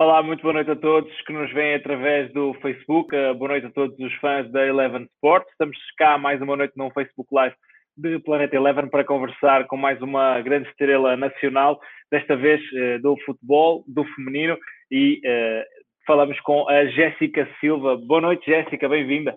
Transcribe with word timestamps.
Olá, 0.00 0.22
muito 0.22 0.42
boa 0.42 0.54
noite 0.54 0.70
a 0.70 0.76
todos 0.76 1.10
que 1.22 1.32
nos 1.32 1.52
veem 1.52 1.74
através 1.74 2.32
do 2.32 2.54
Facebook. 2.62 3.12
Uh, 3.16 3.34
boa 3.34 3.48
noite 3.48 3.66
a 3.66 3.70
todos 3.72 3.98
os 3.98 4.14
fãs 4.20 4.48
da 4.52 4.64
Eleven 4.64 5.08
Sports. 5.16 5.50
Estamos 5.50 5.76
cá 5.96 6.16
mais 6.16 6.40
uma 6.40 6.56
noite 6.56 6.72
num 6.76 6.88
Facebook 6.92 7.28
Live 7.34 7.56
de 7.96 8.16
Planeta 8.20 8.54
Eleven 8.54 8.88
para 8.88 9.04
conversar 9.04 9.66
com 9.66 9.76
mais 9.76 10.00
uma 10.00 10.40
grande 10.40 10.68
estrela 10.68 11.16
nacional, 11.16 11.80
desta 12.12 12.36
vez 12.36 12.62
uh, 12.74 13.02
do 13.02 13.16
futebol, 13.24 13.82
do 13.88 14.04
feminino, 14.14 14.56
e 14.88 15.20
uh, 15.26 15.64
falamos 16.06 16.38
com 16.42 16.68
a 16.68 16.86
Jéssica 16.86 17.48
Silva. 17.58 17.96
Boa 17.96 18.20
noite, 18.20 18.46
Jéssica, 18.46 18.88
bem-vinda. 18.88 19.36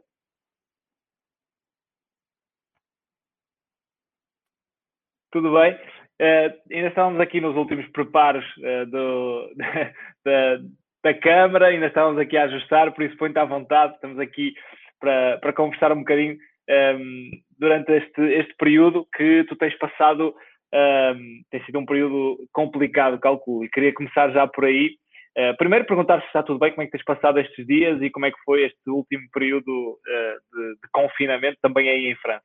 Tudo 5.31 5.53
bem? 5.53 5.75
Uh, 6.21 6.53
ainda 6.71 6.89
estávamos 6.89 7.19
aqui 7.19 7.41
nos 7.41 7.55
últimos 7.55 7.87
preparos 7.87 8.45
uh, 8.57 8.85
do, 8.85 9.49
da, 10.23 10.59
da 11.03 11.13
Câmara, 11.15 11.65
ainda 11.65 11.87
estávamos 11.87 12.19
aqui 12.19 12.37
a 12.37 12.43
ajustar, 12.43 12.93
por 12.93 13.03
isso 13.03 13.17
põe-te 13.17 13.39
à 13.39 13.43
vontade, 13.43 13.95
estamos 13.95 14.19
aqui 14.19 14.53
para, 14.99 15.39
para 15.39 15.51
conversar 15.51 15.91
um 15.91 16.01
bocadinho 16.01 16.33
um, 16.33 16.37
ehm, 16.69 17.31
durante 17.57 17.91
este, 17.91 18.21
este 18.21 18.53
período 18.53 19.07
que 19.15 19.45
tu 19.45 19.55
tens 19.55 19.75
passado, 19.79 20.35
um, 20.71 20.77
ehm, 20.77 21.41
tem 21.49 21.63
sido 21.65 21.79
um 21.79 21.87
período 21.87 22.37
complicado, 22.53 23.19
calculo, 23.19 23.65
e 23.65 23.69
queria 23.69 23.91
começar 23.91 24.29
já 24.29 24.45
por 24.45 24.65
aí. 24.65 24.91
Uh, 25.35 25.57
primeiro 25.57 25.85
perguntar 25.85 26.21
se 26.21 26.27
está 26.27 26.43
tudo 26.43 26.59
bem, 26.59 26.69
como 26.69 26.83
é 26.83 26.85
que 26.85 26.91
tens 26.91 27.03
passado 27.03 27.39
estes 27.39 27.65
dias 27.65 27.99
e 27.99 28.11
como 28.11 28.27
é 28.27 28.31
que 28.31 28.43
foi 28.45 28.65
este 28.65 28.89
último 28.91 29.23
período 29.33 29.97
de, 30.05 30.75
de 30.75 30.89
confinamento 30.91 31.57
também 31.63 31.89
aí 31.89 32.05
em 32.05 32.15
França. 32.17 32.43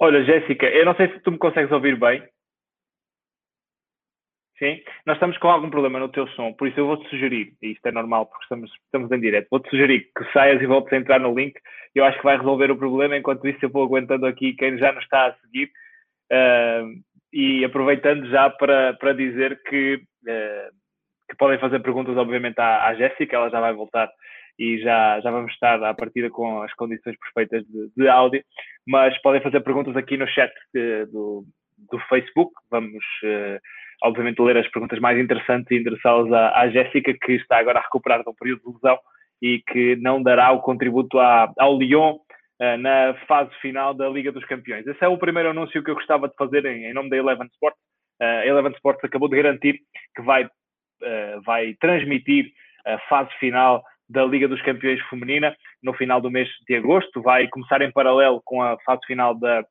Olha, 0.00 0.24
Jéssica, 0.24 0.66
eu 0.66 0.84
não 0.84 0.94
sei 0.94 1.08
se 1.08 1.20
tu 1.20 1.32
me 1.32 1.38
consegues 1.38 1.72
ouvir 1.72 1.98
bem. 1.98 2.22
Sim? 4.58 4.82
Nós 5.06 5.16
estamos 5.16 5.38
com 5.38 5.48
algum 5.48 5.70
problema 5.70 6.00
no 6.00 6.08
teu 6.08 6.26
som, 6.28 6.52
por 6.52 6.66
isso 6.66 6.80
eu 6.80 6.86
vou-te 6.86 7.08
sugerir, 7.08 7.54
e 7.62 7.72
isto 7.72 7.86
é 7.86 7.92
normal 7.92 8.26
porque 8.26 8.42
estamos, 8.42 8.70
estamos 8.84 9.10
em 9.12 9.20
direto, 9.20 9.46
vou-te 9.50 9.70
sugerir 9.70 10.10
que 10.16 10.32
saias 10.32 10.60
e 10.60 10.66
voltes 10.66 10.92
a 10.92 10.96
entrar 10.96 11.20
no 11.20 11.32
link. 11.34 11.54
Eu 11.94 12.04
acho 12.04 12.18
que 12.18 12.24
vai 12.24 12.36
resolver 12.36 12.70
o 12.70 12.76
problema. 12.76 13.16
Enquanto 13.16 13.46
isso, 13.46 13.58
eu 13.62 13.70
vou 13.70 13.84
aguentando 13.84 14.26
aqui 14.26 14.54
quem 14.54 14.76
já 14.78 14.92
nos 14.92 15.04
está 15.04 15.26
a 15.26 15.34
seguir 15.34 15.70
uh, 16.32 17.00
e 17.32 17.64
aproveitando 17.64 18.28
já 18.28 18.50
para, 18.50 18.94
para 18.94 19.12
dizer 19.12 19.60
que, 19.62 19.96
uh, 19.96 20.74
que 21.28 21.36
podem 21.36 21.58
fazer 21.58 21.80
perguntas, 21.80 22.16
obviamente, 22.16 22.58
à, 22.60 22.86
à 22.86 22.94
Jéssica, 22.94 23.36
ela 23.36 23.50
já 23.50 23.60
vai 23.60 23.72
voltar 23.72 24.08
e 24.58 24.78
já, 24.78 25.20
já 25.20 25.30
vamos 25.30 25.52
estar 25.52 25.82
à 25.84 25.94
partida 25.94 26.28
com 26.30 26.62
as 26.62 26.74
condições 26.74 27.16
perfeitas 27.18 27.64
de, 27.96 28.08
áudio, 28.08 28.42
mas 28.86 29.16
podem 29.22 29.40
fazer 29.40 29.60
perguntas 29.60 29.96
aqui 29.96 30.16
no 30.16 30.26
chat 30.26 30.52
de, 30.74 31.06
do, 31.06 31.44
do 31.90 31.98
Facebook, 32.08 32.52
vamos 32.70 33.04
uh, 33.22 33.60
obviamente 34.02 34.42
ler 34.42 34.56
as 34.56 34.68
perguntas 34.68 34.98
mais 34.98 35.18
interessantes 35.18 35.70
e 35.70 35.76
endereçá-las 35.76 36.32
à, 36.32 36.60
à 36.60 36.68
Jéssica, 36.70 37.14
que 37.14 37.32
está 37.32 37.58
agora 37.58 37.78
a 37.78 37.82
recuperar 37.82 38.24
de 38.24 38.28
um 38.28 38.34
período 38.34 38.62
de 38.62 38.74
lesão 38.74 38.98
e 39.40 39.62
que 39.68 39.94
não 39.96 40.20
dará 40.20 40.50
o 40.50 40.60
contributo 40.60 41.20
à, 41.20 41.52
ao 41.56 41.78
Lyon 41.78 42.14
uh, 42.14 42.76
na 42.78 43.14
fase 43.28 43.54
final 43.60 43.94
da 43.94 44.08
Liga 44.08 44.32
dos 44.32 44.44
Campeões. 44.44 44.84
Esse 44.86 45.04
é 45.04 45.08
o 45.08 45.18
primeiro 45.18 45.50
anúncio 45.50 45.84
que 45.84 45.90
eu 45.90 45.94
gostava 45.94 46.28
de 46.28 46.34
fazer 46.36 46.66
em, 46.66 46.86
em 46.86 46.92
nome 46.92 47.10
da 47.10 47.16
Eleven 47.16 47.46
Sports. 47.52 47.80
Uh, 48.20 48.44
Eleven 48.44 48.72
Sports 48.72 49.04
acabou 49.04 49.28
de 49.28 49.36
garantir 49.36 49.78
que 50.16 50.22
vai, 50.22 50.48
vai 51.44 51.74
transmitir 51.74 52.50
a 52.84 52.98
fase 53.08 53.30
final 53.38 53.84
da 54.08 54.24
Liga 54.24 54.48
dos 54.48 54.62
Campeões 54.62 55.00
Feminina 55.08 55.54
no 55.82 55.92
final 55.94 56.20
do 56.20 56.30
mês 56.30 56.48
de 56.66 56.76
agosto. 56.76 57.22
Vai 57.22 57.48
começar 57.48 57.82
em 57.82 57.92
paralelo 57.92 58.40
com 58.44 58.62
a 58.62 58.78
fase 58.84 59.00
final 59.06 59.34
da 59.34 59.64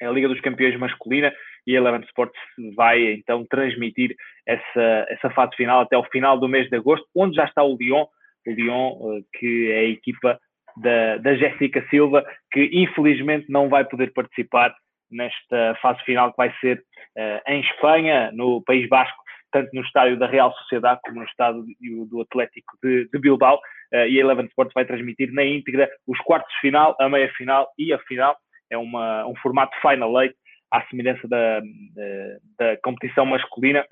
Liga 0.00 0.28
dos 0.28 0.40
Campeões 0.40 0.78
Masculina 0.78 1.32
e 1.66 1.76
a 1.76 1.80
Eleven 1.80 2.00
Sports 2.06 2.38
vai 2.74 3.12
então 3.12 3.44
transmitir 3.48 4.14
essa, 4.46 5.06
essa 5.08 5.30
fase 5.30 5.54
final 5.56 5.80
até 5.80 5.96
o 5.96 6.04
final 6.04 6.38
do 6.38 6.48
mês 6.48 6.68
de 6.68 6.76
agosto, 6.76 7.06
onde 7.14 7.36
já 7.36 7.44
está 7.44 7.62
o 7.62 7.76
Lyon, 7.76 8.04
o 8.46 8.50
Lyon 8.50 9.16
eh, 9.16 9.22
que 9.38 9.70
é 9.70 9.78
a 9.78 9.84
equipa 9.84 10.38
da, 10.76 11.18
da 11.18 11.34
Jéssica 11.34 11.86
Silva, 11.88 12.24
que 12.50 12.70
infelizmente 12.72 13.46
não 13.48 13.68
vai 13.68 13.84
poder 13.84 14.12
participar 14.12 14.74
nesta 15.10 15.76
fase 15.80 16.02
final 16.04 16.30
que 16.30 16.38
vai 16.38 16.52
ser 16.60 16.78
uh, 16.78 17.50
em 17.52 17.60
Espanha, 17.60 18.30
no 18.32 18.62
País 18.64 18.88
Basco, 18.88 19.22
tanto 19.52 19.70
no 19.72 19.82
estádio 19.82 20.18
da 20.18 20.26
Real 20.26 20.52
Sociedade 20.54 21.00
como 21.04 21.20
no 21.20 21.26
estádio 21.26 21.64
do 22.06 22.20
Atlético 22.22 22.76
de, 22.82 23.08
de 23.12 23.18
Bilbao. 23.18 23.56
Uh, 23.92 24.06
e 24.08 24.18
a 24.18 24.20
Eleven 24.20 24.46
Sports 24.46 24.72
vai 24.74 24.84
transmitir 24.84 25.32
na 25.32 25.44
íntegra 25.44 25.88
os 26.06 26.18
quartos 26.20 26.52
de 26.54 26.60
final, 26.60 26.96
a 26.98 27.08
meia 27.08 27.30
final 27.34 27.68
e 27.78 27.92
a 27.92 27.98
final. 28.00 28.36
É 28.70 28.78
uma, 28.78 29.26
um 29.26 29.36
formato 29.36 29.76
Final 29.80 30.20
Eight, 30.22 30.34
à 30.70 30.82
semelhança 30.86 31.28
da, 31.28 31.60
da, 31.60 32.38
da 32.58 32.76
competição 32.82 33.26
masculina 33.26 33.86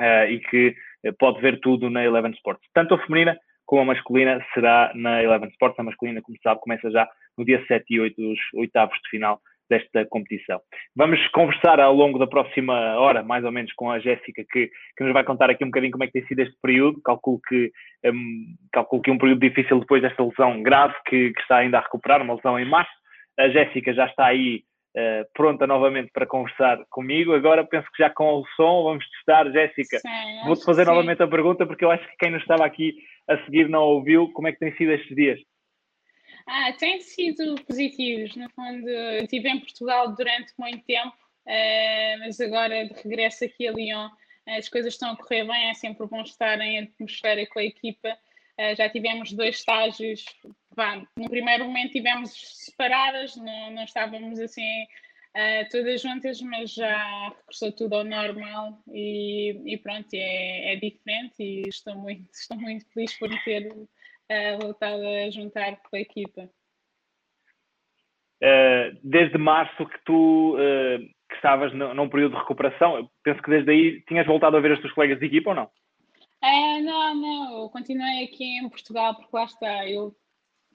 uh, 0.00 0.30
e 0.30 0.38
que 0.40 0.74
pode 1.18 1.40
ver 1.40 1.58
tudo 1.60 1.88
na 1.88 2.04
Eleven 2.04 2.32
Sports. 2.32 2.62
Tanto 2.74 2.94
a 2.94 2.98
feminina 3.06 3.36
como 3.64 3.82
a 3.82 3.84
masculina 3.84 4.44
será 4.52 4.92
na 4.94 5.22
Eleven 5.22 5.48
Sports. 5.50 5.78
A 5.78 5.84
masculina, 5.84 6.20
como 6.20 6.36
sabe, 6.42 6.60
começa 6.60 6.90
já 6.90 7.08
no 7.38 7.44
dia 7.44 7.64
7 7.66 7.84
e 7.88 8.00
8 8.00 8.20
dos 8.20 8.38
oitavos 8.54 8.98
de 9.02 9.08
final 9.08 9.40
desta 9.70 10.04
competição. 10.06 10.60
Vamos 10.96 11.26
conversar 11.28 11.78
ao 11.80 11.94
longo 11.94 12.18
da 12.18 12.26
próxima 12.26 12.74
hora, 12.98 13.22
mais 13.22 13.44
ou 13.44 13.52
menos, 13.52 13.72
com 13.74 13.90
a 13.90 14.00
Jéssica, 14.00 14.44
que, 14.50 14.70
que 14.96 15.04
nos 15.04 15.12
vai 15.12 15.24
contar 15.24 15.48
aqui 15.48 15.64
um 15.64 15.68
bocadinho 15.68 15.92
como 15.92 16.04
é 16.04 16.06
que 16.08 16.12
tem 16.14 16.26
sido 16.26 16.40
este 16.40 16.56
período. 16.60 17.00
Calculo 17.02 17.40
que, 17.48 17.70
um, 18.04 18.54
calculo 18.72 19.00
que 19.00 19.10
um 19.10 19.18
período 19.18 19.40
difícil 19.40 19.78
depois 19.78 20.02
desta 20.02 20.22
lesão 20.22 20.62
grave, 20.62 20.94
que, 21.06 21.32
que 21.32 21.40
está 21.40 21.58
ainda 21.58 21.78
a 21.78 21.82
recuperar, 21.82 22.20
uma 22.20 22.34
lesão 22.34 22.58
em 22.58 22.68
março. 22.68 22.92
A 23.38 23.48
Jéssica 23.48 23.94
já 23.94 24.06
está 24.06 24.26
aí 24.26 24.64
uh, 24.96 25.24
pronta 25.34 25.66
novamente 25.66 26.10
para 26.12 26.26
conversar 26.26 26.78
comigo. 26.90 27.32
Agora 27.32 27.64
penso 27.64 27.86
que 27.94 28.02
já 28.02 28.10
com 28.10 28.40
o 28.40 28.46
som 28.56 28.84
vamos 28.84 29.08
testar. 29.10 29.50
Jéssica, 29.50 29.98
vou-te 30.46 30.64
fazer 30.64 30.84
novamente 30.84 31.22
a 31.22 31.28
pergunta, 31.28 31.66
porque 31.66 31.84
eu 31.84 31.90
acho 31.90 32.04
que 32.08 32.16
quem 32.18 32.30
nos 32.30 32.42
estava 32.42 32.66
aqui 32.66 32.94
a 33.28 33.38
seguir 33.44 33.68
não 33.68 33.82
ouviu. 33.82 34.30
Como 34.32 34.48
é 34.48 34.52
que 34.52 34.58
tem 34.58 34.74
sido 34.76 34.92
estes 34.92 35.14
dias? 35.14 35.40
Ah, 36.46 36.72
têm 36.72 37.00
sido 37.00 37.54
positivos. 37.64 38.34
No 38.36 38.48
fundo, 38.50 38.88
estive 39.22 39.48
em 39.48 39.60
Portugal 39.60 40.14
durante 40.14 40.52
muito 40.58 40.84
tempo, 40.84 41.14
uh, 41.46 42.18
mas 42.20 42.40
agora 42.40 42.86
de 42.86 42.94
regresso 43.02 43.44
aqui 43.44 43.68
a 43.68 43.72
Lyon, 43.72 44.08
as 44.46 44.68
coisas 44.68 44.94
estão 44.94 45.12
a 45.12 45.16
correr 45.16 45.44
bem. 45.44 45.70
É 45.70 45.74
sempre 45.74 46.06
bom 46.06 46.22
estar 46.22 46.60
em 46.60 46.80
atmosfera 46.80 47.46
com 47.46 47.58
a 47.58 47.64
equipa. 47.64 48.16
Uh, 48.58 48.74
já 48.76 48.88
tivemos 48.88 49.32
dois 49.32 49.56
estágios. 49.56 50.24
No 51.16 51.28
primeiro 51.28 51.64
momento 51.64 51.92
tivemos 51.92 52.32
separadas, 52.64 53.36
não, 53.36 53.70
não 53.72 53.84
estávamos 53.84 54.38
assim 54.38 54.84
uh, 55.36 55.68
todas 55.70 56.00
juntas, 56.00 56.40
mas 56.40 56.74
já 56.74 57.28
regressou 57.28 57.72
tudo 57.72 57.96
ao 57.96 58.04
normal 58.04 58.82
e, 58.92 59.60
e 59.66 59.76
pronto, 59.78 60.08
é, 60.14 60.72
é 60.72 60.76
diferente 60.76 61.34
e 61.40 61.68
estou 61.68 61.94
muito, 61.96 62.28
estou 62.32 62.56
muito 62.56 62.86
feliz 62.92 63.18
por 63.18 63.28
ter 63.44 63.72
uh, 64.30 64.58
voltado 64.60 65.02
a 65.06 65.30
juntar 65.30 65.76
com 65.82 65.96
a 65.96 66.00
equipa? 66.00 66.48
Uh, 68.42 68.96
desde 69.02 69.36
março 69.36 69.84
que 69.84 69.98
tu 70.04 70.54
uh, 70.54 70.98
que 71.28 71.36
estavas 71.36 71.72
no, 71.74 71.92
num 71.92 72.08
período 72.08 72.32
de 72.32 72.38
recuperação, 72.38 73.10
penso 73.22 73.42
que 73.42 73.50
desde 73.50 73.70
aí 73.70 74.00
tinhas 74.02 74.26
voltado 74.26 74.56
a 74.56 74.60
ver 74.60 74.72
os 74.72 74.80
teus 74.80 74.92
colegas 74.92 75.18
de 75.18 75.26
equipa 75.26 75.50
ou 75.50 75.56
não? 75.56 75.70
É, 76.42 76.80
não, 76.80 77.14
não, 77.14 77.62
eu 77.62 77.68
continuei 77.68 78.24
aqui 78.24 78.58
em 78.58 78.68
Portugal 78.68 79.14
porque 79.14 79.36
lá 79.36 79.44
está, 79.44 79.86
eu 79.86 80.16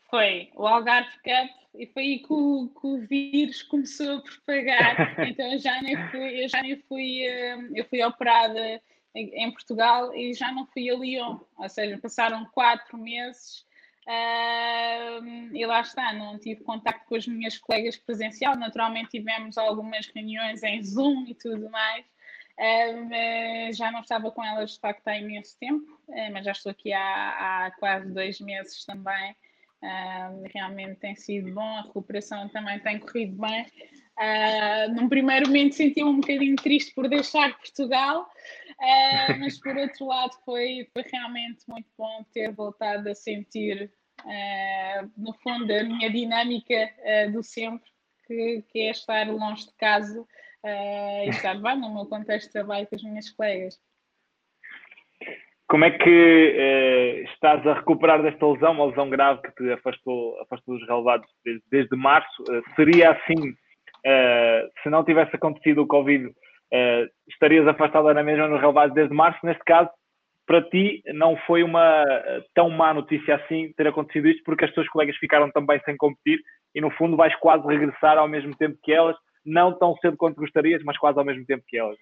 foi 0.10 0.52
o 0.56 0.68
Algarve 0.68 1.10
Cup 1.24 1.50
e 1.74 1.88
foi 1.88 2.04
aí 2.04 2.20
que 2.20 2.32
o, 2.32 2.70
que 2.70 2.88
o 2.88 3.08
vírus 3.08 3.64
começou 3.64 4.18
a 4.18 4.22
propagar, 4.22 5.20
então 5.28 5.52
eu 5.52 5.58
já 5.58 5.82
nem 5.82 5.98
fui, 6.10 6.44
eu 6.44 6.50
já 6.50 6.62
nem 6.62 6.78
fui, 6.84 7.22
eu 7.74 7.86
fui 7.86 8.04
operada 8.04 8.80
em 9.16 9.52
Portugal 9.52 10.14
e 10.14 10.34
já 10.34 10.52
não 10.52 10.66
fui 10.68 10.90
a 10.90 10.96
Lyon, 10.96 11.40
ou 11.58 11.70
seja, 11.70 11.98
passaram 11.98 12.46
quatro 12.54 12.98
meses 12.98 13.66
uh, 14.06 15.56
e 15.56 15.66
lá 15.66 15.82
está, 15.82 16.12
não 16.14 16.38
tive 16.38 16.64
contato 16.64 17.06
com 17.06 17.16
as 17.16 17.26
minhas 17.26 17.58
colegas 17.58 17.96
presencial, 17.96 18.58
naturalmente 18.58 19.12
tivemos 19.12 19.58
algumas 19.58 20.08
reuniões 20.08 20.62
em 20.64 20.84
Zoom 20.84 21.26
e 21.28 21.34
tudo 21.34 21.70
mais, 21.70 22.06
uh, 22.06 23.10
mas 23.10 23.78
já 23.78 23.90
não 23.90 24.02
estava 24.02 24.30
com 24.32 24.44
elas 24.44 24.72
de 24.72 24.80
facto 24.80 25.08
há 25.08 25.18
imenso 25.18 25.58
tempo, 25.60 25.90
uh, 26.10 26.32
mas 26.34 26.44
já 26.44 26.52
estou 26.52 26.72
aqui 26.72 26.92
há, 26.92 27.66
há 27.66 27.72
quase 27.80 28.12
dois 28.12 28.40
meses 28.42 28.84
também, 28.86 29.36
realmente 30.52 30.96
tem 30.96 31.16
sido 31.16 31.54
bom, 31.54 31.78
a 31.78 31.84
recuperação 31.84 32.50
também 32.50 32.80
tem 32.80 32.98
corrido 32.98 33.40
bem. 33.40 33.68
Uh, 34.18 34.94
num 34.94 35.10
primeiro 35.10 35.48
momento 35.48 35.76
senti-me 35.76 36.10
um 36.10 36.20
bocadinho 36.22 36.56
triste 36.56 36.94
por 36.96 37.10
deixar 37.10 37.58
Portugal, 37.58 38.22
uh, 38.22 39.40
mas 39.40 39.60
por 39.60 39.76
outro 39.76 40.08
lado 40.08 40.32
foi, 40.46 40.88
foi 40.94 41.04
realmente 41.12 41.64
muito 41.68 41.90
bom 41.98 42.24
ter 42.34 42.52
voltado 42.54 43.10
a 43.10 43.16
sentir, 43.16 43.92
uh, 44.22 45.12
no 45.18 45.34
fundo, 45.34 45.72
a 45.72 45.84
minha 45.84 46.10
dinâmica 46.10 46.90
do 47.34 47.44
sempre, 47.44 47.90
que, 48.26 48.64
que, 48.70 48.80
é 48.80 48.92
estar 48.92 49.28
longe 49.28 49.66
de 49.66 49.74
casa 49.74 50.26
e 51.26 51.30
estar 51.30 51.54
bem 51.62 51.80
no 51.80 51.94
meu 51.94 52.06
contexto 52.08 52.48
de 52.48 52.54
trabalho 52.54 52.88
com 52.88 52.96
as 52.96 53.04
minhas 53.04 53.30
colegas. 53.30 53.80
Como 55.68 55.84
é 55.84 55.92
que 55.92 56.10
eh, 56.56 57.24
estás 57.34 57.66
a 57.66 57.74
recuperar 57.74 58.22
desta 58.22 58.46
lesão, 58.46 58.74
uma 58.74 58.86
lesão 58.86 59.10
grave 59.10 59.42
que 59.42 59.52
te 59.56 59.72
afastou, 59.72 60.40
afastou 60.42 60.78
dos 60.78 60.88
relevados 60.88 61.28
desde, 61.44 61.64
desde 61.72 61.96
março? 61.96 62.44
Eh, 62.50 62.62
seria 62.76 63.12
assim, 63.12 63.56
eh, 64.06 64.70
se 64.84 64.90
não 64.90 65.04
tivesse 65.04 65.36
acontecido 65.36 65.82
o 65.82 65.88
Covid 65.88 66.28
uh, 66.28 67.10
estarias 67.28 67.68
afastada 67.68 68.14
na 68.14 68.22
mesma 68.22 68.48
no 68.48 68.58
relevado 68.58 68.94
desde 68.94 69.14
março. 69.14 69.44
Neste 69.44 69.64
caso, 69.64 69.90
para 70.46 70.62
ti, 70.70 71.02
não 71.08 71.36
foi 71.48 71.64
uma 71.64 72.06
tão 72.54 72.70
má 72.70 72.94
notícia 72.94 73.36
assim 73.36 73.74
ter 73.76 73.88
acontecido 73.88 74.28
isto, 74.28 74.44
porque 74.44 74.66
as 74.66 74.74
tuas 74.74 74.88
colegas 74.90 75.18
ficaram 75.18 75.50
também 75.52 75.82
sem 75.86 75.98
competir 75.98 76.40
e, 76.76 76.82
no 76.82 76.92
fundo, 76.92 77.18
vais 77.18 77.36
quase 77.38 77.66
regressar 77.66 78.18
ao 78.18 78.28
mesmo 78.28 78.56
tempo 78.56 78.78
que 78.84 78.94
elas, 78.94 79.16
não 79.44 79.74
tão 79.74 79.96
cedo 79.98 80.18
quanto 80.18 80.36
gostarias, 80.36 80.84
mas 80.84 80.98
quase 80.98 81.18
ao 81.18 81.26
mesmo 81.26 81.46
tempo 81.46 81.64
que 81.68 81.78
elas. 81.78 81.98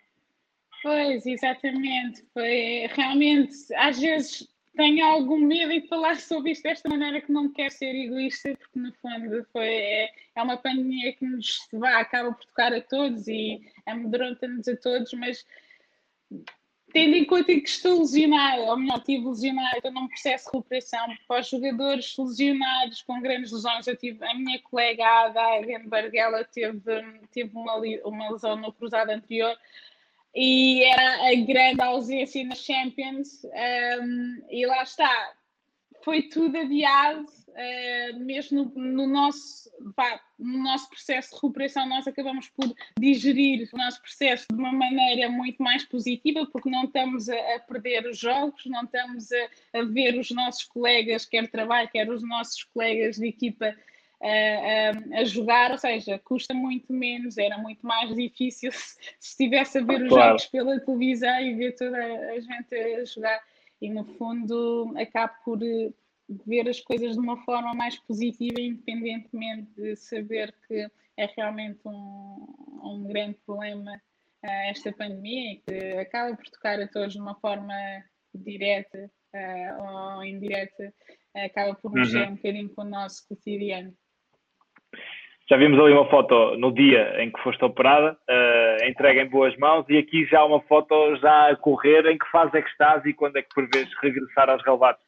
Pois, 0.81 1.25
exatamente. 1.25 2.21
Foi 2.33 2.89
realmente, 2.93 3.53
às 3.77 3.97
vezes 3.97 4.45
tenho 4.75 5.05
algum 5.05 5.37
medo 5.37 5.71
em 5.71 5.87
falar 5.87 6.15
sobre 6.17 6.51
isto 6.51 6.63
desta 6.63 6.89
maneira 6.89 7.21
que 7.21 7.31
não 7.31 7.51
quero 7.51 7.71
ser 7.71 7.95
egoísta, 7.95 8.55
porque 8.57 8.79
no 8.79 8.91
fundo 8.93 9.45
foi, 9.51 9.67
é, 9.67 10.11
é 10.35 10.41
uma 10.41 10.57
pandemia 10.57 11.13
que 11.13 11.25
nos 11.25 11.67
vai, 11.73 11.93
acaba 11.93 12.33
por 12.33 12.45
tocar 12.45 12.73
a 12.73 12.81
todos 12.81 13.27
e 13.27 13.61
amedronta-nos 13.85 14.67
a 14.67 14.75
todos, 14.75 15.13
mas 15.13 15.45
tendo 16.91 17.15
em 17.15 17.25
conta 17.25 17.45
que 17.45 17.67
estou 17.67 17.99
lesionada, 17.99 18.61
ou 18.63 18.77
melhor, 18.77 18.99
estive 18.99 19.27
lesionada, 19.27 19.77
estou 19.77 19.91
num 19.91 20.07
processo 20.07 20.45
de 20.45 20.57
recuperação 20.57 21.07
para 21.27 21.41
os 21.41 21.49
jogadores 21.49 22.15
lesionados 22.17 23.01
com 23.01 23.19
grandes 23.19 23.51
lesões. 23.51 23.87
Eu 23.87 23.97
tive, 23.97 24.23
a 24.23 24.33
minha 24.35 24.59
colega 24.61 25.03
Ada 25.03 25.59
Egenberg, 25.59 26.15
ela 26.17 26.43
teve, 26.43 26.81
teve 27.31 27.51
uma, 27.55 27.77
uma 28.05 28.31
lesão 28.31 28.55
no 28.55 28.71
cruzado 28.71 29.09
anterior 29.09 29.57
e 30.35 30.83
era 30.83 31.29
a 31.29 31.35
grande 31.35 31.81
ausência 31.81 32.43
nas 32.43 32.59
Champions, 32.59 33.43
um, 33.43 34.45
e 34.49 34.65
lá 34.65 34.81
está, 34.81 35.33
foi 36.03 36.23
tudo 36.23 36.57
adiado, 36.57 37.25
uh, 37.49 38.19
mesmo 38.19 38.71
no, 38.75 38.83
no 38.83 39.07
nosso, 39.07 39.69
pá, 39.95 40.19
no 40.39 40.63
nosso 40.63 40.89
processo 40.89 41.29
de 41.29 41.35
recuperação, 41.35 41.87
nós 41.87 42.07
acabamos 42.07 42.49
por 42.49 42.73
digerir 42.99 43.69
o 43.71 43.77
nosso 43.77 44.01
processo 44.01 44.45
de 44.51 44.59
uma 44.59 44.71
maneira 44.71 45.29
muito 45.29 45.61
mais 45.61 45.85
positiva, 45.85 46.47
porque 46.51 46.69
não 46.69 46.85
estamos 46.85 47.29
a, 47.29 47.55
a 47.55 47.59
perder 47.59 48.07
os 48.07 48.17
jogos, 48.17 48.65
não 48.65 48.83
estamos 48.83 49.31
a, 49.31 49.79
a, 49.79 49.83
ver 49.83 50.17
os 50.17 50.31
nossos 50.31 50.63
colegas, 50.63 51.25
quer 51.25 51.49
trabalho, 51.49 51.89
quer 51.89 52.09
os 52.09 52.27
nossos 52.27 52.63
colegas 52.63 53.17
de 53.17 53.27
equipa, 53.27 53.75
a, 54.23 55.19
a, 55.19 55.23
jogar, 55.25 55.71
ou 55.71 55.77
seja, 55.77 56.17
custa 56.19 56.53
muito 56.53 56.93
menos, 56.93 57.37
era 57.37 57.57
muito 57.57 57.85
mais 57.85 58.13
difícil 58.15 58.71
se, 58.71 58.97
estivesse 59.19 59.77
a 59.77 59.83
ver 59.83 60.03
os 60.03 60.09
claro. 60.09 60.29
jogos 60.29 60.45
pela 60.47 60.79
televisão 60.79 61.39
e 61.41 61.55
ver 61.55 61.75
toda 61.75 61.97
a 61.97 62.39
gente 62.39 62.75
a 62.75 63.05
jogar. 63.05 63.41
E 63.81 63.89
no 63.89 64.05
fundo 64.05 64.93
acabo 64.97 65.33
por 65.43 65.61
eh, 65.61 65.91
ver 66.45 66.69
as 66.69 66.79
coisas 66.79 67.13
de 67.13 67.19
uma 67.19 67.37
forma 67.43 67.73
mais 67.73 67.99
positiva, 67.99 68.61
independentemente 68.61 69.69
de 69.75 69.95
saber 69.97 70.55
que 70.67 70.87
é 71.17 71.25
realmente 71.35 71.81
um, 71.85 72.47
um 72.81 73.03
grande 73.05 73.37
problema 73.45 73.91
uh, 73.93 74.69
esta 74.69 74.91
pandemia 74.93 75.53
e 75.53 75.57
que 75.57 75.97
acaba 75.97 76.35
por 76.35 76.49
tocar 76.49 76.79
a 76.79 76.87
todos 76.87 77.13
de 77.13 77.19
uma 77.19 77.35
forma 77.35 77.73
direta 78.33 79.11
uh, 79.35 80.15
ou 80.15 80.23
indireta, 80.23 80.93
acaba 81.35 81.75
por 81.75 81.91
mexer 81.91 82.23
uhum. 82.23 82.31
um 82.31 82.35
bocadinho 82.35 82.69
com 82.69 82.81
o 82.83 82.89
nosso 82.89 83.27
cotidiano. 83.27 83.93
Já 85.49 85.57
vimos 85.57 85.77
ali 85.79 85.93
uma 85.93 86.09
foto 86.09 86.55
no 86.57 86.71
dia 86.73 87.21
em 87.21 87.29
que 87.29 87.41
foste 87.41 87.63
operada, 87.65 88.17
uh, 88.29 88.85
entregue 88.87 89.21
em 89.21 89.29
boas 89.29 89.55
mãos, 89.57 89.85
e 89.89 89.97
aqui 89.97 90.25
já 90.25 90.43
uma 90.45 90.61
foto 90.61 91.15
já 91.17 91.51
a 91.51 91.55
correr. 91.55 92.05
Em 92.05 92.17
que 92.17 92.29
fase 92.31 92.57
é 92.57 92.61
que 92.61 92.69
estás 92.69 93.05
e 93.05 93.13
quando 93.13 93.37
é 93.37 93.41
que 93.41 93.53
prevês 93.53 93.89
regressar 94.01 94.49
aos 94.49 94.63
relevados? 94.63 95.01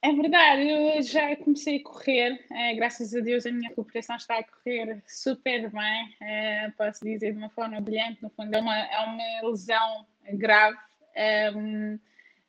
É 0.00 0.12
verdade, 0.12 0.68
eu 0.68 1.02
já 1.02 1.34
comecei 1.36 1.78
a 1.78 1.82
correr, 1.82 2.38
é, 2.52 2.74
graças 2.74 3.12
a 3.16 3.20
Deus 3.20 3.44
a 3.44 3.50
minha 3.50 3.68
recuperação 3.68 4.14
está 4.14 4.38
a 4.38 4.44
correr 4.44 5.02
super 5.08 5.68
bem, 5.72 6.16
é, 6.22 6.70
posso 6.78 7.04
dizer 7.04 7.32
de 7.32 7.38
uma 7.38 7.50
forma 7.50 7.80
brilhante, 7.80 8.22
no 8.22 8.30
fundo 8.30 8.54
é 8.54 8.60
uma, 8.60 8.78
é 8.78 9.00
uma 9.00 9.50
lesão 9.50 10.06
grave. 10.34 10.76
É, 11.16 11.50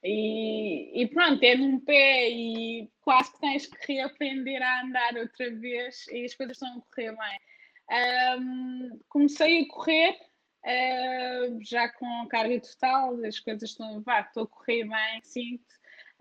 e, 0.04 1.02
e, 1.02 1.08
pronto, 1.08 1.44
é 1.44 1.56
num 1.56 1.80
pé 1.80 2.30
e 2.30 2.90
quase 3.02 3.32
que 3.34 3.40
tens 3.40 3.68
que 3.68 3.94
reaprender 3.94 4.62
a 4.62 4.82
andar 4.82 5.18
outra 5.18 5.54
vez 5.56 6.08
e 6.08 6.24
as 6.24 6.34
coisas 6.34 6.56
estão 6.56 6.78
a 6.78 6.82
correr 6.96 7.16
bem. 7.18 8.40
Um, 8.40 9.00
comecei 9.10 9.64
a 9.64 9.68
correr 9.68 10.18
uh, 10.64 11.60
já 11.62 11.90
com 11.90 12.28
carga 12.28 12.62
total, 12.62 13.26
as 13.26 13.40
coisas 13.40 13.72
estão, 13.72 14.02
vá, 14.02 14.22
estou 14.22 14.44
a 14.44 14.48
correr 14.48 14.86
bem, 14.86 15.22
sinto, 15.24 15.66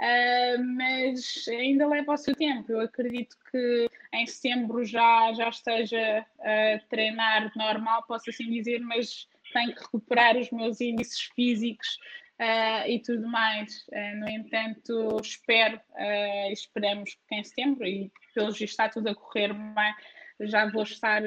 uh, 0.01 0.65
mas 0.77 1.47
ainda 1.49 1.87
leva 1.87 2.15
o 2.15 2.17
seu 2.17 2.35
tempo. 2.35 2.73
Eu 2.73 2.81
acredito 2.81 3.37
que 3.53 3.89
em 4.13 4.27
setembro 4.27 4.85
já, 4.85 5.33
já 5.35 5.51
esteja 5.51 6.27
a 6.41 6.81
treinar 6.89 7.53
normal, 7.55 8.03
posso 8.09 8.31
assim 8.31 8.51
dizer, 8.51 8.81
mas 8.81 9.29
tenho 9.53 9.73
que 9.73 9.83
recuperar 9.83 10.37
os 10.37 10.51
meus 10.51 10.81
índices 10.81 11.21
físicos 11.35 11.99
uh, 12.40 12.88
e 12.88 13.00
tudo 13.00 13.26
mais. 13.29 13.87
Uh, 13.88 14.20
no 14.20 14.29
entanto, 14.29 15.17
espero, 15.20 15.76
uh, 15.76 16.52
esperamos 16.52 17.17
que 17.29 17.35
em 17.35 17.44
setembro, 17.44 17.87
e 17.87 18.11
pelo 18.35 18.50
visto 18.50 18.64
está 18.64 18.88
tudo 18.88 19.08
a 19.08 19.14
correr 19.14 19.52
bem, 19.52 19.94
já 20.43 20.70
vou 20.70 20.85
estar 20.85 21.20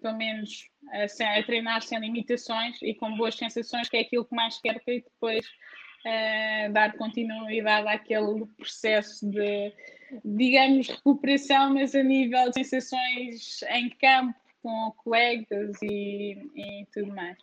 pelo 0.00 0.16
menos 0.16 0.66
a, 0.92 1.38
a, 1.38 1.42
treinar 1.42 1.82
sem 1.82 2.00
limitações 2.00 2.80
e 2.80 2.94
com 2.94 3.14
boas 3.18 3.34
sensações, 3.34 3.86
que 3.90 3.98
é 3.98 4.00
aquilo 4.00 4.24
que 4.24 4.34
mais 4.34 4.58
quero 4.62 4.80
para 4.82 4.94
depois 4.94 5.46
dar 6.72 6.94
continuidade 6.94 7.86
àquele 7.88 8.46
processo 8.56 9.30
de, 9.30 9.74
digamos, 10.24 10.88
recuperação, 10.88 11.74
mas 11.74 11.94
a 11.94 12.02
nível 12.02 12.48
de 12.48 12.64
sensações 12.64 13.60
em 13.68 13.90
campo, 13.90 14.34
com 14.62 14.90
colegas 14.96 15.76
e, 15.82 16.38
e 16.56 16.86
tudo 16.94 17.14
mais. 17.14 17.36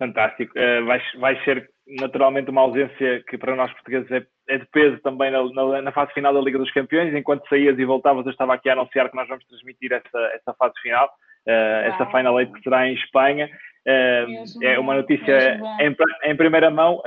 Fantástico. 0.00 0.58
Uh, 0.58 0.86
vai, 0.86 1.02
vai 1.18 1.44
ser 1.44 1.70
naturalmente 1.86 2.50
uma 2.50 2.62
ausência 2.62 3.22
que 3.28 3.36
para 3.36 3.54
nós 3.54 3.70
portugueses 3.74 4.10
é, 4.10 4.26
é 4.48 4.56
de 4.56 4.64
peso 4.72 4.98
também 5.02 5.30
na, 5.30 5.44
na, 5.52 5.82
na, 5.82 5.92
fase 5.92 6.10
final 6.14 6.32
da 6.32 6.40
Liga 6.40 6.58
dos 6.58 6.72
Campeões. 6.72 7.14
Enquanto 7.14 7.46
saías 7.48 7.78
e 7.78 7.84
voltavas, 7.84 8.24
eu 8.24 8.32
estava 8.32 8.54
aqui 8.54 8.70
a 8.70 8.72
anunciar 8.72 9.10
que 9.10 9.16
nós 9.16 9.28
vamos 9.28 9.44
transmitir 9.44 9.92
essa, 9.92 10.18
essa 10.32 10.54
fase 10.54 10.72
final, 10.80 11.06
uh, 11.46 11.84
essa 11.84 12.06
Final 12.06 12.40
Eight 12.40 12.50
que 12.50 12.62
será 12.62 12.88
em 12.88 12.94
Espanha. 12.94 13.50
Uh, 13.86 14.64
é 14.64 14.78
uma 14.78 14.94
notícia 14.94 15.60
em, 15.80 15.94
em, 16.30 16.36
primeira 16.36 16.70
mão. 16.70 17.02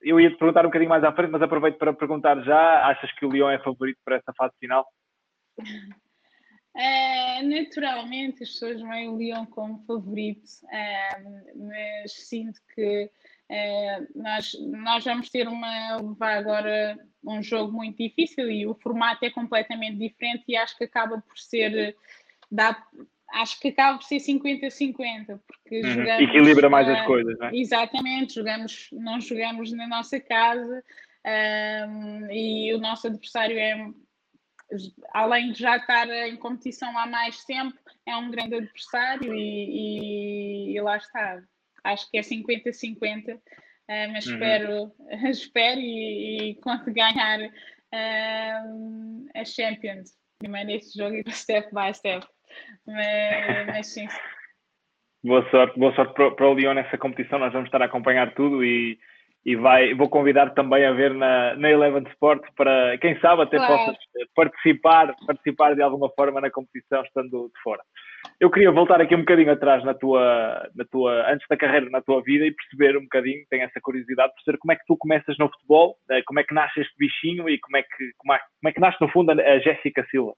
eu 0.00 0.20
ia 0.20 0.30
te 0.30 0.36
perguntar 0.36 0.60
um 0.60 0.68
bocadinho 0.68 0.90
mais 0.90 1.02
à 1.02 1.10
frente, 1.10 1.32
mas 1.32 1.42
aproveito 1.42 1.78
para 1.78 1.92
perguntar 1.92 2.40
já: 2.44 2.86
achas 2.86 3.10
que 3.18 3.26
o 3.26 3.30
Lyon 3.32 3.50
é 3.50 3.58
favorito 3.58 3.98
para 4.04 4.16
essa 4.16 4.32
fase 4.36 4.54
final? 4.60 4.86
Uh, 6.78 7.42
naturalmente, 7.48 8.44
as 8.44 8.50
pessoas 8.50 8.80
veem 8.80 9.08
o 9.08 9.18
Lyon 9.18 9.46
como 9.46 9.82
favorito, 9.84 10.44
uh, 10.62 11.66
mas 11.68 12.12
sinto 12.12 12.60
que 12.72 13.10
uh, 13.50 14.06
nós, 14.14 14.56
nós 14.60 15.04
vamos 15.04 15.28
ter 15.28 15.48
uma, 15.48 15.98
agora 16.20 16.96
um 17.24 17.42
jogo 17.42 17.72
muito 17.72 17.96
difícil 17.96 18.48
e 18.48 18.64
o 18.64 18.76
formato 18.76 19.24
é 19.24 19.30
completamente 19.30 19.98
diferente 19.98 20.44
e 20.46 20.56
acho 20.56 20.78
que 20.78 20.84
acaba 20.84 21.20
por 21.20 21.36
ser, 21.36 21.96
dá, 22.48 22.80
acho 23.32 23.58
que 23.58 23.68
acaba 23.68 23.98
por 23.98 24.04
ser 24.04 24.18
50-50, 24.18 25.40
porque 25.48 25.80
uhum. 25.80 25.90
jogamos... 25.94 26.28
Equilibra 26.28 26.70
mais 26.70 26.88
as 26.88 27.04
coisas, 27.04 27.36
não 27.40 27.48
é? 27.48 27.56
Exatamente, 27.56 28.34
jogamos, 28.34 28.88
não 28.92 29.20
jogamos 29.20 29.72
na 29.72 29.88
nossa 29.88 30.20
casa 30.20 30.84
e 32.30 32.72
o 32.72 32.78
nosso 32.78 33.08
adversário 33.08 33.58
é 33.58 33.74
além 35.12 35.52
de 35.52 35.60
já 35.60 35.76
estar 35.76 36.08
em 36.08 36.36
competição 36.36 36.96
há 36.98 37.06
mais 37.06 37.44
tempo, 37.44 37.76
é 38.06 38.16
um 38.16 38.30
grande 38.30 38.56
adversário 38.56 39.34
e, 39.34 40.70
e, 40.70 40.76
e 40.76 40.80
lá 40.80 40.96
está. 40.96 41.42
Acho 41.84 42.10
que 42.10 42.18
é 42.18 42.20
50-50, 42.20 43.34
uh, 43.34 43.40
eh, 43.88 44.06
mas 44.08 44.26
uhum. 44.26 44.34
espero, 44.34 44.92
espero 45.30 45.80
e, 45.80 46.50
e 46.50 46.54
conto 46.56 46.92
ganhar 46.92 47.40
uh, 47.40 49.28
a 49.34 49.44
Champions. 49.44 50.10
Primeiro 50.38 50.70
este 50.70 50.98
jogo 50.98 51.16
e 51.16 51.32
step 51.32 51.68
by 51.74 51.92
step. 51.94 52.26
Mas, 52.86 53.66
mas 53.66 53.86
sim. 53.86 54.06
Boa 55.24 55.48
sorte, 55.50 55.78
boa 55.78 55.94
sorte 55.94 56.14
para, 56.14 56.30
para 56.30 56.48
o 56.48 56.54
Lyon 56.54 56.74
nessa 56.74 56.96
competição. 56.96 57.38
Nós 57.38 57.52
vamos 57.52 57.68
estar 57.68 57.82
a 57.82 57.86
acompanhar 57.86 58.34
tudo 58.34 58.64
e 58.64 58.98
e 59.44 59.56
vai, 59.56 59.94
vou 59.94 60.08
convidar 60.08 60.50
também 60.50 60.84
a 60.84 60.92
ver 60.92 61.14
na, 61.14 61.54
na 61.56 61.70
Eleven 61.70 62.04
Sport 62.10 62.42
para, 62.56 62.98
quem 62.98 63.18
sabe, 63.20 63.42
até 63.42 63.56
claro. 63.56 63.76
possas 63.76 63.96
participar, 64.34 65.14
participar 65.26 65.74
de 65.74 65.82
alguma 65.82 66.10
forma 66.10 66.40
na 66.40 66.50
competição 66.50 67.02
estando 67.02 67.50
de 67.54 67.62
fora. 67.62 67.82
Eu 68.40 68.50
queria 68.50 68.70
voltar 68.70 69.00
aqui 69.00 69.14
um 69.14 69.20
bocadinho 69.20 69.52
atrás 69.52 69.84
na 69.84 69.94
tua, 69.94 70.68
na 70.74 70.84
tua, 70.84 71.32
antes 71.32 71.46
da 71.48 71.56
carreira, 71.56 71.88
na 71.88 72.02
tua 72.02 72.22
vida 72.22 72.44
e 72.46 72.54
perceber 72.54 72.96
um 72.98 73.02
bocadinho, 73.02 73.44
tenho 73.48 73.64
essa 73.64 73.80
curiosidade, 73.80 74.34
perceber 74.34 74.58
como 74.58 74.72
é 74.72 74.76
que 74.76 74.86
tu 74.86 74.96
começas 74.96 75.38
no 75.38 75.48
futebol, 75.48 75.96
eh, 76.10 76.22
como 76.26 76.40
é 76.40 76.44
que 76.44 76.54
nasce 76.54 76.80
este 76.80 76.94
bichinho 76.98 77.48
e 77.48 77.58
como 77.58 77.76
é 77.76 77.82
que, 77.82 78.10
como 78.16 78.34
é, 78.34 78.38
como 78.38 78.68
é 78.68 78.72
que 78.72 78.80
nasce 78.80 79.00
no 79.00 79.08
fundo 79.08 79.30
a 79.30 79.58
Jéssica 79.60 80.06
Silva. 80.10 80.34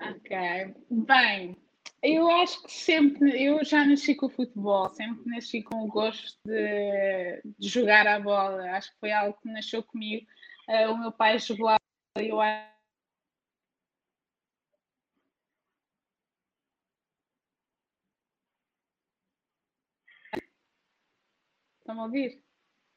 Ok, 0.00 0.74
bem, 0.90 1.56
eu 2.02 2.28
acho 2.28 2.60
que 2.64 2.72
sempre, 2.72 3.40
eu 3.40 3.64
já 3.64 3.86
nasci 3.86 4.16
com 4.16 4.26
o 4.26 4.28
futebol, 4.28 4.88
sempre 4.88 5.22
nasci 5.30 5.62
com 5.62 5.84
o 5.84 5.86
gosto 5.86 6.36
de, 6.44 7.40
de 7.56 7.68
jogar 7.68 8.08
a 8.08 8.18
bola. 8.18 8.64
Acho 8.72 8.90
que 8.92 8.98
foi 8.98 9.12
algo 9.12 9.38
que 9.40 9.48
nasceu 9.48 9.84
comigo. 9.84 10.26
Uh, 10.68 10.90
o 10.90 10.98
meu 10.98 11.12
pai 11.12 11.38
jogou 11.38 11.68
a 11.68 11.76
bola 12.16 12.26
e 12.26 12.30
eu 12.30 12.40
acho. 12.40 12.72
Estão 21.78 22.00
a 22.00 22.04
ouvir? 22.04 22.42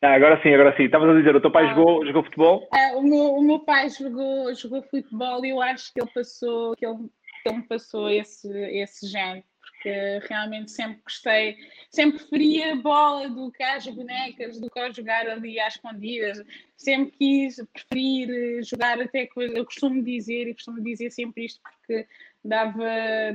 Ah, 0.01 0.15
agora 0.15 0.41
sim, 0.41 0.49
agora 0.49 0.75
sim. 0.75 0.83
Estavas 0.83 1.09
a 1.09 1.19
dizer, 1.19 1.35
o 1.35 1.41
teu 1.41 1.51
pai 1.51 1.65
ah, 1.65 1.75
jogou, 1.75 2.05
jogou 2.07 2.23
futebol? 2.23 2.69
Uh, 2.73 2.97
o, 2.97 3.03
meu, 3.03 3.33
o 3.35 3.43
meu 3.43 3.59
pai 3.59 3.87
jogou, 3.89 4.51
jogou 4.55 4.81
futebol 4.81 5.45
e 5.45 5.49
eu 5.49 5.61
acho 5.61 5.93
que 5.93 6.01
ele 6.01 6.11
passou, 6.11 6.75
que 6.75 6.85
ele 6.85 7.07
que 7.45 7.55
me 7.55 7.63
passou 7.63 8.09
esse, 8.09 8.49
esse 8.49 9.07
género 9.07 9.43
porque 9.85 10.19
realmente 10.27 10.71
sempre 10.71 11.01
gostei, 11.03 11.57
sempre 11.91 12.17
preferia 12.17 12.75
bola 12.75 13.29
do 13.29 13.51
que 13.51 13.61
as 13.61 13.85
bonecas, 13.87 14.59
do 14.59 14.69
que 14.69 14.93
jogar 14.93 15.27
ali 15.27 15.59
às 15.59 15.75
escondidas. 15.75 16.41
Sempre 16.75 17.11
quis 17.11 17.63
preferir 17.71 18.63
jogar 18.63 18.99
até 18.99 19.27
coisa. 19.27 19.55
Eu 19.55 19.65
costumo 19.65 20.01
dizer, 20.03 20.47
e 20.47 20.53
costumo 20.55 20.81
dizer 20.81 21.11
sempre 21.11 21.45
isto 21.45 21.61
porque 21.61 22.07
dava, 22.43 22.83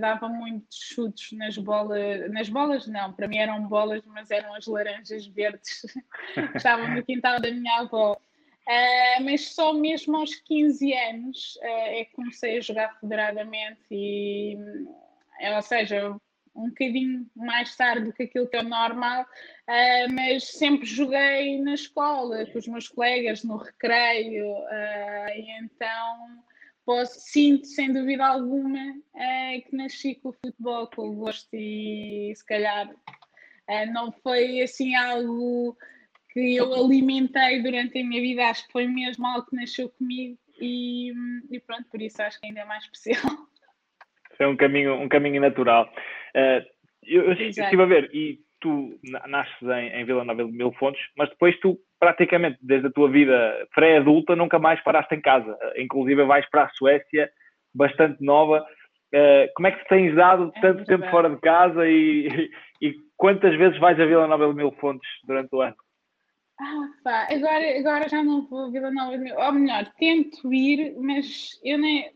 dava 0.00 0.28
muitos 0.28 0.76
chutes 0.76 1.36
nas 1.38 1.56
bolas. 1.56 2.30
Nas 2.32 2.48
bolas, 2.48 2.86
não, 2.88 3.12
para 3.12 3.28
mim 3.28 3.38
eram 3.38 3.68
bolas, 3.68 4.02
mas 4.06 4.30
eram 4.30 4.54
as 4.54 4.66
laranjas 4.66 5.26
verdes 5.26 5.82
que 6.34 6.56
estavam 6.56 6.94
no 6.94 7.04
quintal 7.04 7.40
da 7.40 7.50
minha 7.50 7.80
avó. 7.80 8.20
Uh, 8.70 9.24
mas 9.24 9.52
só 9.52 9.72
mesmo 9.72 10.16
aos 10.16 10.32
15 10.32 10.92
anos 10.92 11.56
uh, 11.56 11.64
é 11.64 12.04
que 12.04 12.14
comecei 12.14 12.56
a 12.56 12.60
jogar 12.60 13.00
federadamente 13.00 13.80
e, 13.90 14.56
ou 15.56 15.62
seja, 15.62 16.16
um 16.54 16.68
bocadinho 16.68 17.28
mais 17.34 17.74
tarde 17.74 18.04
do 18.04 18.12
que 18.12 18.22
aquilo 18.22 18.46
que 18.46 18.56
é 18.56 18.62
normal, 18.62 19.22
uh, 19.22 20.12
mas 20.12 20.52
sempre 20.52 20.86
joguei 20.86 21.60
na 21.60 21.74
escola, 21.74 22.46
com 22.46 22.58
os 22.60 22.68
meus 22.68 22.86
colegas, 22.86 23.42
no 23.42 23.56
recreio, 23.56 24.46
e 25.34 25.50
então 25.64 26.44
posso, 26.86 27.18
sinto 27.18 27.66
sem 27.66 27.92
dúvida 27.92 28.24
alguma 28.24 28.94
que 29.68 29.74
nasci 29.74 30.14
com 30.14 30.28
o 30.28 30.32
futebol, 30.32 30.88
com 30.94 31.08
o 31.08 31.14
gosto, 31.16 31.48
e 31.54 32.32
se 32.36 32.46
calhar 32.46 32.88
não 33.92 34.12
foi 34.12 34.62
assim 34.62 34.94
algo 34.94 35.76
que 36.32 36.56
eu 36.56 36.72
alimentei 36.74 37.62
durante 37.62 37.98
a 37.98 38.04
minha 38.04 38.20
vida, 38.20 38.46
acho 38.46 38.66
que 38.66 38.72
foi 38.72 38.86
mesmo 38.86 39.26
algo 39.26 39.46
que 39.46 39.56
nasceu 39.56 39.88
comigo 39.90 40.38
e, 40.60 41.12
e 41.50 41.60
pronto, 41.60 41.84
por 41.90 42.00
isso 42.00 42.22
acho 42.22 42.38
que 42.40 42.46
ainda 42.46 42.60
é 42.60 42.64
mais 42.64 42.84
especial. 42.84 43.22
é 44.38 44.46
um 44.46 44.56
caminho, 44.56 44.94
um 44.94 45.08
caminho 45.08 45.40
natural. 45.40 45.90
Uh, 46.34 46.64
eu, 47.02 47.24
eu 47.24 47.32
estive 47.32 47.82
a 47.82 47.86
ver, 47.86 48.10
e 48.14 48.38
tu 48.60 48.98
nasces 49.26 49.62
em, 49.62 49.88
em 50.00 50.04
Vila 50.04 50.24
Nova 50.24 50.44
de 50.44 50.52
Mil 50.52 50.72
Fontes, 50.72 51.00
mas 51.16 51.30
depois 51.30 51.58
tu, 51.60 51.78
praticamente, 51.98 52.58
desde 52.60 52.88
a 52.88 52.92
tua 52.92 53.10
vida 53.10 53.66
pré-adulta, 53.74 54.36
nunca 54.36 54.58
mais 54.58 54.80
paraste 54.82 55.14
em 55.14 55.20
casa. 55.20 55.52
Uh, 55.52 55.80
inclusive 55.80 56.22
vais 56.24 56.48
para 56.50 56.64
a 56.64 56.70
Suécia, 56.70 57.30
bastante 57.74 58.22
nova. 58.22 58.64
Uh, 59.12 59.50
como 59.56 59.66
é 59.66 59.72
que 59.72 59.82
te 59.82 59.88
tens 59.88 60.14
dado 60.14 60.52
é 60.54 60.60
tanto 60.60 60.84
tempo 60.84 61.02
bem. 61.02 61.10
fora 61.10 61.30
de 61.30 61.40
casa 61.40 61.88
e, 61.88 62.28
e, 62.28 62.50
e, 62.88 62.94
quantas 63.16 63.56
vezes 63.56 63.78
vais 63.78 63.98
a 63.98 64.06
Vila 64.06 64.28
Nova 64.28 64.46
de 64.48 64.54
Mil 64.54 64.70
Fontes 64.72 65.08
durante 65.26 65.48
o 65.54 65.62
ano? 65.62 65.74
Ah, 66.62 66.90
pá, 67.02 67.28
agora, 67.30 67.78
agora 67.78 68.08
já 68.08 68.22
não 68.22 68.46
vou 68.46 68.66
a 68.66 68.70
Vila 68.70 68.90
Nova 68.90 69.16
de 69.16 69.24
Mil 69.24 69.34
Ou 69.34 69.52
melhor, 69.52 69.90
tento 69.98 70.52
ir, 70.52 70.94
mas 70.98 71.58
eu 71.64 71.78
nem 71.78 72.12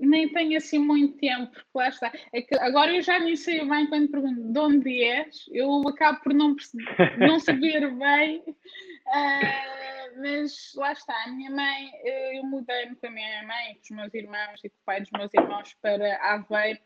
nem 0.00 0.28
tenho 0.28 0.56
assim 0.56 0.78
muito 0.78 1.18
tempo, 1.18 1.50
porque 1.50 1.66
lá 1.74 1.88
está. 1.88 2.12
É 2.32 2.40
que 2.40 2.56
agora 2.60 2.94
eu 2.94 3.02
já 3.02 3.18
nem 3.18 3.34
sei 3.34 3.64
bem 3.64 3.88
quando 3.88 4.08
pergunto 4.08 4.52
de 4.52 4.58
onde 4.60 5.02
és, 5.02 5.44
eu 5.50 5.88
acabo 5.88 6.20
por 6.20 6.32
não, 6.32 6.54
não 7.18 7.40
saber 7.40 7.92
bem, 7.92 8.38
uh, 8.38 10.20
mas 10.20 10.72
lá 10.76 10.92
está. 10.92 11.14
A 11.24 11.32
minha 11.32 11.50
mãe, 11.50 11.90
eu 12.04 12.44
mudei-me 12.44 12.94
com 12.94 13.08
a 13.08 13.10
minha 13.10 13.42
mãe, 13.42 13.74
com 13.74 13.80
os 13.82 13.90
meus 13.90 14.14
irmãos 14.14 14.60
e 14.62 14.68
com 14.68 14.76
o 14.76 14.84
pai 14.86 15.00
dos 15.00 15.10
meus 15.10 15.34
irmãos 15.34 15.76
para 15.82 16.16
Aveiro, 16.18 16.78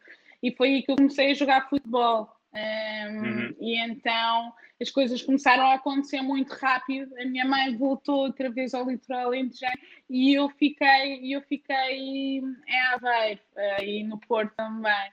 e 0.42 0.50
foi 0.56 0.68
aí 0.68 0.82
que 0.82 0.92
eu 0.92 0.96
comecei 0.96 1.32
a 1.32 1.34
jogar 1.34 1.68
futebol. 1.68 2.41
Um, 2.54 3.16
uhum. 3.16 3.56
E 3.60 3.78
então 3.78 4.52
as 4.80 4.90
coisas 4.90 5.22
começaram 5.22 5.64
a 5.64 5.74
acontecer 5.74 6.20
muito 6.20 6.52
rápido. 6.52 7.14
A 7.18 7.24
minha 7.24 7.46
mãe 7.46 7.76
voltou 7.76 8.24
outra 8.24 8.50
vez 8.50 8.74
ao 8.74 8.88
litoral 8.88 9.28
alentejano 9.28 9.72
e 10.10 10.34
eu 10.34 10.48
fiquei, 10.50 11.34
eu 11.34 11.40
fiquei 11.42 11.96
em 11.98 12.56
Aveiro 12.92 13.40
e 13.82 14.04
no 14.04 14.18
Porto 14.18 14.52
também. 14.54 15.10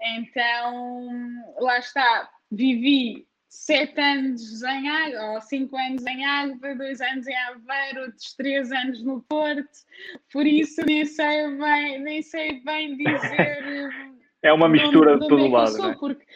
Então 0.00 1.54
lá 1.60 1.78
está, 1.78 2.28
vivi 2.50 3.26
sete 3.48 4.00
anos 4.00 4.62
em 4.62 4.88
Água, 4.88 5.34
ou 5.34 5.40
cinco 5.42 5.76
anos 5.76 6.04
em 6.06 6.24
Água, 6.24 6.74
dois 6.74 7.00
anos 7.02 7.26
em 7.28 7.36
Aveiro, 7.36 8.06
outros 8.06 8.34
três 8.34 8.72
anos 8.72 9.04
no 9.04 9.20
Porto, 9.22 9.68
por 10.32 10.46
isso 10.46 10.84
nem 10.86 11.04
sei 11.04 11.56
bem, 11.58 12.00
nem 12.00 12.22
sei 12.22 12.60
bem 12.60 12.96
dizer. 12.96 13.90
É 14.44 14.52
uma 14.52 14.68
mistura 14.68 15.16
de, 15.20 15.28
todo 15.28 15.46
é 15.46 15.48
lado. 15.48 15.78
Né? 15.78 15.96
porque 16.00 16.26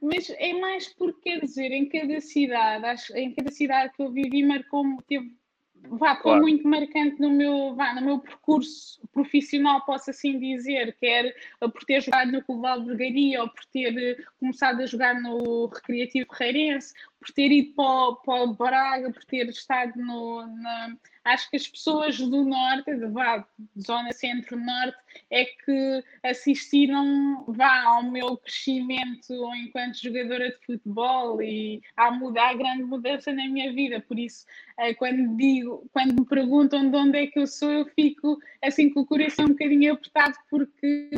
mas 0.00 0.30
é 0.30 0.52
mais 0.54 0.88
porque, 0.94 1.30
quer 1.30 1.40
dizer, 1.40 1.72
em 1.72 1.88
cada 1.88 2.20
cidade, 2.20 2.84
acho, 2.84 3.16
em 3.16 3.34
cada 3.34 3.50
cidade 3.50 3.92
que 3.94 4.02
eu 4.02 4.10
vivi, 4.10 4.42
marcou 4.42 4.84
teve, 5.06 5.32
vá, 5.74 6.16
claro. 6.16 6.42
muito 6.42 6.66
marcante 6.66 7.20
no 7.20 7.30
meu, 7.30 7.74
vá, 7.74 7.94
no 7.94 8.02
meu 8.02 8.18
percurso 8.18 9.00
profissional, 9.12 9.84
posso 9.84 10.10
assim 10.10 10.38
dizer, 10.38 10.96
quer 11.00 11.34
por 11.60 11.84
ter 11.84 12.02
jogado 12.02 12.32
no 12.32 12.42
Clube 12.42 12.66
Albergaria 12.66 13.42
ou 13.42 13.48
por 13.48 13.64
ter 13.66 13.96
eh, 13.96 14.16
começado 14.38 14.80
a 14.80 14.86
jogar 14.86 15.20
no 15.20 15.66
Recreativo 15.66 16.28
Reirense, 16.32 16.94
por 17.18 17.30
ter 17.32 17.50
ido 17.50 17.74
para, 17.74 18.16
para 18.24 18.44
o 18.44 18.54
Braga, 18.54 19.12
por 19.12 19.24
ter 19.24 19.48
estado 19.48 19.92
no, 19.96 20.46
na, 20.46 20.96
acho 21.24 21.50
que 21.50 21.56
as 21.56 21.66
pessoas 21.66 22.18
do 22.18 22.44
norte, 22.44 22.94
de, 22.94 23.06
vá, 23.06 23.46
zona 23.78 24.12
centro-norte, 24.12 24.96
é 25.30 25.44
que 25.44 26.04
assistiram 26.22 27.44
vá, 27.48 27.82
ao 27.84 28.02
meu 28.02 28.36
crescimento 28.36 29.32
enquanto 29.56 30.02
jogadora 30.02 30.50
de 30.50 30.66
futebol 30.66 31.42
e 31.42 31.80
à 31.96 32.10
mudar 32.10 32.54
grande 32.54 32.84
mudança 32.84 33.32
na 33.32 33.48
minha 33.48 33.72
vida. 33.72 34.00
Por 34.00 34.18
isso, 34.18 34.44
eh, 34.78 34.94
quando 34.94 35.36
digo, 35.36 35.88
quando 35.92 36.14
me 36.14 36.26
perguntam 36.26 36.90
de 36.90 36.96
onde 36.96 37.18
é 37.18 37.26
que 37.26 37.38
eu 37.38 37.46
sou, 37.46 37.70
eu 37.70 37.86
fico 37.86 38.38
assim 38.62 38.90
com 38.90 39.00
o 39.00 39.06
coração 39.06 39.46
um 39.46 39.48
bocadinho 39.48 39.94
apertado 39.94 40.34
porque 40.50 41.10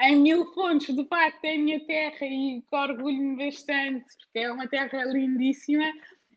em 0.00 0.16
mil 0.16 0.44
fontes, 0.52 0.94
de 0.94 1.04
facto, 1.04 1.44
é 1.44 1.54
a 1.54 1.58
minha 1.58 1.80
terra 1.86 2.26
e 2.26 2.62
orgulho-me 2.72 3.36
bastante, 3.36 4.04
porque 4.18 4.40
é 4.40 4.52
uma 4.52 4.66
terra 4.66 5.04
lindíssima. 5.04 5.92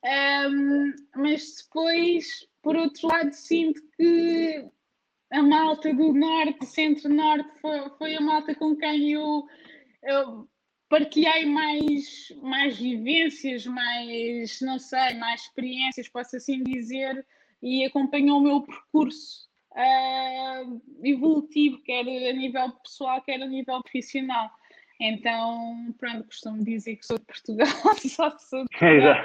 Um, 0.05 0.93
mas 1.15 1.55
depois 1.63 2.45
por 2.65 2.75
outro 2.75 3.07
lado, 3.07 3.31
sinto 3.31 3.79
que 3.95 4.65
a 5.31 5.43
malta 5.43 5.93
do 5.93 6.11
Norte, 6.11 6.65
Centro-Norte, 6.65 7.47
foi, 7.61 7.89
foi, 7.91 8.15
a 8.15 8.21
malta 8.21 8.55
com 8.55 8.75
quem 8.75 9.11
eu, 9.11 9.45
eu 10.01 10.49
partilhei 10.89 11.45
mais, 11.45 12.33
mais 12.41 12.75
vivências, 12.75 13.67
mais, 13.67 14.59
não 14.61 14.79
sei, 14.79 15.13
mais 15.13 15.41
experiências, 15.41 16.09
posso 16.09 16.37
assim 16.37 16.63
dizer, 16.63 17.23
e 17.61 17.85
acompanhou 17.85 18.39
o 18.39 18.41
meu 18.41 18.61
percurso 18.63 19.47
uh, 19.73 20.81
evolutivo, 21.03 21.83
quer 21.83 22.01
a 22.01 22.33
nível 22.33 22.71
pessoal, 22.83 23.21
quer 23.21 23.43
a 23.43 23.45
nível 23.45 23.79
profissional. 23.83 24.49
Então, 24.99 25.93
pronto, 25.99 26.23
costumo 26.25 26.63
dizer 26.63 26.95
que 26.95 27.05
sou 27.05 27.17
de 27.17 27.25
Portugal, 27.25 27.67
só 27.99 28.37
sou 28.37 28.63
de 28.63 28.69
Portugal. 28.79 29.15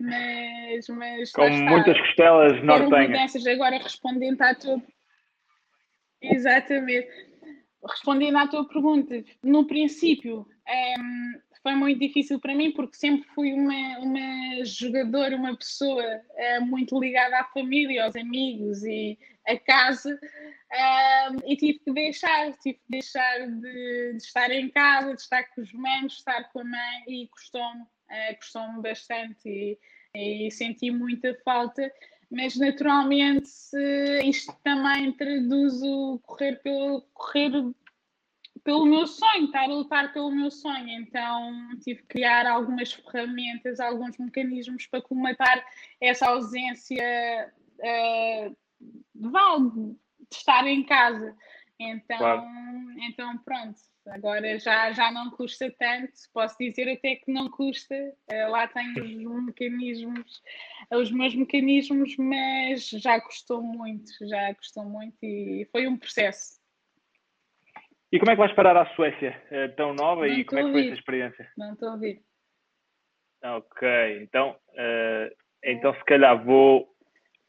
mas, 0.00 0.88
mas 0.88 1.32
Com 1.32 1.48
muitas 1.48 1.98
costelas 1.98 2.62
nortenhas. 2.64 3.46
Agora, 3.46 3.78
respondendo 3.78 4.42
à 4.42 4.54
tua... 4.54 4.82
Exatamente. 6.20 7.08
Respondendo 7.84 8.38
à 8.38 8.48
tua 8.48 8.66
pergunta, 8.66 9.24
no 9.42 9.66
princípio 9.66 10.40
um, 10.40 10.46
ehm, 10.68 11.42
foi 11.62 11.74
muito 11.76 12.00
difícil 12.00 12.40
para 12.40 12.54
mim 12.54 12.72
porque 12.72 12.96
sempre 12.96 13.28
fui 13.34 13.52
uma, 13.52 13.98
uma 13.98 14.64
jogadora, 14.64 15.36
uma 15.36 15.56
pessoa 15.56 16.04
uh, 16.04 16.66
muito 16.66 16.98
ligada 16.98 17.38
à 17.38 17.44
família, 17.44 18.04
aos 18.04 18.16
amigos 18.16 18.82
e 18.82 19.18
a 19.46 19.56
casa 19.58 20.18
um, 21.30 21.50
e 21.50 21.56
tive 21.56 21.78
que 21.80 21.92
deixar, 21.92 22.52
tive 22.58 22.78
que 22.78 22.90
deixar 22.90 23.46
de, 23.46 24.12
de, 24.12 24.16
estar 24.16 24.50
em 24.50 24.68
casa, 24.70 25.14
de 25.14 25.20
estar 25.20 25.44
com 25.54 25.60
os 25.60 25.72
mães, 25.72 26.12
de 26.12 26.18
estar 26.18 26.44
com 26.52 26.60
a 26.60 26.64
mãe 26.64 27.04
e 27.06 27.28
custou-me, 27.28 27.82
uh, 27.82 28.36
custou-me 28.38 28.82
bastante 28.82 29.48
e, 30.14 30.46
e, 30.46 30.50
senti 30.50 30.90
muita 30.90 31.36
falta, 31.44 31.92
mas 32.30 32.56
naturalmente 32.56 33.48
isto 34.24 34.56
também 34.64 35.12
traduz 35.12 35.82
o 35.82 36.18
correr 36.24 36.56
pelo, 36.62 37.02
correr 37.12 37.50
pelo 38.64 38.86
meu 38.86 39.06
sonho, 39.06 39.46
estar 39.46 39.64
a 39.64 39.66
lutar 39.66 40.12
pelo 40.12 40.30
meu 40.30 40.50
sonho, 40.50 40.88
então 40.88 41.70
tive 41.80 42.00
que 42.02 42.08
criar 42.08 42.46
algumas 42.46 42.92
ferramentas, 42.92 43.80
alguns 43.80 44.16
mecanismos 44.18 44.86
para 44.86 45.02
comatar 45.02 45.64
essa 46.00 46.28
ausência 46.28 47.52
uh, 47.78 48.56
de, 49.14 49.96
de 50.30 50.36
estar 50.36 50.66
em 50.66 50.84
casa. 50.84 51.36
Então, 51.78 52.18
claro. 52.18 52.42
então 53.00 53.36
pronto, 53.38 53.80
agora 54.06 54.56
já, 54.60 54.92
já 54.92 55.10
não 55.10 55.30
custa 55.30 55.68
tanto, 55.76 56.12
posso 56.32 56.56
dizer 56.58 56.88
até 56.88 57.16
que 57.16 57.32
não 57.32 57.50
custa, 57.50 57.94
eh, 58.28 58.46
lá 58.46 58.68
tenho 58.68 59.04
os 59.04 59.16
mecanismos, 59.46 60.42
os 60.92 61.10
meus 61.10 61.34
mecanismos, 61.34 62.16
mas 62.16 62.88
já 62.88 63.20
custou 63.20 63.60
muito, 63.60 64.12
já 64.28 64.54
custou 64.54 64.84
muito 64.84 65.16
e 65.24 65.68
foi 65.72 65.88
um 65.88 65.96
processo. 65.96 66.61
E 68.12 68.18
como 68.18 68.30
é 68.30 68.34
que 68.34 68.40
vais 68.40 68.52
parar 68.52 68.76
à 68.76 68.86
Suécia, 68.94 69.42
eh, 69.50 69.68
tão 69.68 69.94
nova, 69.94 70.26
não 70.26 70.34
e 70.34 70.44
como 70.44 70.60
é 70.60 70.64
que 70.64 70.72
foi 70.72 70.86
essa 70.86 70.94
experiência? 70.94 71.50
Não 71.56 71.72
estou 71.72 71.88
a 71.88 71.92
ouvir. 71.92 72.22
Ok, 73.42 74.22
então, 74.22 74.50
uh, 74.50 75.34
então 75.64 75.94
se 75.94 76.04
calhar 76.04 76.44
vou. 76.44 76.94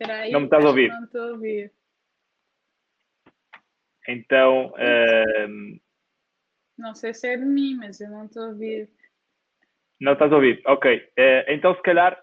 Aí, 0.09 0.31
não 0.31 0.39
me 0.39 0.45
estás 0.45 0.63
a 0.63 0.69
ouvir? 0.69 0.89
Não 0.89 1.03
estou 1.03 1.21
a 1.21 1.31
ouvir. 1.33 1.71
Então. 4.07 4.67
Uh, 4.67 5.79
não 6.77 6.95
sei 6.95 7.13
se 7.13 7.27
é 7.27 7.37
de 7.37 7.45
mim, 7.45 7.75
mas 7.75 7.99
eu 7.99 8.09
não 8.09 8.25
estou 8.25 8.43
a 8.43 8.47
ouvir. 8.47 8.89
Não 9.99 10.13
estás 10.13 10.31
a 10.31 10.35
ouvir? 10.35 10.61
Ok. 10.65 10.97
Uh, 10.97 11.43
então 11.49 11.75
se 11.75 11.81
calhar, 11.83 12.19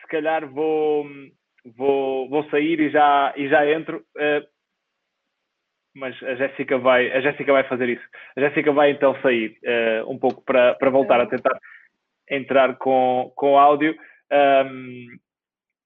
se 0.00 0.06
calhar 0.06 0.48
vou, 0.48 1.06
vou, 1.76 2.28
vou 2.28 2.48
sair 2.50 2.80
e 2.80 2.90
já, 2.90 3.34
e 3.36 3.48
já 3.48 3.68
entro. 3.70 3.98
Uh, 4.16 4.57
mas 5.98 6.20
a 6.22 6.34
Jéssica 6.36 6.78
vai, 6.78 7.10
a 7.12 7.20
Jéssica 7.20 7.52
vai 7.52 7.64
fazer 7.64 7.88
isso. 7.88 8.04
A 8.36 8.40
Jéssica 8.40 8.72
vai 8.72 8.90
então 8.90 9.20
sair 9.20 9.58
uh, 9.64 10.10
um 10.10 10.18
pouco 10.18 10.42
para, 10.44 10.74
para 10.74 10.90
voltar 10.90 11.20
a 11.20 11.26
tentar 11.26 11.58
entrar 12.30 12.76
com, 12.76 13.32
com 13.36 13.58
áudio. 13.58 13.96
Um, 14.32 15.06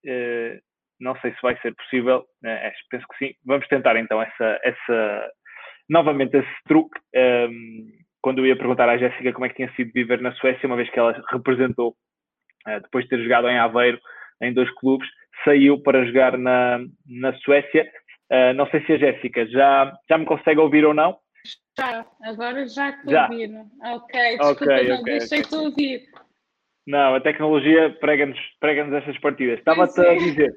uh, 0.07 0.61
não 1.01 1.17
sei 1.21 1.33
se 1.33 1.43
vai 1.43 1.59
ser 1.61 1.75
possível, 1.75 2.19
uh, 2.19 2.73
penso 2.91 3.07
que 3.09 3.27
sim. 3.27 3.35
Vamos 3.45 3.67
tentar 3.69 3.97
então 3.97 4.21
essa, 4.21 4.61
essa 4.63 5.31
novamente 5.89 6.37
esse 6.37 6.65
truque. 6.67 6.99
Um, 7.17 7.89
quando 8.21 8.39
eu 8.39 8.47
ia 8.47 8.57
perguntar 8.57 8.89
à 8.89 8.99
Jéssica 8.99 9.33
como 9.33 9.47
é 9.47 9.49
que 9.49 9.57
tinha 9.57 9.73
sido 9.75 9.91
viver 9.93 10.21
na 10.21 10.33
Suécia, 10.35 10.67
uma 10.67 10.77
vez 10.77 10.89
que 10.91 10.99
ela 10.99 11.21
representou, 11.33 11.97
depois 12.83 13.05
de 13.05 13.11
ter 13.11 13.21
jogado 13.21 13.49
em 13.49 13.59
Aveiro, 13.59 13.99
em 14.41 14.53
dois 14.53 14.71
clubes, 14.77 15.09
saiu 15.45 15.83
para 15.83 16.05
jogar 16.05 16.39
na, 16.39 16.79
na 17.05 17.33
Suécia 17.39 17.85
Uh, 18.31 18.55
não 18.55 18.67
sei 18.69 18.85
se 18.87 18.93
a 18.93 18.99
Jéssica 18.99 19.47
já, 19.47 19.93
já 20.09 20.19
me 20.19 20.25
consegue 20.25 20.61
ouvir 20.61 20.85
ou 20.85 20.95
não. 20.95 21.19
Já, 21.79 22.07
agora 22.23 22.67
já 22.69 22.91
estou 22.91 23.17
a 23.17 23.23
ouvir. 23.25 23.51
Ok, 23.85 24.39
desculpa, 24.39 24.65
okay, 24.65 24.89
não, 24.89 25.01
okay, 25.01 25.19
deixei-te 25.19 25.55
okay. 25.55 25.59
ouvir. 25.59 26.09
Não, 26.87 27.15
a 27.15 27.21
tecnologia 27.21 27.91
prega-nos 28.01 28.39
prega 28.59 28.97
essas 28.97 29.19
partidas. 29.19 29.59
Estava-te 29.59 30.01
a 30.01 30.15
é. 30.15 30.17
dizer 30.17 30.57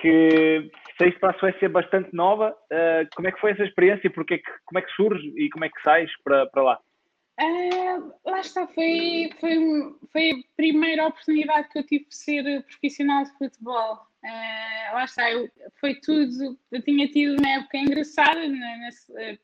que 0.00 0.70
saíste 0.98 1.18
para 1.18 1.30
a 1.30 1.38
Suécia 1.38 1.68
bastante 1.68 2.14
nova. 2.14 2.54
Uh, 2.70 3.08
como 3.14 3.28
é 3.28 3.32
que 3.32 3.40
foi 3.40 3.52
essa 3.52 3.64
experiência? 3.64 4.10
Porque, 4.10 4.40
como 4.64 4.78
é 4.78 4.82
que 4.82 4.92
surge 4.92 5.32
e 5.36 5.48
como 5.50 5.64
é 5.64 5.68
que 5.68 5.82
sais 5.82 6.10
para, 6.22 6.46
para 6.46 6.62
lá? 6.62 6.78
Uh, 7.40 8.12
lá 8.24 8.40
está, 8.40 8.66
foi, 8.68 9.30
foi, 9.40 9.58
foi 10.12 10.30
a 10.30 10.34
primeira 10.56 11.06
oportunidade 11.06 11.68
que 11.68 11.78
eu 11.80 11.86
tive 11.86 12.04
de 12.04 12.16
ser 12.16 12.64
profissional 12.64 13.24
de 13.24 13.36
futebol. 13.38 13.98
Uh, 14.24 14.94
lá 14.94 15.04
está, 15.04 15.30
eu, 15.30 15.50
foi 15.78 15.96
tudo. 15.96 16.58
Eu 16.72 16.82
tinha 16.82 17.06
tido 17.08 17.38
uma 17.38 17.48
época 17.48 17.76
engraçada. 17.76 18.48
Né, 18.48 18.76
nesse, 18.78 19.12
uh, 19.12 19.38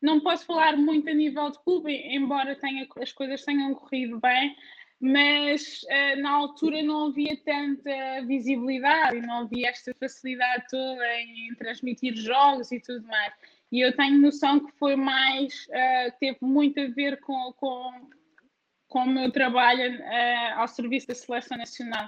não 0.00 0.20
posso 0.20 0.46
falar 0.46 0.78
muito 0.78 1.10
a 1.10 1.14
nível 1.14 1.50
de 1.50 1.62
clube, 1.62 1.92
embora 1.92 2.56
tenha, 2.56 2.88
as 3.00 3.12
coisas 3.12 3.44
tenham 3.44 3.74
corrido 3.74 4.18
bem, 4.18 4.56
mas 4.98 5.82
uh, 5.82 6.22
na 6.22 6.30
altura 6.30 6.82
não 6.82 7.08
havia 7.08 7.36
tanta 7.44 8.24
visibilidade 8.26 9.20
não 9.20 9.40
havia 9.42 9.68
esta 9.68 9.94
facilidade 9.94 10.64
toda 10.70 11.20
em 11.20 11.54
transmitir 11.56 12.16
jogos 12.16 12.72
e 12.72 12.80
tudo 12.80 13.06
mais. 13.06 13.34
E 13.70 13.80
eu 13.80 13.94
tenho 13.94 14.18
noção 14.18 14.60
que 14.60 14.72
foi 14.78 14.96
mais, 14.96 15.66
teve 16.20 16.36
muito 16.42 16.78
a 16.78 16.88
ver 16.88 17.18
com, 17.20 17.54
com, 17.54 18.10
com 18.86 18.98
o 19.04 19.06
meu 19.06 19.32
trabalho 19.32 19.98
ao 20.56 20.68
serviço 20.68 21.06
da 21.06 21.14
Seleção 21.14 21.56
Nacional 21.56 22.06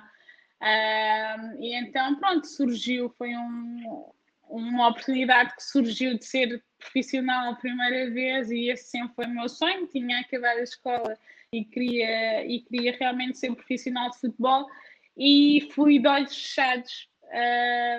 e 0.62 1.74
então, 1.74 2.16
pronto, 2.16 2.46
surgiu, 2.46 3.10
foi 3.18 3.36
um, 3.36 4.10
uma 4.48 4.88
oportunidade 4.88 5.54
que 5.54 5.62
surgiu 5.62 6.16
de 6.18 6.24
ser 6.24 6.62
profissional 6.78 7.52
a 7.52 7.56
primeira 7.56 8.10
vez 8.10 8.50
e 8.50 8.70
esse 8.70 8.90
sempre 8.90 9.14
foi 9.14 9.26
o 9.26 9.34
meu 9.34 9.48
sonho. 9.48 9.86
Tinha 9.86 10.20
acabado 10.20 10.58
a 10.58 10.62
escola 10.62 11.18
e 11.52 11.64
queria, 11.64 12.46
e 12.46 12.60
queria 12.60 12.96
realmente 12.98 13.38
ser 13.38 13.54
profissional 13.54 14.10
de 14.10 14.20
futebol 14.20 14.66
e 15.16 15.68
fui 15.72 15.98
de 15.98 16.08
olhos 16.08 16.34
fechados. 16.34 17.08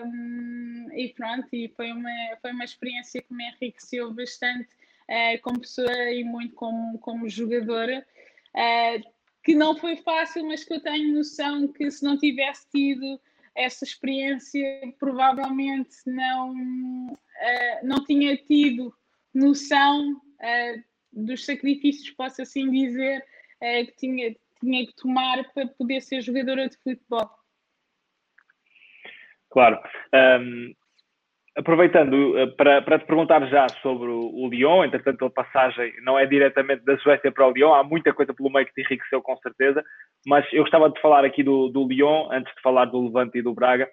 Um, 0.05 0.87
e 0.93 1.09
pronto, 1.13 1.47
e 1.51 1.67
foi 1.75 1.91
uma, 1.91 2.09
foi 2.41 2.51
uma 2.51 2.63
experiência 2.63 3.21
que 3.21 3.33
me 3.33 3.49
enriqueceu 3.49 4.13
bastante 4.13 4.69
uh, 5.09 5.41
como 5.41 5.59
pessoa 5.59 6.11
e 6.11 6.23
muito 6.23 6.53
como, 6.55 6.97
como 6.99 7.27
jogadora. 7.27 8.05
Uh, 8.53 9.14
que 9.45 9.53
não 9.53 9.77
foi 9.77 9.95
fácil, 9.97 10.43
mas 10.47 10.63
que 10.63 10.73
eu 10.73 10.81
tenho 10.81 11.13
noção 11.13 11.67
que 11.67 11.89
se 11.91 12.03
não 12.03 12.17
tivesse 12.17 12.67
tido 12.71 13.21
essa 13.53 13.85
experiência, 13.85 14.81
provavelmente 14.99 15.95
não, 16.07 16.51
uh, 16.51 17.79
não 17.83 18.03
tinha 18.03 18.35
tido 18.35 18.91
noção 19.31 20.13
uh, 20.13 20.83
dos 21.13 21.45
sacrifícios, 21.45 22.09
posso 22.15 22.41
assim 22.41 22.71
dizer, 22.71 23.23
uh, 23.61 23.85
que 23.85 23.95
tinha, 23.97 24.35
tinha 24.59 24.87
que 24.87 24.95
tomar 24.95 25.43
para 25.53 25.67
poder 25.67 26.01
ser 26.01 26.21
jogadora 26.21 26.67
de 26.67 26.77
futebol. 26.77 27.29
Claro. 29.51 29.79
Um, 30.41 30.73
aproveitando 31.57 32.37
eh, 32.37 32.47
para, 32.47 32.81
para 32.81 32.99
te 32.99 33.05
perguntar 33.05 33.45
já 33.47 33.67
sobre 33.81 34.09
o, 34.09 34.47
Lyon, 34.49 34.83
entretanto 34.83 35.25
a 35.25 35.29
passagem 35.29 35.93
não 36.03 36.19
é 36.19 36.25
diretamente 36.25 36.83
da 36.83 36.97
Suécia 36.99 37.31
para 37.31 37.47
o 37.47 37.51
Lyon, 37.51 37.73
há 37.73 37.83
muita 37.83 38.13
coisa 38.13 38.33
pelo 38.33 38.51
meio 38.51 38.65
que 38.65 38.73
te 38.73 38.81
enriqueceu 38.81 39.21
com 39.21 39.37
certeza, 39.37 39.83
mas 40.27 40.45
eu 40.51 40.63
gostava 40.63 40.89
de 40.89 40.99
falar 40.99 41.23
aqui 41.23 41.43
do, 41.43 41.69
do 41.69 41.87
Lyon, 41.87 42.29
antes 42.31 42.53
de 42.53 42.61
falar 42.61 42.85
do 42.85 43.05
Levante 43.05 43.37
e 43.37 43.41
do 43.41 43.53
Braga, 43.53 43.87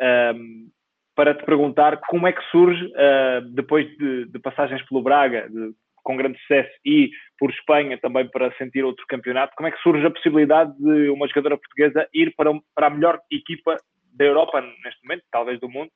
um, 0.00 0.04
ehm, 0.04 0.66
para 1.14 1.34
te 1.34 1.44
perguntar 1.46 1.96
como 2.08 2.26
é 2.26 2.32
que 2.32 2.42
surge, 2.50 2.84
uh, 2.84 3.40
depois 3.54 3.88
de, 3.96 4.26
de, 4.26 4.38
passagens 4.38 4.82
pelo 4.86 5.02
Braga, 5.02 5.48
de, 5.48 5.72
com 6.04 6.14
grande 6.14 6.38
sucesso, 6.40 6.70
e 6.84 7.10
por 7.38 7.50
Espanha 7.50 7.98
também 7.98 8.28
para 8.28 8.52
sentir 8.58 8.84
outro 8.84 9.02
campeonato, 9.08 9.54
como 9.56 9.66
é 9.66 9.72
que 9.72 9.80
surge 9.80 10.04
a 10.04 10.10
possibilidade 10.10 10.76
de 10.78 11.08
uma 11.08 11.26
jogadora 11.26 11.56
portuguesa 11.56 12.06
ir 12.12 12.34
para, 12.36 12.52
para 12.74 12.88
a 12.88 12.90
melhor 12.90 13.18
equipa 13.32 13.76
da 14.12 14.26
Europa 14.26 14.60
neste 14.60 15.02
momento, 15.04 15.24
talvez 15.32 15.58
do 15.58 15.70
mundo, 15.70 15.90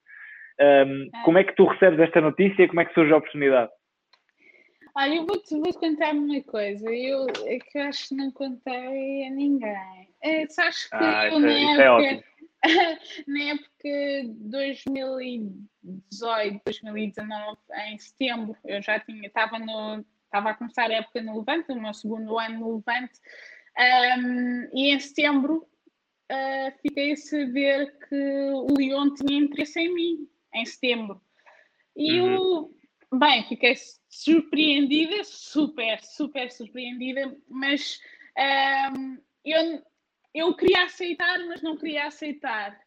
um, 0.58 1.08
é. 1.14 1.24
Como 1.24 1.38
é 1.38 1.44
que 1.44 1.54
tu 1.54 1.66
recebes 1.66 2.00
esta 2.00 2.20
notícia 2.20 2.62
e 2.62 2.68
como 2.68 2.80
é 2.80 2.84
que 2.84 2.94
surge 2.94 3.12
a 3.12 3.16
oportunidade? 3.16 3.70
Olha, 4.94 5.14
eu 5.14 5.26
vou-te 5.26 5.54
vou 5.54 5.72
contar 5.74 6.14
uma 6.14 6.40
coisa. 6.42 6.90
Eu, 6.90 7.26
é 7.46 7.58
que 7.58 7.78
eu 7.78 7.82
acho 7.82 8.08
que 8.08 8.14
não 8.14 8.32
contei 8.32 9.26
a 9.26 9.30
ninguém. 9.30 10.08
É, 10.22 10.46
sabes 10.48 10.88
que 10.88 10.96
ah, 10.96 11.28
eu, 11.28 11.38
isso, 11.38 11.46
é, 11.46 11.62
isso 11.62 11.80
é 11.80 11.90
ótimo. 11.90 12.22
na 13.26 13.42
época 13.44 13.88
2018, 14.40 16.60
2019, 16.64 17.58
em 17.86 17.98
setembro, 17.98 18.54
eu 18.64 18.82
já 18.82 19.00
tinha, 19.00 19.26
estava 19.26 19.58
no, 19.58 20.04
estava 20.24 20.50
a 20.50 20.54
começar 20.54 20.90
a 20.90 20.94
época 20.94 21.22
no 21.22 21.38
Levante, 21.38 21.72
o 21.72 21.80
meu 21.80 21.94
segundo 21.94 22.38
ano 22.38 22.60
no 22.60 22.76
Levante, 22.76 23.18
um, 23.78 24.68
e 24.76 24.92
em 24.92 25.00
setembro 25.00 25.66
uh, 26.30 26.70
fiquei 26.82 27.12
a 27.12 27.16
saber 27.16 27.96
que 28.08 28.50
o 28.52 28.66
Lyon 28.76 29.14
tinha 29.14 29.40
interesse 29.40 29.80
em 29.80 29.94
mim 29.94 30.28
em 30.54 30.64
setembro. 30.64 31.20
E 31.96 32.20
uhum. 32.20 32.34
eu, 33.10 33.18
bem, 33.18 33.44
fiquei 33.48 33.74
surpreendida, 34.08 35.22
super, 35.24 36.02
super 36.02 36.50
surpreendida, 36.50 37.36
mas 37.48 38.00
um, 38.96 39.18
eu, 39.44 39.82
eu 40.34 40.54
queria 40.54 40.84
aceitar, 40.84 41.38
mas 41.46 41.62
não 41.62 41.76
queria 41.76 42.06
aceitar. 42.06 42.78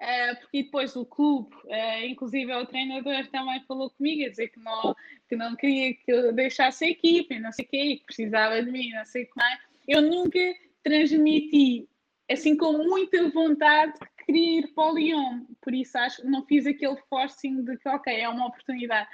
Uh, 0.00 0.40
porque 0.40 0.62
depois 0.62 0.96
o 0.96 1.04
clube, 1.04 1.54
uh, 1.54 2.06
inclusive 2.06 2.50
o 2.54 2.64
treinador 2.64 3.26
também 3.26 3.62
falou 3.66 3.90
comigo, 3.90 4.24
a 4.24 4.30
dizer 4.30 4.48
que 4.48 4.58
não, 4.58 4.96
que 5.28 5.36
não 5.36 5.54
queria 5.54 5.92
que 5.92 6.10
eu 6.10 6.32
deixasse 6.32 6.86
a 6.86 6.88
equipe, 6.88 7.38
não 7.38 7.52
sei 7.52 7.66
o 7.66 7.68
quê, 7.68 7.96
que 7.96 8.06
precisava 8.06 8.62
de 8.62 8.70
mim, 8.70 8.88
não 8.90 9.04
sei 9.04 9.24
o 9.24 9.26
que 9.26 9.36
mais. 9.36 9.60
Eu 9.86 10.00
nunca 10.00 10.38
transmiti 10.82 11.86
assim 12.30 12.56
com 12.56 12.72
muita 12.84 13.28
vontade 13.30 13.92
queria 14.30 14.60
ir 14.60 14.68
para 14.74 14.92
o 14.92 14.94
Lyon, 14.94 15.44
por 15.60 15.74
isso 15.74 15.98
acho 15.98 16.22
que 16.22 16.28
não 16.28 16.46
fiz 16.46 16.64
aquele 16.64 16.96
forcing 17.08 17.64
de 17.64 17.76
que, 17.76 17.88
ok, 17.88 18.14
é 18.14 18.28
uma 18.28 18.46
oportunidade. 18.46 19.08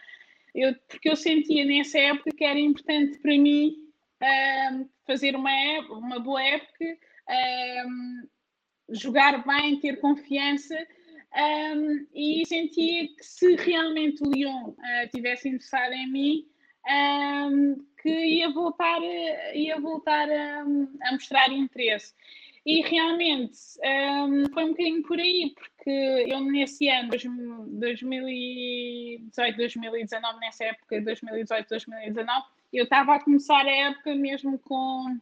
Eu, 0.55 0.75
porque 0.89 1.09
eu 1.09 1.17
sentia 1.17 1.65
nessa 1.65 1.99
época 1.99 2.31
que 2.37 2.45
era 2.45 2.59
importante 2.59 3.19
para 3.19 3.33
mim 3.33 3.77
um, 4.73 4.89
fazer 5.07 5.35
uma, 5.35 5.51
uma 5.91 6.19
boa 6.19 6.43
época, 6.43 6.99
um, 7.87 8.29
jogar 8.91 9.45
bem, 9.47 9.81
ter 9.81 10.01
confiança. 10.01 10.77
Um, 11.37 12.07
e 12.15 12.47
sentia 12.47 13.09
que 13.09 13.23
se 13.23 13.57
realmente 13.57 14.23
o 14.23 14.31
Lyon 14.31 14.71
uh, 14.71 15.09
tivesse 15.15 15.49
interessado 15.49 15.93
em 15.93 16.11
mim, 16.11 16.47
que 18.01 18.09
ia 18.09 18.51
voltar, 18.51 19.01
ia 19.55 19.79
voltar 19.81 20.31
a, 20.31 20.61
a 21.03 21.13
mostrar 21.13 21.51
interesse. 21.51 22.15
E 22.67 22.83
realmente 22.83 23.59
um, 23.81 24.53
foi 24.53 24.65
um 24.65 24.71
bocadinho 24.71 25.03
por 25.05 25.21
aí, 25.21 25.55
porque 25.55 26.27
eu 26.29 26.41
nesse 26.41 26.89
ano, 26.89 27.11
2018, 27.11 29.57
2019, 29.57 30.41
nessa 30.41 30.65
época, 30.65 31.01
2018, 31.01 31.69
2019, 31.69 32.45
eu 32.73 32.83
estava 32.83 33.15
a 33.15 33.21
começar 33.21 33.65
a 33.65 33.71
época 33.71 34.17
mesmo 34.17 34.59
com, 34.59 35.17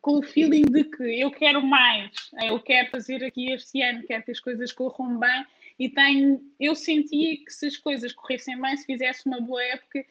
com 0.00 0.18
o 0.18 0.22
feeling 0.24 0.64
de 0.64 0.82
que 0.82 1.20
eu 1.20 1.30
quero 1.30 1.64
mais, 1.64 2.10
eu 2.42 2.58
quero 2.58 2.90
fazer 2.90 3.22
aqui 3.22 3.52
este 3.52 3.80
ano, 3.80 4.02
quero 4.02 4.24
que 4.24 4.32
as 4.32 4.40
coisas 4.40 4.72
corram 4.72 5.20
bem 5.20 5.46
e 5.78 5.88
tenho, 5.88 6.42
eu 6.58 6.74
sentia 6.74 7.36
que 7.44 7.52
se 7.52 7.66
as 7.66 7.76
coisas 7.76 8.12
corressem 8.12 8.60
bem, 8.60 8.76
se 8.76 8.86
fizesse 8.86 9.24
uma 9.26 9.40
boa 9.40 9.62
época, 9.62 10.04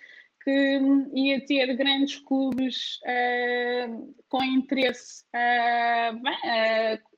que 0.43 0.80
ia 1.13 1.45
ter 1.45 1.75
grandes 1.75 2.17
clubes 2.19 2.99
uh, 3.04 4.15
com 4.27 4.43
interesse 4.43 5.23
uh, 5.36 6.15
uh, 6.17 7.12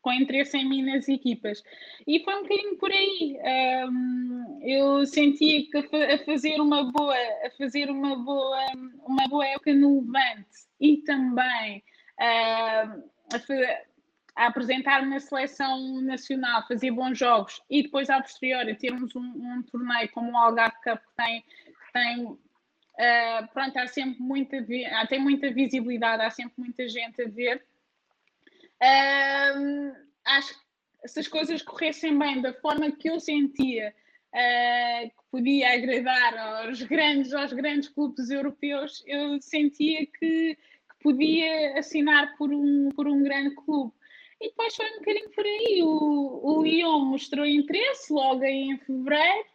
com 0.00 0.12
interesse 0.12 0.56
em 0.56 0.68
mim 0.68 0.82
nas 0.82 1.08
equipas. 1.08 1.62
E 2.06 2.22
foi 2.24 2.34
um 2.36 2.42
bocadinho 2.42 2.78
por 2.78 2.90
aí. 2.90 3.38
Um, 3.88 4.60
eu 4.62 5.04
sentia 5.06 5.68
que 5.70 5.96
a 5.96 6.18
fazer 6.24 6.60
uma 6.60 6.90
boa, 6.90 7.14
a 7.14 7.50
fazer 7.58 7.90
uma 7.90 8.16
boa, 8.16 8.58
uma 9.04 9.28
boa 9.28 9.46
época 9.46 9.74
no 9.74 10.00
Levante 10.00 10.66
e 10.80 10.98
também 10.98 11.82
a, 12.18 12.96
a 13.34 14.46
apresentar-me 14.46 15.10
na 15.10 15.20
seleção 15.20 16.00
nacional, 16.00 16.66
fazer 16.66 16.92
bons 16.92 17.18
jogos 17.18 17.60
e 17.68 17.82
depois, 17.82 18.08
a 18.08 18.22
posteriori, 18.22 18.76
termos 18.76 19.14
um, 19.16 19.20
um 19.20 19.62
torneio 19.64 20.08
como 20.12 20.32
o 20.32 20.36
Algarve 20.36 20.76
Cup 20.84 21.00
que 21.00 21.16
tem, 21.16 21.42
que 21.42 21.92
tem 21.92 22.38
uh, 22.98 23.48
pronto, 23.52 23.76
há 23.78 23.86
sempre 23.86 24.20
muita, 24.20 24.64
tem 25.08 25.20
muita 25.20 25.50
visibilidade, 25.50 26.22
há 26.22 26.30
sempre 26.30 26.54
muita 26.58 26.88
gente 26.88 27.22
a 27.22 27.28
ver. 27.28 27.62
Uh, 28.82 29.94
acho 30.24 30.54
que 30.54 31.08
se 31.08 31.20
as 31.20 31.28
coisas 31.28 31.62
corressem 31.62 32.18
bem 32.18 32.40
da 32.40 32.52
forma 32.54 32.90
que 32.92 33.08
eu 33.08 33.20
sentia 33.20 33.94
uh, 34.34 35.08
que 35.08 35.30
podia 35.30 35.74
agradar 35.74 36.36
aos 36.36 36.82
grandes, 36.82 37.32
aos 37.32 37.52
grandes 37.52 37.88
clubes 37.88 38.30
europeus, 38.30 39.02
eu 39.06 39.40
sentia 39.40 40.06
que, 40.06 40.54
que, 40.56 40.58
podia 41.02 41.78
assinar 41.78 42.36
por 42.36 42.52
um, 42.52 42.90
por 42.90 43.06
um 43.06 43.22
grande 43.22 43.54
clube. 43.54 43.92
E 44.40 44.48
depois 44.48 44.74
foi 44.74 44.86
um 44.86 44.98
bocadinho 44.98 45.30
por 45.30 45.44
aí. 45.44 45.82
O, 45.82 46.40
o 46.42 46.62
Lyon 46.62 47.04
mostrou 47.06 47.46
interesse 47.46 48.12
logo 48.12 48.44
em 48.44 48.78
fevereiro. 48.78 49.48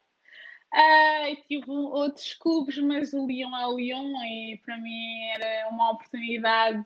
Uh, 0.73 1.35
tive 1.47 1.69
outros 1.69 2.33
clubes, 2.33 2.79
mas 2.79 3.13
o 3.13 3.27
Lyon 3.27 3.55
é 3.55 3.67
o 3.67 3.77
Lyon 3.77 4.11
e 4.23 4.59
para 4.65 4.75
mim 4.79 5.21
era 5.35 5.69
uma 5.69 5.91
oportunidade 5.91 6.83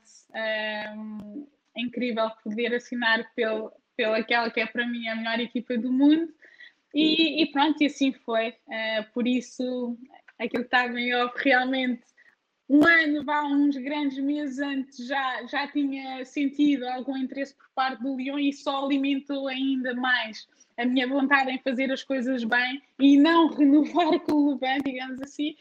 um, 0.94 1.46
incrível 1.74 2.30
poder 2.44 2.74
assinar 2.74 3.32
pelo, 3.34 3.72
pela 3.96 4.18
aquela 4.18 4.50
que 4.50 4.60
é 4.60 4.66
para 4.66 4.86
mim 4.86 5.08
a 5.08 5.16
melhor 5.16 5.40
equipa 5.40 5.78
do 5.78 5.90
mundo. 5.90 6.30
E, 6.92 7.42
e 7.42 7.46
pronto, 7.50 7.82
e 7.82 7.86
assim 7.86 8.12
foi. 8.12 8.50
Uh, 8.50 9.12
por 9.14 9.26
isso, 9.26 9.96
aquilo 10.38 10.64
que 10.64 10.76
estava 10.76 11.00
em 11.00 11.14
off 11.14 11.42
realmente 11.42 12.02
um 12.68 12.86
ano, 12.86 13.24
vá, 13.24 13.42
uns 13.44 13.76
grandes 13.78 14.18
meses 14.18 14.58
antes, 14.58 15.06
já, 15.06 15.46
já 15.46 15.66
tinha 15.68 16.22
sentido 16.26 16.86
algum 16.86 17.16
interesse 17.16 17.54
por 17.54 17.70
parte 17.74 18.02
do 18.02 18.16
Lyon 18.16 18.38
e 18.38 18.52
só 18.52 18.84
alimentou 18.84 19.48
ainda 19.48 19.94
mais 19.94 20.46
a 20.78 20.84
minha 20.86 21.06
vontade 21.06 21.50
em 21.50 21.58
fazer 21.58 21.90
as 21.90 22.02
coisas 22.02 22.44
bem 22.44 22.80
e 22.98 23.18
não 23.18 23.48
renovar 23.54 24.18
com 24.20 24.32
o 24.32 24.52
Levante, 24.52 24.84
digamos 24.84 25.20
assim. 25.20 25.54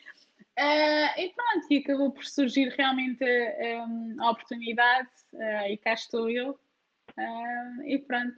Uh, 0.58 1.20
e 1.20 1.34
pronto, 1.36 1.68
e 1.70 1.78
acabou 1.78 2.12
por 2.12 2.26
surgir 2.26 2.70
realmente 2.70 3.24
a, 3.24 4.24
a 4.24 4.32
oportunidade 4.32 5.10
uh, 5.34 5.68
e 5.70 5.78
cá 5.78 5.94
estou 5.94 6.30
eu. 6.30 6.52
Uh, 7.18 7.84
e 7.86 8.00
pronto. 8.00 8.34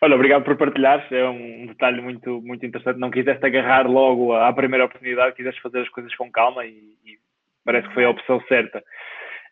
Olha, 0.00 0.14
obrigado 0.16 0.44
por 0.44 0.56
partilhar, 0.56 1.06
é 1.10 1.24
um 1.24 1.66
detalhe 1.66 2.00
muito, 2.02 2.40
muito 2.42 2.64
interessante. 2.66 2.98
Não 2.98 3.10
quiseste 3.10 3.44
agarrar 3.44 3.86
logo 3.86 4.34
à 4.34 4.52
primeira 4.52 4.84
oportunidade, 4.84 5.36
quiseste 5.36 5.62
fazer 5.62 5.80
as 5.80 5.88
coisas 5.88 6.14
com 6.14 6.30
calma 6.30 6.66
e, 6.66 6.96
e 7.04 7.18
parece 7.64 7.88
que 7.88 7.94
foi 7.94 8.04
a 8.04 8.10
opção 8.10 8.42
certa. 8.46 8.84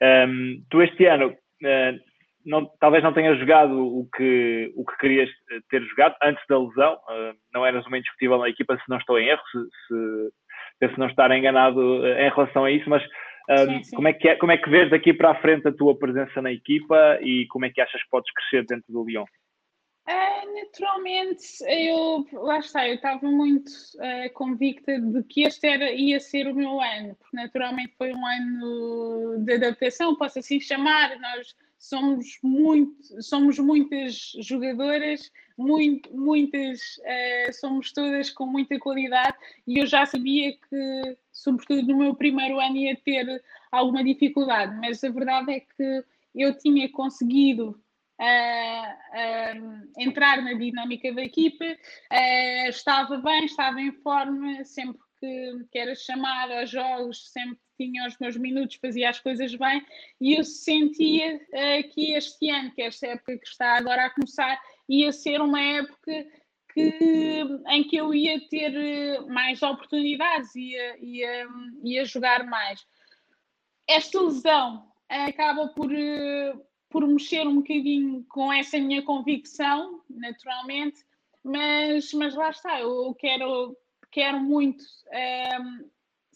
Um, 0.03 0.63
tu 0.69 0.83
este 0.83 1.07
ano 1.07 1.29
uh, 1.29 2.12
não, 2.45 2.67
talvez 2.81 3.03
não 3.03 3.13
tenhas 3.13 3.39
jogado 3.39 3.73
o 3.79 4.09
que, 4.15 4.73
o 4.77 4.85
que 4.85 4.99
querias 4.99 5.31
ter 5.71 5.83
jogado 5.85 6.17
antes 6.23 6.45
da 6.49 6.59
lesão, 6.59 6.95
uh, 6.95 7.37
não 7.53 7.65
eras 7.65 7.87
uma 7.87 7.99
indiscutível 7.99 8.39
na 8.39 8.49
equipa, 8.49 8.77
se 8.77 8.89
não 8.89 8.99
estou 8.99 9.19
em 9.19 9.29
erro, 9.29 9.43
se, 9.51 9.59
se 9.87 10.33
penso 10.79 10.99
não 10.99 11.07
estar 11.07 11.31
enganado 11.31 12.07
em 12.07 12.31
relação 12.31 12.65
a 12.65 12.71
isso, 12.71 12.89
mas 12.89 13.03
um, 13.51 13.57
sim, 13.57 13.85
sim. 13.85 13.97
Como, 13.97 14.09
é 14.09 14.13
que 14.13 14.29
é, 14.29 14.37
como 14.37 14.53
é 14.53 14.57
que 14.57 14.71
vês 14.71 14.91
daqui 14.91 15.13
para 15.13 15.33
a 15.33 15.41
frente 15.41 15.67
a 15.67 15.73
tua 15.73 15.99
presença 15.99 16.41
na 16.41 16.53
equipa 16.53 17.19
e 17.21 17.47
como 17.49 17.65
é 17.65 17.71
que 17.71 17.81
achas 17.81 18.03
que 18.03 18.11
podes 18.11 18.33
crescer 18.33 18.65
dentro 18.67 18.93
do 18.93 19.05
Lyon? 19.05 19.25
Uh, 20.09 20.55
naturalmente, 20.55 21.45
eu 21.69 22.27
lá 22.33 22.59
está, 22.59 22.89
eu 22.89 22.95
estava 22.95 23.25
muito 23.25 23.69
uh, 23.69 24.33
convicta 24.35 25.01
de 25.01 25.23
que 25.25 25.45
este 25.45 25.67
era, 25.67 25.93
ia 25.93 26.19
ser 26.19 26.49
o 26.49 26.55
meu 26.55 26.81
ano, 26.81 27.15
porque 27.17 27.37
naturalmente 27.37 27.95
foi 27.97 28.13
um 28.13 28.27
ano 28.27 29.45
de 29.45 29.55
adaptação, 29.55 30.17
posso 30.17 30.41
assim 30.41 30.61
chamar. 30.61 31.17
Nós 31.21 31.55
somos 31.83 32.39
muito, 32.45 33.21
somos 33.21 33.59
muitas 33.59 34.33
jogadoras, 34.39 35.33
muito, 35.59 36.17
muitas, 36.17 36.81
uh, 36.99 37.53
somos 37.53 37.93
todas 37.93 38.31
com 38.31 38.47
muita 38.47 38.79
qualidade 38.79 39.37
e 39.67 39.79
eu 39.79 39.87
já 39.87 40.07
sabia 40.07 40.53
que, 40.53 41.19
sobretudo 41.33 41.89
no 41.89 41.99
meu 41.99 42.15
primeiro 42.15 42.61
ano, 42.61 42.77
ia 42.77 42.97
ter 42.97 43.43
alguma 43.73 44.05
dificuldade, 44.05 44.77
mas 44.77 45.03
a 45.03 45.11
verdade 45.11 45.55
é 45.55 45.61
que 45.61 46.05
eu 46.37 46.57
tinha 46.57 46.89
conseguido 46.89 47.71
uh, 48.21 49.59
uh, 49.59 49.89
entrar 49.99 50.41
na 50.41 50.53
dinâmica 50.53 51.13
da 51.13 51.23
equipe, 51.23 51.77
estava 52.69 53.17
bem, 53.17 53.45
estava 53.45 53.81
em 53.81 53.91
forma, 53.91 54.65
sempre 54.65 55.01
que, 55.23 55.67
que 55.71 55.79
era 55.79 55.95
chamar 55.95 56.51
aos 56.51 56.69
jogos, 56.69 57.31
sempre 57.31 57.59
tinha 57.79 58.07
os 58.09 58.19
meus 58.19 58.37
minutos, 58.37 58.77
fazia 58.77 59.09
as 59.09 59.21
coisas 59.21 59.55
bem, 59.55 59.85
e 60.21 60.35
eu 60.35 60.43
sentia 60.43 61.39
que 61.95 62.13
este 62.13 62.51
ano, 62.51 62.73
que 62.73 62.83
esta 62.83 63.07
época 63.07 63.39
que 63.39 63.47
está 63.47 63.77
agora 63.77 64.07
a 64.07 64.11
começar, 64.11 64.61
ia 64.89 65.13
ser 65.13 65.41
uma 65.41 65.61
época 65.61 66.27
que, 66.75 67.45
em 67.69 67.85
que 67.85 67.97
eu 67.97 68.13
ia 68.13 68.41
ter 68.49 68.75
eh, 68.75 69.21
mais 69.29 69.63
oportunidades, 69.63 70.55
ia, 70.57 70.97
ia, 71.05 71.47
ia 71.85 72.05
jogar 72.05 72.45
mais. 72.47 72.85
Esta 73.87 74.21
lesão 74.21 74.89
acaba 75.09 75.69
por, 75.69 75.93
eh, 75.93 76.55
por 76.89 77.07
mexer 77.07 77.47
um 77.47 77.57
bocadinho 77.57 78.25
com 78.29 78.53
essa 78.53 78.79
minha 78.79 79.03
convicção, 79.03 80.03
naturalmente, 80.09 81.05
mas, 81.45 82.13
mas 82.13 82.35
lá 82.35 82.51
está, 82.51 82.81
eu 82.81 83.15
quero, 83.19 83.77
quero 84.13 84.39
muito 84.39 84.85
um, 84.85 85.17
ehm, 85.17 85.85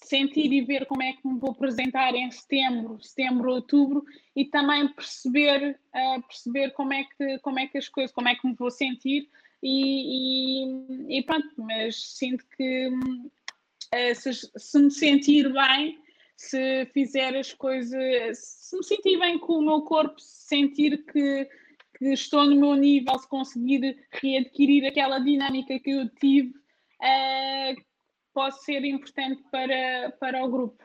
sentir 0.02 0.52
e 0.52 0.62
ver 0.62 0.86
como 0.86 1.02
é 1.02 1.12
que 1.12 1.26
me 1.26 1.38
vou 1.38 1.50
apresentar 1.50 2.14
em 2.14 2.30
setembro, 2.30 3.00
setembro, 3.02 3.52
outubro 3.52 4.04
e 4.34 4.44
também 4.44 4.88
perceber, 4.88 5.78
uh, 5.94 6.22
perceber 6.22 6.70
como, 6.70 6.92
é 6.92 7.04
que, 7.04 7.38
como 7.40 7.58
é 7.58 7.66
que 7.66 7.78
as 7.78 7.88
coisas, 7.88 8.12
como 8.12 8.28
é 8.28 8.34
que 8.34 8.46
me 8.46 8.54
vou 8.54 8.70
sentir. 8.70 9.28
E, 9.62 10.64
e, 11.08 11.18
e 11.18 11.22
pronto, 11.22 11.48
mas 11.56 12.16
sinto 12.16 12.44
que 12.56 12.88
uh, 12.88 14.14
se, 14.14 14.32
se, 14.34 14.78
me 14.78 14.90
sentir 14.90 15.52
bem, 15.52 15.98
se 16.36 16.86
fizer 16.92 17.36
as 17.36 17.52
coisas, 17.52 18.38
se 18.38 18.76
me 18.76 18.84
sentir 18.84 19.18
bem 19.18 19.38
com 19.38 19.54
o 19.54 19.62
meu 19.62 19.82
corpo, 19.82 20.14
sentir 20.18 21.04
que, 21.06 21.48
que 21.98 22.12
estou 22.12 22.44
no 22.44 22.56
meu 22.56 22.74
nível, 22.74 23.18
se 23.18 23.28
conseguir 23.28 23.98
readquirir 24.10 24.86
aquela 24.86 25.18
dinâmica 25.18 25.78
que 25.78 25.90
eu 25.90 26.08
tive, 26.20 26.54
uh, 27.02 27.74
pode 28.35 28.62
ser 28.64 28.85
importante 28.85 29.42
para, 29.50 30.12
para 30.20 30.44
o 30.44 30.50
grupo. 30.50 30.85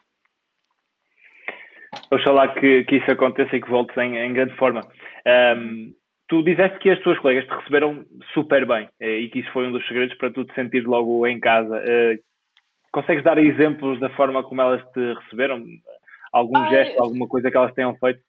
Oxalá 2.10 2.54
que, 2.54 2.84
que 2.86 2.98
isso 2.98 3.12
aconteça 3.12 3.56
e 3.56 3.62
que 3.62 3.70
voltes 3.70 3.96
em, 3.98 4.18
em 4.18 4.34
grande 4.34 4.56
forma. 4.56 4.82
Um, 5.28 5.94
tu 6.28 6.42
disseste 6.44 6.80
que 6.80 6.90
as 6.90 7.00
tuas 7.02 7.20
colegas 7.20 7.46
te 7.46 7.54
receberam 7.54 8.06
super 8.34 8.66
bem 8.66 8.90
eh, 9.00 9.20
e 9.20 9.30
que 9.30 9.40
isso 9.40 9.52
foi 9.52 9.68
um 9.68 9.72
dos 9.72 9.86
segredos 9.88 10.16
para 10.18 10.32
tu 10.32 10.46
te 10.46 10.56
sentir 10.56 10.88
logo 10.88 11.28
em 11.28 11.40
casa. 11.40 11.78
Uh, 11.78 12.18
consegues 12.92 13.24
dar 13.24 13.38
exemplos 13.38 14.00
da 14.00 14.10
forma 14.12 14.44
como 14.44 14.62
elas 14.62 14.82
te 14.94 15.14
receberam? 15.14 15.64
Algum 16.32 16.58
ah, 16.58 16.70
gesto, 16.70 17.02
alguma 17.02 17.28
coisa 17.28 17.52
que 17.52 17.58
elas 17.58 17.74
tenham 17.74 17.94
feito? 17.98 18.22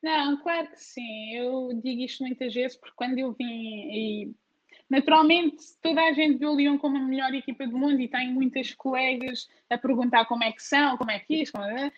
Não, 0.00 0.40
claro 0.40 0.68
que 0.68 0.78
sim. 0.78 1.34
Eu 1.34 1.70
digo 1.82 2.02
isto 2.02 2.22
muitas 2.22 2.54
vezes 2.54 2.78
porque 2.78 2.94
quando 2.94 3.18
eu 3.18 3.32
vim 3.32 3.44
e 3.44 4.32
Naturalmente, 4.88 5.64
toda 5.82 6.00
a 6.00 6.12
gente 6.12 6.38
vê 6.38 6.46
o 6.46 6.54
Lyon 6.54 6.78
como 6.78 6.96
a 6.96 7.00
melhor 7.00 7.34
equipa 7.34 7.66
do 7.66 7.76
mundo 7.76 8.00
e 8.00 8.08
tem 8.08 8.32
muitas 8.32 8.72
colegas 8.72 9.48
a 9.68 9.76
perguntar 9.76 10.26
como 10.26 10.44
é 10.44 10.52
que 10.52 10.62
são, 10.62 10.96
como 10.96 11.10
é 11.10 11.18
que 11.18 11.42
é, 11.42 11.46
como, 11.50 11.64
é, 11.64 11.92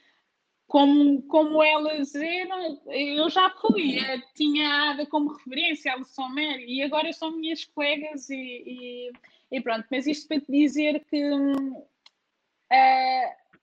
como, 0.66 1.22
como 1.22 1.62
elas 1.62 2.14
eram. 2.14 2.80
Eu 2.86 3.28
já 3.28 3.50
fui, 3.50 3.98
tinha 4.34 4.68
a 4.68 4.90
Ada 4.90 5.06
como 5.06 5.34
referência, 5.34 5.94
a 5.94 6.02
Sommer, 6.04 6.60
e 6.60 6.82
agora 6.82 7.12
são 7.12 7.36
minhas 7.36 7.64
colegas 7.66 8.30
e, 8.30 8.34
e, 8.34 9.12
e, 9.52 9.60
pronto. 9.60 9.86
Mas 9.90 10.06
isto 10.06 10.26
para 10.26 10.40
te 10.40 10.50
dizer 10.50 11.04
que 11.10 11.22
uh, 11.30 11.86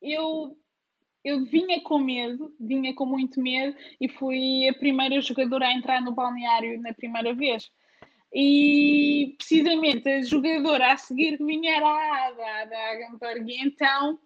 eu 0.02 0.56
eu 1.24 1.44
vinha 1.44 1.82
com 1.82 1.98
medo, 1.98 2.54
vinha 2.60 2.94
com 2.94 3.04
muito 3.04 3.42
medo 3.42 3.76
e 4.00 4.08
fui 4.08 4.70
a 4.70 4.74
primeira 4.76 5.20
jogadora 5.20 5.66
a 5.66 5.74
entrar 5.74 6.00
no 6.00 6.12
balneário 6.12 6.80
na 6.80 6.94
primeira 6.94 7.34
vez. 7.34 7.72
E 8.38 9.34
precisamente 9.38 10.10
a 10.10 10.22
jogadora 10.22 10.92
a 10.92 10.98
seguir 10.98 11.38
que 11.38 11.46
vinha 11.46 11.78
era 11.78 11.88
a 11.88 12.28
Ada, 12.28 12.44
a 12.44 12.62
Ada 12.64 12.78
Agamberg. 12.92 13.58
Então 13.62 14.20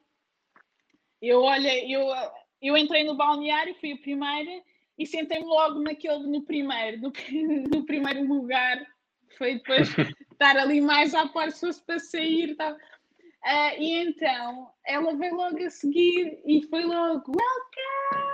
eu 1.21 1.43
olha, 1.43 1.71
eu, 1.87 2.07
eu 2.59 2.75
entrei 2.75 3.03
no 3.03 3.15
balneário, 3.15 3.75
fui 3.75 3.91
a 3.91 3.97
primeira 3.97 4.63
e 4.97 5.05
sentei-me 5.05 5.45
logo 5.45 5.81
naquele, 5.81 6.25
no 6.25 6.41
primeiro, 6.43 7.01
no, 7.01 7.13
no 7.71 7.85
primeiro 7.85 8.25
lugar. 8.25 8.83
Foi 9.37 9.55
depois 9.55 9.89
estar 10.31 10.57
ali 10.57 10.81
mais 10.81 11.13
à 11.13 11.27
parte 11.27 11.59
se 11.59 11.67
fosse 11.67 11.85
para 11.85 11.99
sair. 11.99 12.55
Tá. 12.55 12.73
Uh, 12.73 13.79
e 13.81 13.93
então 14.07 14.71
ela 14.85 15.15
veio 15.15 15.35
logo 15.35 15.63
a 15.63 15.69
seguir 15.69 16.41
e 16.45 16.63
foi 16.63 16.83
logo 16.83 17.31
welcome, 17.31 18.28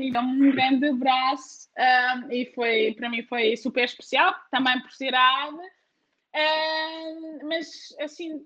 e 0.00 0.10
dá-me 0.10 0.48
um 0.48 0.52
grande 0.52 0.86
abraço 0.88 1.68
uh, 1.76 2.32
e 2.32 2.46
foi, 2.54 2.94
para 2.94 3.08
mim 3.08 3.22
foi 3.24 3.56
super 3.56 3.84
especial, 3.84 4.34
também 4.50 4.80
por 4.80 4.92
ser 4.92 5.14
a 5.14 5.50
uh, 5.50 7.46
mas 7.46 7.94
assim, 8.00 8.44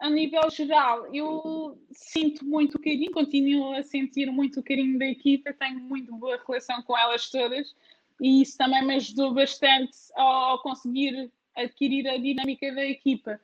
a 0.00 0.10
nível 0.10 0.50
geral, 0.50 1.14
eu 1.14 1.78
sinto 1.92 2.44
muito 2.44 2.78
carinho, 2.78 3.12
continuo 3.12 3.72
a 3.74 3.82
sentir 3.82 4.30
muito 4.30 4.60
o 4.60 4.62
carinho 4.62 4.98
da 4.98 5.06
equipa, 5.06 5.52
tenho 5.54 5.80
muito 5.80 6.14
boa 6.16 6.40
relação 6.46 6.82
com 6.82 6.96
elas 6.98 7.30
todas 7.30 7.74
e 8.20 8.42
isso 8.42 8.56
também 8.58 8.84
me 8.86 8.96
ajudou 8.96 9.32
bastante 9.34 9.96
ao 10.14 10.62
conseguir 10.62 11.30
adquirir 11.56 12.08
a 12.08 12.16
dinâmica 12.16 12.72
da 12.74 12.84
equipa. 12.84 13.40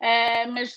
Uh, 0.00 0.52
mas 0.52 0.76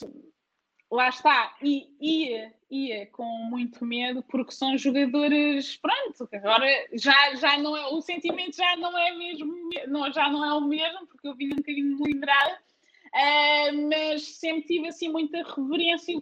lá 0.92 1.10
está, 1.10 1.56
e 1.62 1.88
ia, 2.00 2.54
ia 2.70 3.06
com 3.08 3.26
muito 3.50 3.84
medo, 3.86 4.24
porque 4.24 4.52
são 4.52 4.78
jogadores, 4.78 5.78
pronto, 5.78 6.30
agora 6.34 6.68
já, 6.94 7.36
já 7.36 7.58
não 7.58 7.76
é, 7.76 7.88
o 7.88 8.02
sentimento 8.02 8.56
já 8.56 8.76
não 8.78 8.98
é 8.98 9.16
mesmo, 9.16 9.54
não, 9.88 10.12
já 10.12 10.30
não 10.30 10.46
é 10.46 10.54
o 10.54 10.62
mesmo, 10.62 11.08
porque 11.08 11.28
eu 11.28 11.36
vim 11.36 11.54
um 11.54 11.58
bocadinho 11.58 12.04
lembrada, 12.04 12.60
uh, 13.08 13.90
mas 13.90 14.24
sempre 14.38 14.64
tive 14.64 14.88
assim 14.88 15.10
muita 15.10 15.44
reverência 15.44 16.22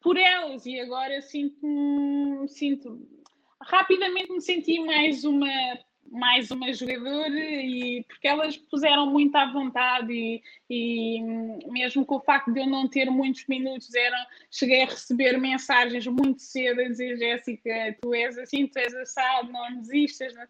por 0.00 0.16
elas 0.16 0.66
e 0.66 0.78
agora 0.80 1.22
sinto, 1.22 2.46
sinto 2.48 3.08
rapidamente 3.60 4.32
me 4.32 4.40
senti 4.40 4.80
mais 4.80 5.24
uma 5.24 5.48
mais 6.12 6.50
uma 6.50 6.72
jogadora 6.72 7.38
e 7.38 8.04
porque 8.06 8.28
elas 8.28 8.56
puseram 8.56 9.06
muito 9.06 9.34
à 9.34 9.50
vontade 9.50 10.12
e, 10.12 10.42
e, 10.68 11.22
mesmo 11.70 12.04
com 12.04 12.16
o 12.16 12.20
facto 12.20 12.52
de 12.52 12.60
eu 12.60 12.66
não 12.66 12.86
ter 12.86 13.10
muitos 13.10 13.46
minutos 13.46 13.94
eram, 13.94 14.18
cheguei 14.50 14.82
a 14.82 14.86
receber 14.86 15.38
mensagens 15.38 16.06
muito 16.06 16.42
cedo 16.42 16.82
a 16.82 16.88
dizer 16.88 17.16
Jéssica, 17.16 17.96
tu 18.02 18.14
és 18.14 18.36
assim, 18.36 18.66
tu 18.66 18.78
és 18.78 18.94
assado, 18.94 19.50
não 19.50 19.80
desistas 19.80 20.34
não? 20.34 20.44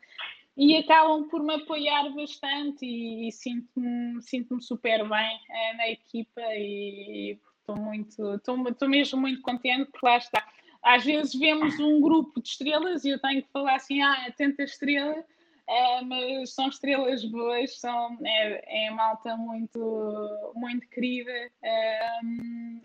e 0.57 0.77
acabam 0.77 1.29
por 1.29 1.43
me 1.43 1.55
apoiar 1.55 2.11
bastante 2.11 2.85
e, 2.85 3.29
e 3.29 3.33
sinto-me 3.33 4.21
sinto 4.21 4.61
super 4.61 5.09
bem 5.09 5.41
é, 5.49 5.77
na 5.77 5.89
equipa 5.91 6.43
e 6.57 7.39
estou 7.61 7.77
muito 7.77 8.35
estou 8.35 8.89
mesmo 8.89 9.21
muito 9.21 9.41
contente 9.41 9.91
porque 9.93 10.07
lá 10.07 10.19
está 10.19 10.45
às 10.83 11.05
vezes 11.05 11.35
vemos 11.35 11.79
um 11.79 12.01
grupo 12.01 12.43
de 12.43 12.49
estrelas 12.49 13.05
e 13.05 13.11
eu 13.11 13.19
tenho 13.21 13.43
que 13.43 13.53
falar 13.53 13.77
assim, 13.77 14.03
ah, 14.03 14.25
é 14.27 14.33
tanta 14.33 14.65
estrela, 14.65 15.25
é, 15.69 16.03
mas 16.03 16.55
são 16.55 16.69
estrelas 16.69 17.25
boas, 17.25 17.79
são, 17.79 18.19
é, 18.25 18.87
é 18.87 18.91
malta 18.91 19.37
muito, 19.37 20.53
muito 20.55 20.89
querida 20.91 21.33
é, 21.63 22.21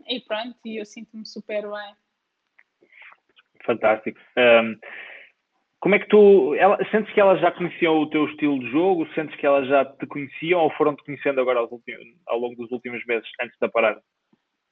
e 0.08 0.20
pronto, 0.22 0.58
e 0.66 0.78
eu 0.78 0.86
sinto-me 0.86 1.26
super 1.26 1.64
bem. 1.64 1.96
Fantástico. 3.66 4.20
Um, 4.38 4.80
como 5.80 5.96
é 5.96 6.00
que 6.00 6.08
tu. 6.08 6.56
Ela, 6.56 6.78
sentes 6.90 7.14
que 7.14 7.20
elas 7.20 7.40
já 7.40 7.52
conheciam 7.52 7.98
o 7.98 8.10
teu 8.10 8.26
estilo 8.26 8.60
de 8.60 8.72
jogo? 8.72 9.08
Sentes 9.14 9.36
que 9.36 9.46
elas 9.46 9.68
já 9.68 9.86
te 9.86 10.08
conheciam 10.08 10.62
ou 10.62 10.72
foram-te 10.72 11.04
conhecendo 11.04 11.40
agora 11.42 11.60
ao, 11.60 11.70
ao 12.28 12.40
longo 12.40 12.56
dos 12.56 12.72
últimos 12.72 13.06
meses, 13.06 13.28
antes 13.42 13.58
da 13.60 13.70
parada? 13.70 14.02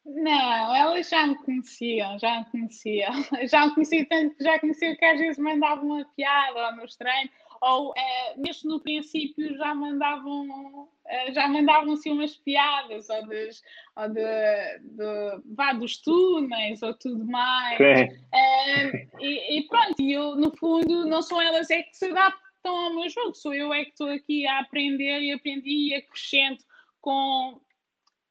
Não, 0.06 0.76
elas 0.76 1.10
já 1.10 1.26
me 1.28 1.36
conheciam, 1.44 2.18
já 2.20 2.40
me 2.40 2.46
conheciam. 2.52 3.12
Já 3.50 3.66
me 3.66 3.74
conheciam 3.74 4.06
tanto 4.06 4.36
que 4.38 4.44
já 4.44 4.60
conheciam 4.60 4.96
que 4.96 5.06
às 5.06 5.20
vezes 5.20 5.38
mandavam 5.40 5.86
uma 5.86 6.06
piada 6.16 6.68
ao 6.68 6.76
meus 6.76 6.96
treinos 6.96 7.34
ou 7.66 7.94
é, 7.98 8.38
mesmo 8.38 8.70
no 8.70 8.80
princípio 8.80 9.58
já 9.58 9.74
mandavam 9.74 10.88
é, 11.08 11.34
já 11.34 11.48
mandavam 11.48 11.94
assim 11.94 12.12
umas 12.12 12.36
piadas 12.38 13.10
ou, 13.10 13.26
dos, 13.26 13.64
ou 13.96 14.10
de, 14.10 14.80
de, 14.82 15.56
vá, 15.56 15.74
dos 15.74 15.98
túneis 15.98 16.82
ou 16.84 16.94
tudo 16.94 17.26
mais. 17.26 17.80
É, 17.80 19.08
e, 19.20 19.58
e, 19.58 19.68
pronto, 19.68 20.00
eu 20.00 20.36
no 20.36 20.56
fundo 20.56 21.08
não 21.08 21.24
são 21.24 21.42
elas 21.42 21.70
é 21.72 21.82
que 21.82 21.98
se 21.98 22.06
adaptam 22.06 22.76
ao 22.76 22.94
meu 22.94 23.10
jogo, 23.10 23.34
sou 23.34 23.54
eu 23.54 23.74
é 23.74 23.84
que 23.84 23.92
estou 23.92 24.10
aqui 24.10 24.46
a 24.46 24.60
aprender 24.60 25.22
e 25.22 25.32
aprendi 25.32 25.90
e 25.90 25.96
acrescento 25.96 26.64
com 27.02 27.60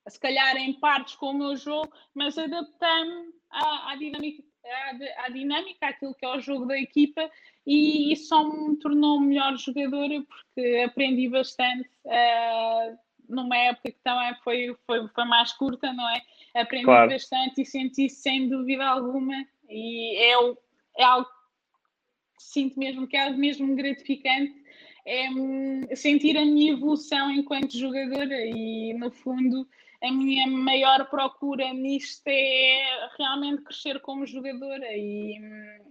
se 0.07 0.21
calhar 0.21 0.57
em 0.57 0.75
partes 0.75 1.17
com 1.17 1.31
o 1.31 1.39
meu 1.39 1.57
jogo, 1.57 1.93
mas 2.15 2.39
adaptando 2.39 3.35
à, 3.51 3.93
à 3.93 3.97
dinâmica 3.97 4.45
à, 4.67 5.25
à 5.25 5.29
dinâmica, 5.29 5.89
àquilo 5.89 6.15
que 6.15 6.25
é 6.25 6.29
o 6.29 6.41
jogo 6.41 6.67
da 6.67 6.79
equipa 6.79 7.31
e 7.67 8.13
isso 8.13 8.29
só 8.29 8.45
me 8.45 8.77
tornou 8.77 9.21
melhor 9.21 9.57
jogadora 9.57 10.23
porque 10.23 10.83
aprendi 10.85 11.29
bastante 11.29 11.89
uh, 12.05 12.99
numa 13.29 13.57
época 13.57 13.91
que 13.91 13.99
também 14.03 14.35
foi, 14.43 14.77
foi, 14.87 15.09
foi 15.09 15.25
mais 15.25 15.53
curta, 15.53 15.93
não 15.93 16.09
é? 16.09 16.23
Aprendi 16.55 16.85
claro. 16.85 17.11
bastante 17.11 17.63
e 17.63 17.67
senti 17.67 18.09
sem 18.09 18.49
dúvida 18.49 18.85
alguma 18.85 19.35
e 19.69 20.17
é, 20.17 20.55
é 20.99 21.05
algo 21.05 21.27
que 21.27 22.43
sinto 22.43 22.79
mesmo 22.79 23.07
que 23.07 23.17
é 23.17 23.25
algo 23.25 23.39
mesmo 23.39 23.75
gratificante 23.75 24.65
é 25.07 25.29
hum, 25.31 25.83
sentir 25.95 26.37
a 26.37 26.45
minha 26.45 26.73
evolução 26.73 27.31
enquanto 27.31 27.77
jogadora 27.77 28.35
e 28.47 28.95
no 28.95 29.11
fundo 29.11 29.67
a 30.05 30.13
minha 30.13 30.47
maior 30.47 31.09
procura 31.09 31.73
nisto 31.73 32.29
é 32.29 33.09
realmente 33.19 33.63
crescer 33.63 34.01
como 34.01 34.27
jogadora 34.27 34.87
e, 34.93 35.39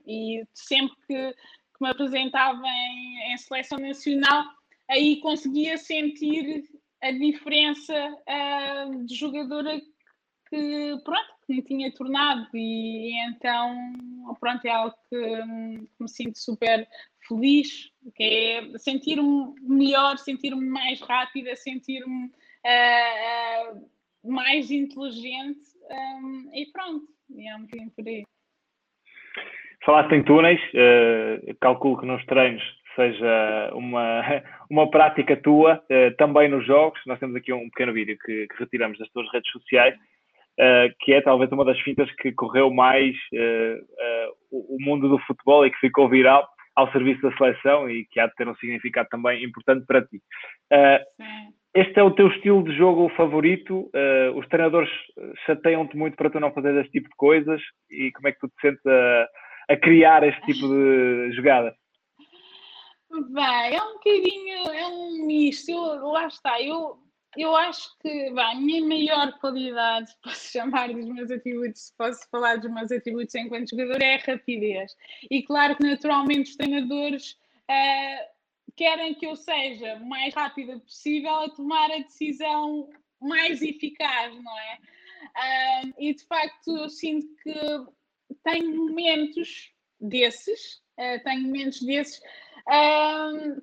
e 0.06 0.48
sempre 0.54 0.96
que, 1.08 1.36
me 1.82 1.90
apresentava 1.90 2.66
em, 2.66 3.34
em 3.34 3.38
seleção 3.38 3.78
nacional, 3.78 4.46
aí 4.90 5.20
conseguia 5.20 5.78
sentir 5.78 6.64
a 7.02 7.12
diferença 7.12 7.94
uh, 7.94 9.06
de 9.06 9.14
jogadora 9.16 9.82
que, 10.50 10.98
pronto, 11.04 11.34
que 11.46 11.54
me 11.54 11.62
tinha 11.62 11.92
tornado. 11.92 12.48
E, 12.54 13.12
e 13.12 13.28
então, 13.28 13.76
pronto, 14.40 14.66
é 14.66 14.70
algo 14.70 14.96
que, 15.10 15.18
que, 15.18 16.04
me 16.04 16.08
sinto 16.10 16.38
super 16.38 16.88
feliz, 17.28 17.92
que 18.16 18.24
é 18.24 18.78
sentir-me 18.78 19.54
melhor, 19.62 20.18
sentir-me 20.18 20.66
mais 20.66 21.02
rápida, 21.02 21.56
sentir-me 21.58 22.28
uh, 22.28 23.78
uh, 23.78 23.90
mais 24.24 24.72
inteligente 24.72 25.60
um, 25.90 26.50
e 26.54 26.66
pronto, 26.72 27.06
é 27.38 27.56
um 27.56 27.62
bocadinho 27.62 27.92
por 27.96 28.08
aí. 28.08 28.24
Falaste 29.86 30.14
em 30.14 30.24
túneis, 30.24 30.62
uh, 30.74 31.56
calculo 31.60 32.00
que 32.00 32.06
nos 32.06 32.26
treinos 32.26 32.64
seja 32.96 33.72
uma, 33.74 34.22
uma 34.70 34.90
prática 34.90 35.36
tua, 35.36 35.84
uh, 35.92 36.16
também 36.18 36.48
nos 36.48 36.66
jogos. 36.66 37.00
Nós 37.06 37.20
temos 37.20 37.36
aqui 37.36 37.52
um 37.52 37.70
pequeno 37.70 37.92
vídeo 37.92 38.18
que, 38.24 38.48
que 38.48 38.60
retiramos 38.60 38.98
das 38.98 39.10
tuas 39.10 39.30
redes 39.34 39.52
sociais, 39.52 39.96
uh, 39.96 40.96
que 41.02 41.14
é 41.14 41.22
talvez 41.22 41.52
uma 41.52 41.66
das 41.66 41.80
fintas 41.82 42.10
que 42.16 42.32
correu 42.32 42.74
mais 42.74 43.16
o, 44.52 44.78
mundo 44.80 45.10
do 45.10 45.20
futebol 45.20 45.66
e 45.66 45.72
que 45.72 45.80
ficou 45.80 46.08
viral 46.08 46.48
ao 46.76 46.92
serviço 46.92 47.22
da 47.22 47.36
seleção 47.36 47.90
e 47.90 48.06
que 48.06 48.20
há 48.20 48.28
de 48.28 48.36
ter 48.36 48.48
um 48.48 48.56
significado 48.56 49.10
também 49.10 49.44
importante 49.44 49.86
para 49.86 50.02
ti. 50.02 50.22
Este 51.74 52.00
é 52.00 52.04
o 52.04 52.12
teu 52.12 52.28
estilo 52.28 52.64
de 52.64 52.76
jogo 52.78 53.10
favorito? 53.16 53.90
os 54.36 54.48
treinadores 54.48 54.90
chateiam-te 55.46 55.98
muito 55.98 56.16
para 56.16 56.30
tu 56.30 56.40
não 56.40 56.52
fazer 56.52 56.76
esse 56.80 56.92
tipo 56.92 57.10
de 57.10 57.16
coisas 57.16 57.62
e 57.90 58.12
como 58.12 58.28
é 58.28 58.32
que 58.32 58.40
tu 58.40 58.48
te 58.48 58.62
sentes 58.62 58.86
a 58.86 59.28
a 59.70 59.78
criar 59.78 60.24
este 60.24 60.42
tipo 60.46 60.68
de 60.68 61.32
jogada? 61.34 61.76
Bem, 63.12 63.76
é 63.76 63.82
um 63.82 63.94
bocadinho, 63.94 64.72
é 64.72 64.88
um 64.88 65.26
misto, 65.26 65.70
eu, 65.70 66.08
lá 66.08 66.28
está, 66.28 66.60
eu, 66.62 66.98
eu 67.38 67.56
acho 67.56 67.96
que 68.00 68.10
bem, 68.10 68.44
a 68.44 68.56
minha 68.56 68.86
maior 68.86 69.40
qualidade, 69.40 70.12
posso 70.24 70.52
chamar 70.52 70.92
dos 70.92 71.08
meus 71.08 71.30
atributos, 71.30 71.94
posso 71.98 72.28
falar 72.32 72.58
dos 72.58 72.72
meus 72.72 72.92
atributos 72.92 73.36
enquanto 73.36 73.70
jogador, 73.70 74.02
é 74.02 74.16
a 74.16 74.32
rapidez. 74.32 74.92
E 75.30 75.44
claro 75.44 75.76
que 75.76 75.84
naturalmente 75.84 76.50
os 76.50 76.56
treinadores 76.56 77.34
uh, 77.70 78.33
querem 78.76 79.14
que 79.14 79.26
eu 79.26 79.36
seja 79.36 79.96
o 79.96 80.06
mais 80.06 80.34
rápida 80.34 80.80
possível 80.80 81.34
a 81.34 81.50
tomar 81.50 81.92
a 81.92 82.00
decisão 82.00 82.90
mais 83.22 83.62
eficaz, 83.62 84.36
não 84.42 84.60
é? 84.60 84.80
E 85.98 86.14
de 86.14 86.24
facto 86.26 86.78
eu 86.78 86.90
sinto 86.90 87.28
que 87.42 87.54
tenho 88.44 88.76
momentos 88.76 89.72
desses, 90.00 90.82
uh, 91.00 91.24
tenho 91.24 91.44
momentos 91.44 91.80
desses 91.82 92.22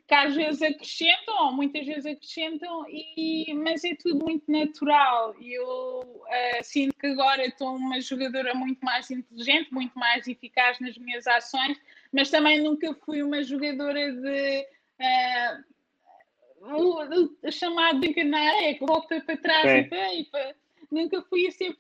que 0.07 0.15
às 0.15 0.35
vezes 0.35 0.61
acrescentam, 0.61 1.47
ou 1.47 1.53
muitas 1.53 1.87
vezes 1.87 2.05
acrescentam, 2.05 2.85
e, 2.89 3.53
mas 3.55 3.83
é 3.83 3.95
tudo 3.95 4.23
muito 4.25 4.51
natural. 4.51 5.35
Eu 5.41 6.01
uh, 6.01 6.63
sinto 6.63 6.95
que 6.99 7.07
agora 7.07 7.47
estou 7.47 7.77
uma 7.77 8.01
jogadora 8.01 8.55
muito 8.55 8.81
mais 8.85 9.11
inteligente, 9.11 9.73
muito 9.73 9.99
mais 9.99 10.29
eficaz 10.29 10.79
nas 10.81 10.99
minhas 10.99 11.27
ações, 11.27 11.81
mas 12.13 12.31
também 12.31 12.63
nunca 12.63 12.95
fui 12.95 13.23
uma 13.23 13.43
jogadora 13.43 14.13
de. 14.13 14.67
O, 16.61 17.47
o, 17.47 17.53
chamado 17.53 18.01
de 18.01 18.09
enganar 18.09 18.63
é 18.63 18.75
que 18.75 18.85
volta 18.85 19.21
para 19.21 19.37
trás 19.37 19.87
e 19.87 19.89
para, 19.89 20.15
e 20.15 20.25
para, 20.25 20.55
nunca 20.91 21.23
fui 21.23 21.51
sempre 21.51 21.79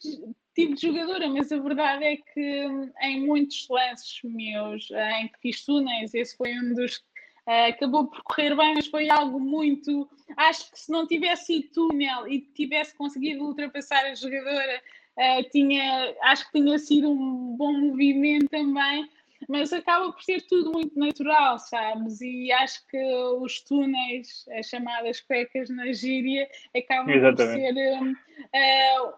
tipo 0.54 0.74
de 0.74 0.86
jogadora, 0.86 1.28
mas 1.28 1.52
a 1.52 1.58
verdade 1.58 2.04
é 2.04 2.16
que 2.16 2.66
em 3.02 3.26
muitos 3.26 3.66
lances 3.68 4.20
meus 4.24 4.90
em 4.90 5.28
que 5.28 5.38
fiz 5.40 5.64
túneis, 5.64 6.14
esse 6.14 6.36
foi 6.36 6.58
um 6.58 6.74
dos 6.74 7.02
Uh, 7.46 7.70
acabou 7.70 8.06
por 8.06 8.22
correr 8.22 8.54
bem, 8.54 8.74
mas 8.74 8.86
foi 8.86 9.08
algo 9.08 9.40
muito. 9.40 10.08
Acho 10.36 10.70
que 10.70 10.78
se 10.78 10.92
não 10.92 11.06
tivesse 11.06 11.46
sido 11.46 11.68
túnel 11.72 12.28
e 12.28 12.40
tivesse 12.40 12.94
conseguido 12.94 13.42
ultrapassar 13.42 14.04
a 14.04 14.14
jogadora, 14.14 14.82
uh, 15.16 15.50
tinha, 15.50 16.14
acho 16.22 16.46
que 16.46 16.60
tinha 16.60 16.78
sido 16.78 17.10
um 17.10 17.56
bom 17.56 17.72
movimento 17.72 18.48
também. 18.48 19.08
Mas 19.48 19.72
acaba 19.72 20.12
por 20.12 20.22
ser 20.22 20.46
tudo 20.46 20.72
muito 20.72 20.98
natural, 20.98 21.58
sabes? 21.58 22.20
E 22.20 22.52
acho 22.52 22.86
que 22.88 23.02
os 23.40 23.62
túneis, 23.62 24.46
as 24.58 24.66
chamadas 24.66 25.20
cuecas 25.20 25.70
na 25.70 25.92
gíria, 25.92 26.48
acabam 26.76 27.10
Exatamente. 27.10 27.74
por 27.74 27.74
ser, 27.74 29.06
uh, 29.06 29.14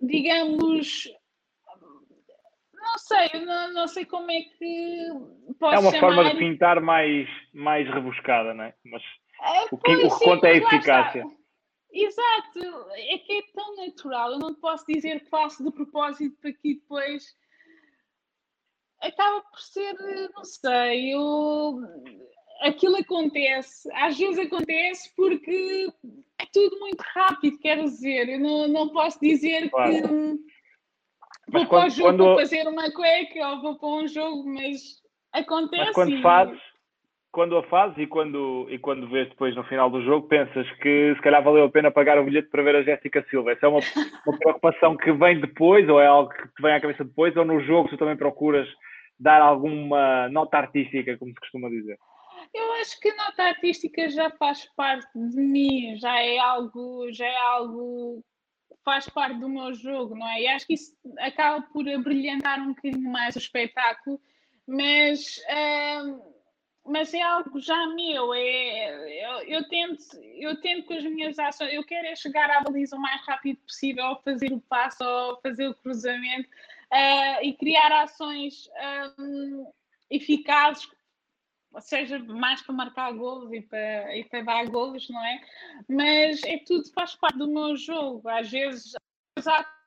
digamos, 0.00 1.12
não 2.72 2.98
sei, 2.98 3.40
não, 3.44 3.72
não 3.72 3.88
sei 3.88 4.04
como 4.04 4.30
é 4.30 4.42
que 4.42 5.06
posso 5.58 5.74
É 5.74 5.78
uma 5.78 5.90
chamar... 5.90 6.14
forma 6.14 6.30
de 6.30 6.38
pintar 6.38 6.80
mais, 6.80 7.28
mais 7.52 7.88
rebuscada, 7.88 8.54
não 8.54 8.64
é? 8.64 8.74
Mas 8.84 9.02
é, 9.42 9.64
o 9.70 9.78
que, 9.78 9.96
o 9.96 10.18
que 10.18 10.24
conta 10.24 10.48
é 10.48 10.52
a 10.52 10.56
eficácia. 10.56 11.24
Exato, 11.90 12.58
é 12.94 13.18
que 13.18 13.38
é 13.38 13.42
tão 13.54 13.76
natural, 13.76 14.32
eu 14.32 14.38
não 14.38 14.54
posso 14.54 14.84
dizer 14.86 15.20
que 15.20 15.30
faço 15.30 15.64
de 15.64 15.70
propósito 15.70 16.36
para 16.40 16.52
que 16.52 16.74
depois 16.74 17.34
acaba 19.00 19.40
por 19.42 19.60
ser, 19.60 19.94
não 20.34 20.44
sei, 20.44 21.14
eu 21.14 21.80
aquilo 22.60 22.96
acontece, 22.96 23.88
às 23.94 24.18
vezes 24.18 24.38
acontece 24.38 25.12
porque 25.14 25.92
é 26.40 26.46
tudo 26.52 26.78
muito 26.80 27.00
rápido, 27.14 27.58
quero 27.58 27.84
dizer, 27.84 28.28
eu 28.28 28.40
não, 28.40 28.68
não 28.68 28.88
posso 28.88 29.20
dizer 29.20 29.70
claro. 29.70 29.92
que 29.92 30.58
mas 31.50 31.62
vou 31.62 31.66
quando, 31.66 31.68
para 31.68 31.86
o 31.86 31.90
jogo 31.90 32.18
quando... 32.18 32.38
fazer 32.38 32.68
uma 32.68 32.92
cueca 32.92 33.48
ou 33.48 33.62
vou 33.62 33.78
para 33.78 33.88
um 33.88 34.08
jogo, 34.08 34.48
mas 34.48 35.02
acontece. 35.32 35.84
Mas 35.84 35.94
quando 35.94 36.20
fazes, 36.20 36.60
quando 37.38 37.56
a 37.56 37.62
fazes 37.68 37.96
e 37.98 38.06
quando, 38.08 38.66
e 38.68 38.80
quando 38.80 39.08
vês 39.08 39.28
depois 39.28 39.54
no 39.54 39.62
final 39.62 39.88
do 39.88 40.02
jogo, 40.02 40.26
pensas 40.26 40.68
que 40.82 41.14
se 41.14 41.22
calhar 41.22 41.40
valeu 41.40 41.66
a 41.66 41.70
pena 41.70 41.88
pagar 41.88 42.18
o 42.18 42.24
bilhete 42.24 42.48
para 42.48 42.64
ver 42.64 42.74
a 42.74 42.82
Jéssica 42.82 43.24
Silva. 43.30 43.52
Essa 43.52 43.66
é 43.66 43.68
uma, 43.68 43.78
uma 44.26 44.36
preocupação 44.36 44.96
que 44.96 45.12
vem 45.12 45.40
depois, 45.40 45.88
ou 45.88 46.00
é 46.00 46.06
algo 46.08 46.30
que 46.30 46.48
te 46.48 46.60
vem 46.60 46.74
à 46.74 46.80
cabeça 46.80 47.04
depois, 47.04 47.36
ou 47.36 47.44
no 47.44 47.60
jogo 47.60 47.90
tu 47.90 47.96
também 47.96 48.16
procuras 48.16 48.66
dar 49.20 49.40
alguma 49.40 50.28
nota 50.30 50.58
artística, 50.58 51.16
como 51.16 51.30
se 51.30 51.38
costuma 51.38 51.68
dizer? 51.68 51.96
Eu 52.52 52.72
acho 52.72 52.98
que 52.98 53.08
a 53.08 53.14
nota 53.14 53.44
artística 53.44 54.10
já 54.10 54.30
faz 54.30 54.64
parte 54.74 55.08
de 55.14 55.40
mim, 55.40 55.96
já 55.96 56.20
é 56.20 56.38
algo, 56.40 57.06
já 57.12 57.26
é 57.26 57.36
algo 57.36 58.20
faz 58.84 59.08
parte 59.08 59.38
do 59.38 59.48
meu 59.48 59.72
jogo, 59.74 60.16
não 60.16 60.28
é? 60.28 60.42
E 60.42 60.48
acho 60.48 60.66
que 60.66 60.74
isso 60.74 60.92
acaba 61.20 61.64
por 61.72 61.84
brilhantar 62.02 62.58
um 62.58 62.74
bocadinho 62.74 63.08
mais 63.08 63.36
o 63.36 63.38
espetáculo, 63.38 64.20
mas, 64.66 65.40
mas 66.88 67.12
é 67.14 67.22
algo 67.22 67.60
já 67.60 67.86
meu. 67.88 68.34
É, 68.34 69.24
eu, 69.24 69.42
eu, 69.42 69.68
tento, 69.68 70.04
eu 70.22 70.60
tento 70.60 70.86
com 70.86 70.94
as 70.94 71.04
minhas 71.04 71.38
ações, 71.38 71.72
eu 71.72 71.84
quero 71.84 72.06
é 72.06 72.16
chegar 72.16 72.50
à 72.50 72.60
baliza 72.60 72.96
o 72.96 73.00
mais 73.00 73.24
rápido 73.26 73.58
possível, 73.58 74.04
ou 74.06 74.22
fazer 74.22 74.52
o 74.52 74.60
passo, 74.60 75.04
ou 75.04 75.40
fazer 75.40 75.68
o 75.68 75.74
cruzamento 75.74 76.48
uh, 76.92 77.44
e 77.44 77.54
criar 77.54 77.92
ações 78.02 78.68
um, 79.18 79.70
eficazes 80.10 80.88
seja 81.80 82.18
mais 82.18 82.62
para 82.62 82.74
marcar 82.74 83.12
golos 83.12 83.52
e 83.52 83.60
para, 83.60 84.16
e 84.16 84.24
para 84.24 84.42
dar 84.42 84.66
golos, 84.66 85.08
não 85.10 85.24
é? 85.24 85.40
Mas 85.88 86.42
é 86.44 86.58
tudo 86.58 86.90
faz 86.92 87.14
parte 87.14 87.38
do 87.38 87.46
meu 87.46 87.76
jogo. 87.76 88.26
Às 88.28 88.50
vezes, 88.50 88.94
apesar 89.36 89.77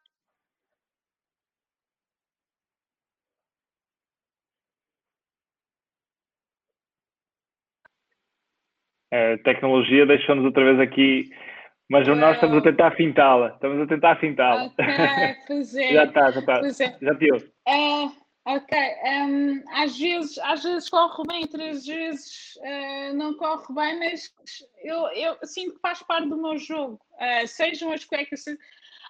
A 9.11 9.37
tecnologia 9.43 10.05
deixou-nos 10.05 10.45
outra 10.45 10.63
vez 10.63 10.79
aqui, 10.79 11.29
mas 11.89 12.07
nós 12.07 12.35
estamos 12.35 12.57
a 12.57 12.61
tentar 12.61 12.91
fintá-la. 12.91 13.49
Estamos 13.49 13.81
a 13.81 13.87
tentar 13.87 14.15
fintá-la. 14.17 14.65
Ok, 14.65 14.85
pois 15.47 15.75
é. 15.75 15.93
já 15.93 16.03
está, 16.05 16.31
já 16.31 16.39
está. 16.39 16.59
É. 16.59 16.97
Já 17.01 17.15
te 17.15 17.33
ouço. 17.33 17.51
É, 17.67 18.21
Ok, 18.43 18.75
um, 19.05 19.63
às, 19.71 19.95
vezes, 19.99 20.39
às 20.39 20.63
vezes 20.63 20.89
corre 20.89 21.23
bem, 21.27 21.41
outras 21.43 21.85
vezes 21.85 22.55
uh, 22.57 23.13
não 23.13 23.35
corre 23.35 23.71
bem, 23.71 23.99
mas 23.99 24.33
eu, 24.83 24.97
eu 25.09 25.37
sinto 25.43 25.75
que 25.75 25.79
faz 25.79 26.01
parte 26.01 26.27
do 26.27 26.41
meu 26.41 26.57
jogo. 26.57 26.99
Uh, 27.13 27.47
sejam 27.47 27.91
as 27.91 28.03
cuecas, 28.03 28.43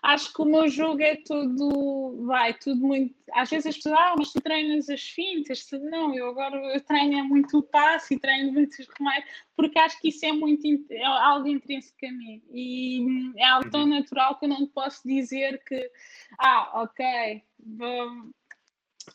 acho 0.01 0.33
que 0.33 0.41
o 0.41 0.45
meu 0.45 0.67
jogo 0.67 1.01
é 1.01 1.15
tudo, 1.15 2.25
vai, 2.25 2.53
tudo 2.53 2.81
muito. 2.85 3.15
Às 3.33 3.49
vezes 3.49 3.67
as 3.67 3.75
pessoas, 3.75 3.95
ah, 3.97 4.15
mas 4.17 4.31
tu 4.31 4.41
treinas 4.41 4.89
as 4.89 5.01
fintas. 5.01 5.67
Não, 5.71 6.13
eu 6.15 6.29
agora 6.29 6.57
eu 6.73 6.81
treino 6.81 7.19
é 7.19 7.23
muito 7.23 7.59
o 7.59 7.63
passe 7.63 8.15
e 8.15 8.19
treino 8.19 8.51
muitos 8.51 8.87
remédios, 8.97 9.31
porque 9.55 9.77
acho 9.77 9.99
que 10.01 10.09
isso 10.09 10.25
é 10.25 10.31
muito 10.31 10.65
é 10.89 11.03
algo 11.03 11.47
intrínseco 11.47 12.05
a 12.05 12.11
mim 12.11 12.41
e 12.51 13.31
é 13.37 13.45
algo 13.45 13.69
tão 13.69 13.81
uhum. 13.81 13.89
natural 13.89 14.37
que 14.37 14.45
eu 14.45 14.49
não 14.49 14.65
posso 14.67 15.07
dizer 15.07 15.63
que, 15.65 15.91
ah, 16.39 16.81
ok, 16.81 17.43
vou 17.59 18.31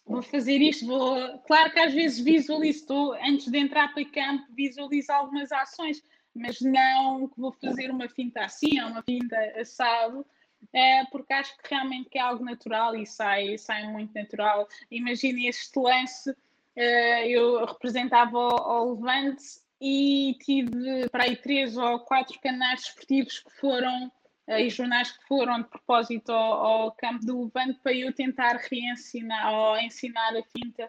vou 0.05 0.23
fazer 0.23 0.61
isto, 0.61 0.87
vou. 0.87 1.39
Claro 1.41 1.73
que 1.73 1.79
às 1.79 1.93
vezes 1.93 2.21
visualizo, 2.21 2.81
estou, 2.81 3.15
antes 3.15 3.49
de 3.49 3.59
entrar 3.59 3.93
para 3.93 4.05
campo, 4.05 4.47
visualizo 4.55 5.13
algumas 5.13 5.51
ações, 5.53 6.03
mas 6.35 6.61
não 6.61 7.29
que 7.29 7.41
vou 7.41 7.53
fazer 7.53 7.91
uma 7.91 8.09
finta 8.09 8.45
assim 8.45 8.81
ou 8.81 8.91
uma 8.91 9.03
finta 9.03 9.37
assado, 9.59 10.25
é, 10.73 11.05
porque 11.07 11.33
acho 11.33 11.57
que 11.57 11.75
realmente 11.75 12.09
é 12.15 12.21
algo 12.21 12.45
natural 12.45 12.95
e 12.95 13.07
sai, 13.07 13.57
sai 13.59 13.87
muito 13.87 14.13
natural. 14.15 14.69
Imagine 14.91 15.49
este 15.49 15.79
lance, 15.79 16.37
é, 16.75 17.29
eu 17.29 17.65
representava 17.65 18.39
o, 18.39 18.95
Levante 18.95 19.45
e 19.81 20.37
tive 20.45 21.09
para 21.11 21.25
aí 21.25 21.37
três 21.37 21.77
ou 21.77 22.01
quatro 22.01 22.39
canais 22.41 22.83
esportivos 22.83 23.39
que 23.39 23.51
foram 23.59 24.13
e 24.49 24.71
jornais 24.71 25.11
que 25.11 25.27
foram 25.27 25.63
de 25.63 25.69
propósito 25.69 26.31
ao, 26.31 26.53
ao, 26.67 26.93
campo 26.93 27.25
do 27.27 27.45
Levante 27.45 27.81
para 27.83 27.93
eu 27.93 28.13
tentar 28.13 28.61
reensinar 28.71 29.53
ou 29.53 29.79
ensinar 29.79 30.37
a 30.37 30.43
finta. 30.43 30.89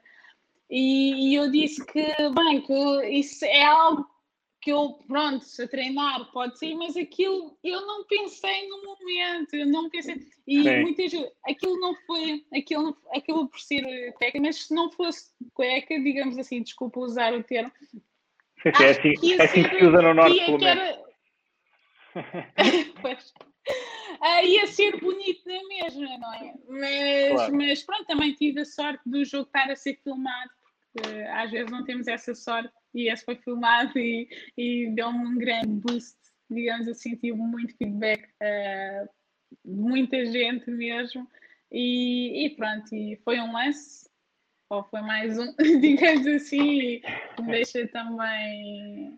E, 0.70 1.32
e, 1.32 1.36
eu 1.36 1.50
disse 1.50 1.84
que, 1.86 2.04
bem, 2.36 2.62
que 2.62 3.06
isso 3.08 3.46
é 3.46 3.64
algo 3.64 4.08
que 4.62 4.72
eu, 4.72 5.00
pronto, 5.08 5.46
a 5.62 5.68
treinar 5.68 6.32
pode 6.32 6.58
ser, 6.58 6.74
mas 6.76 6.98
aquilo 6.98 7.58
eu 7.64 7.86
não 7.86 8.04
pensei 8.06 8.68
no 8.68 8.84
momento, 8.84 9.54
eu 9.56 9.66
não 9.66 9.90
pensei. 9.90 10.16
E 10.48 10.64
Sim. 10.64 10.82
muitas 10.82 11.12
aquilo 11.46 11.80
não 11.80 11.96
foi, 12.06 12.46
aquilo 12.56 12.98
aquilo 13.14 13.48
por 13.48 13.60
ser 13.60 13.84
técnica, 14.20 14.48
mas 14.48 14.66
se 14.66 14.74
não 14.74 14.92
fosse 14.92 15.32
cueca, 15.54 16.00
digamos 16.00 16.38
assim, 16.38 16.62
desculpa 16.62 17.00
usar 17.00 17.34
o 17.34 17.44
termo. 17.44 17.72
Sim, 18.62 18.84
é 18.84 18.90
assim, 18.90 19.14
que, 19.14 19.34
é 19.34 19.44
assim 19.44 19.64
que 19.64 19.78
se 19.78 19.86
usa 19.86 20.02
no 20.02 20.14
norte, 20.14 20.46
pelo 20.46 20.58
menos. 20.60 20.98
pois. 23.02 23.34
Uh, 24.20 24.46
ia 24.46 24.66
ser 24.66 25.00
bonito 25.00 25.44
na 25.46 25.68
mesma, 25.68 26.18
não 26.18 26.34
é? 26.34 26.54
Mas, 26.68 27.32
claro. 27.34 27.56
mas 27.56 27.84
pronto, 27.84 28.06
também 28.06 28.34
tive 28.34 28.62
a 28.62 28.66
sorte 28.66 29.02
do 29.06 29.24
jogo 29.24 29.46
estar 29.46 29.70
a 29.70 29.76
ser 29.76 30.00
filmado, 30.04 30.50
porque 30.94 31.08
às 31.22 31.52
vezes 31.52 31.72
não 31.72 31.84
temos 31.84 32.08
essa 32.08 32.34
sorte 32.34 32.74
e 32.98 33.10
esse 33.10 33.24
foi 33.24 33.36
filmado 33.36 33.98
e, 34.00 34.28
e 34.58 34.90
deu-me 34.96 35.20
um 35.20 35.38
grande 35.38 35.68
boost, 35.68 36.18
digamos 36.50 36.88
assim, 36.88 37.16
tive 37.16 37.38
muito 37.38 37.78
feedback 37.78 38.24
uh, 38.42 39.10
muita 39.64 40.26
gente 40.26 40.70
mesmo. 40.72 41.28
E, 41.72 42.46
e, 42.46 42.50
pronto, 42.56 42.96
e 42.96 43.18
foi 43.24 43.40
um 43.40 43.52
lance, 43.52 44.10
ou 44.70 44.84
foi 44.86 45.02
mais 45.02 45.38
um, 45.38 45.54
digamos 45.80 46.26
assim, 46.26 47.02
que 47.36 47.42
me 47.42 47.52
deixa 47.52 47.88
também 47.90 49.16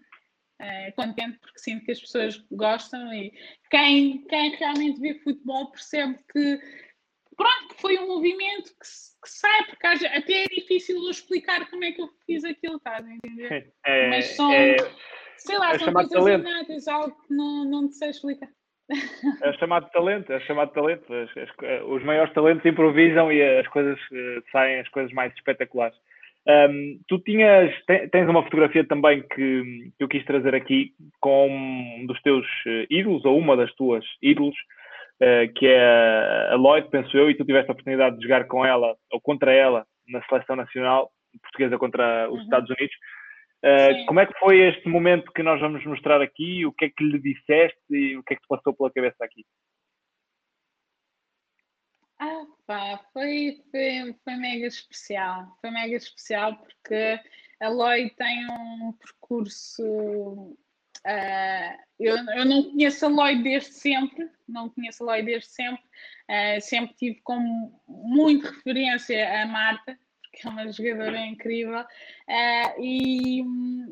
é, 0.60 0.92
contente 0.92 1.38
porque 1.40 1.60
sinto 1.60 1.86
que 1.86 1.92
as 1.92 2.02
pessoas 2.02 2.38
gostam 2.52 3.14
e 3.14 3.32
quem, 3.72 4.26
quem 4.26 4.56
realmente 4.56 5.00
vê 5.00 5.14
futebol 5.20 5.72
percebe 5.72 6.20
que 6.34 6.60
pronto, 7.40 7.74
que 7.74 7.82
foi 7.82 7.98
um 7.98 8.08
movimento 8.08 8.66
que, 8.66 8.86
que 9.24 9.30
sai, 9.30 9.64
porque 9.66 9.88
até 9.88 10.44
é 10.44 10.48
difícil 10.48 10.98
eu 10.98 11.10
explicar 11.10 11.70
como 11.70 11.86
é 11.86 11.94
que 11.94 12.02
eu 12.02 12.10
fiz 12.26 12.44
aquilo, 12.44 12.76
estás 12.76 13.06
a 13.06 13.12
entender? 13.12 13.72
É, 13.86 14.10
Mas 14.10 14.26
são, 14.36 14.52
é, 14.52 14.76
sei 15.38 15.58
lá, 15.58 15.74
é 15.74 15.80
são 15.80 15.94
coisas 15.94 16.12
talento. 16.12 16.48
inatas, 16.48 16.88
algo 16.90 17.16
que 17.26 17.34
não, 17.34 17.64
não 17.64 17.88
te 17.88 17.96
sei 17.96 18.10
explicar. 18.10 18.50
É 19.44 19.54
chamado 19.54 19.90
talento, 19.92 20.34
é 20.34 20.40
chamado 20.42 20.74
talento. 20.74 21.14
As, 21.14 21.30
as, 21.38 21.50
os 21.88 22.04
maiores 22.04 22.34
talentos 22.34 22.66
improvisam 22.66 23.32
e 23.32 23.42
as 23.42 23.68
coisas 23.70 23.98
uh, 24.12 24.44
saem 24.52 24.80
as 24.80 24.90
coisas 24.90 25.14
mais 25.14 25.34
espetaculares. 25.34 25.96
Um, 26.48 27.00
tu 27.08 27.20
tinhas, 27.20 27.72
tens 28.12 28.28
uma 28.28 28.44
fotografia 28.44 28.84
também 28.84 29.22
que, 29.22 29.92
que, 29.98 30.04
eu 30.04 30.08
quis 30.08 30.26
trazer 30.26 30.56
aqui 30.56 30.94
com 31.20 31.48
um 31.48 32.06
dos 32.08 32.20
teus 32.22 32.46
eh, 32.66 32.88
ídolos, 32.90 33.24
ou 33.24 33.38
uma 33.38 33.56
das 33.56 33.72
tuas 33.76 34.04
ídolos, 34.22 34.56
uh, 35.22 35.54
que 35.56 35.68
é 35.68 36.50
a 36.52 36.56
Lloyd, 36.56 36.90
penso 36.90 37.16
eu, 37.18 37.30
e 37.30 37.36
tu 37.36 37.46
tiveste 37.46 37.70
a 37.70 37.74
oportunidade 37.74 38.18
de 38.18 38.24
jogar 38.24 38.46
com 38.48 38.66
ela, 38.66 38.96
ou 39.12 39.22
contra 39.22 39.52
ela, 39.52 39.86
na 40.08 40.24
seleção 40.26 40.56
nacional 40.56 41.12
portuguesa 41.42 41.78
contra 41.78 42.28
os 42.30 42.38
uhum. 42.38 42.44
Estados 42.44 42.70
Unidos. 42.70 42.96
Uh, 43.64 44.06
como 44.08 44.22
é 44.22 44.26
que 44.26 44.40
foi 44.40 44.60
este 44.70 44.88
momento 44.88 45.32
que 45.34 45.44
nós 45.44 45.60
vamos 45.60 45.86
mostrar 45.86 46.22
aqui? 46.22 46.66
O 46.66 46.72
que 46.72 46.86
é 46.86 46.90
que 46.90 47.04
lhe 47.04 47.20
disseste 47.20 47.78
e 47.90 48.18
o 48.18 48.24
que 48.24 48.34
é 48.34 48.38
que 48.38 48.42
te 48.42 48.48
passou 48.48 48.74
pela 48.74 48.92
cabeça 48.92 49.24
aqui? 49.24 49.46
Ah, 52.20 52.46
pá, 52.66 53.00
foi, 53.14 53.62
foi, 53.70 54.16
foi 54.24 54.36
mega 54.36 54.66
especial. 54.66 55.58
Foi 55.62 55.72
mega 55.72 55.96
especial 55.96 56.56
porque 56.58 57.20
a 57.62 57.70
Lloyd 57.70 58.16
tem 58.16 58.48
um 58.50 58.94
percurso. 58.94 60.58
Uh, 61.06 61.78
eu, 62.00 62.16
eu 62.16 62.46
não 62.46 62.64
conheço 62.64 63.06
a 63.06 63.10
Lloyd 63.10 63.44
desde 63.44 63.74
sempre, 63.74 64.30
não 64.48 64.70
conheço 64.70 65.04
a 65.04 65.08
Lloyd 65.08 65.26
desde 65.26 65.50
sempre, 65.50 65.82
uh, 65.84 66.62
sempre 66.62 66.96
tive 66.96 67.20
como 67.22 67.82
muito 67.88 68.48
referência 68.48 69.42
a 69.42 69.46
Marta, 69.46 69.98
porque 70.24 70.48
é 70.48 70.50
uma 70.50 70.72
jogadora 70.72 71.20
incrível, 71.26 71.82
uh, 71.82 72.82
e 72.82 73.44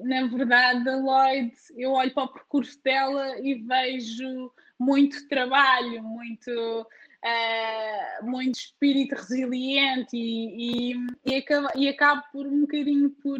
na 0.03 0.27
verdade 0.27 0.87
a 0.89 0.95
Lloyd, 0.95 1.53
eu 1.75 1.91
olho 1.91 2.13
para 2.13 2.23
o 2.23 2.33
percurso 2.33 2.81
dela 2.83 3.39
e 3.41 3.55
vejo 3.55 4.51
muito 4.79 5.27
trabalho, 5.27 6.03
muito 6.03 6.87
uh, 7.23 8.25
muito 8.25 8.55
espírito 8.55 9.15
resiliente 9.15 10.15
e, 10.15 10.91
e, 10.91 10.95
e, 11.25 11.35
acaba, 11.35 11.71
e 11.75 11.87
acabo 11.87 12.23
por 12.31 12.45
um 12.45 12.61
bocadinho 12.61 13.09
por, 13.21 13.39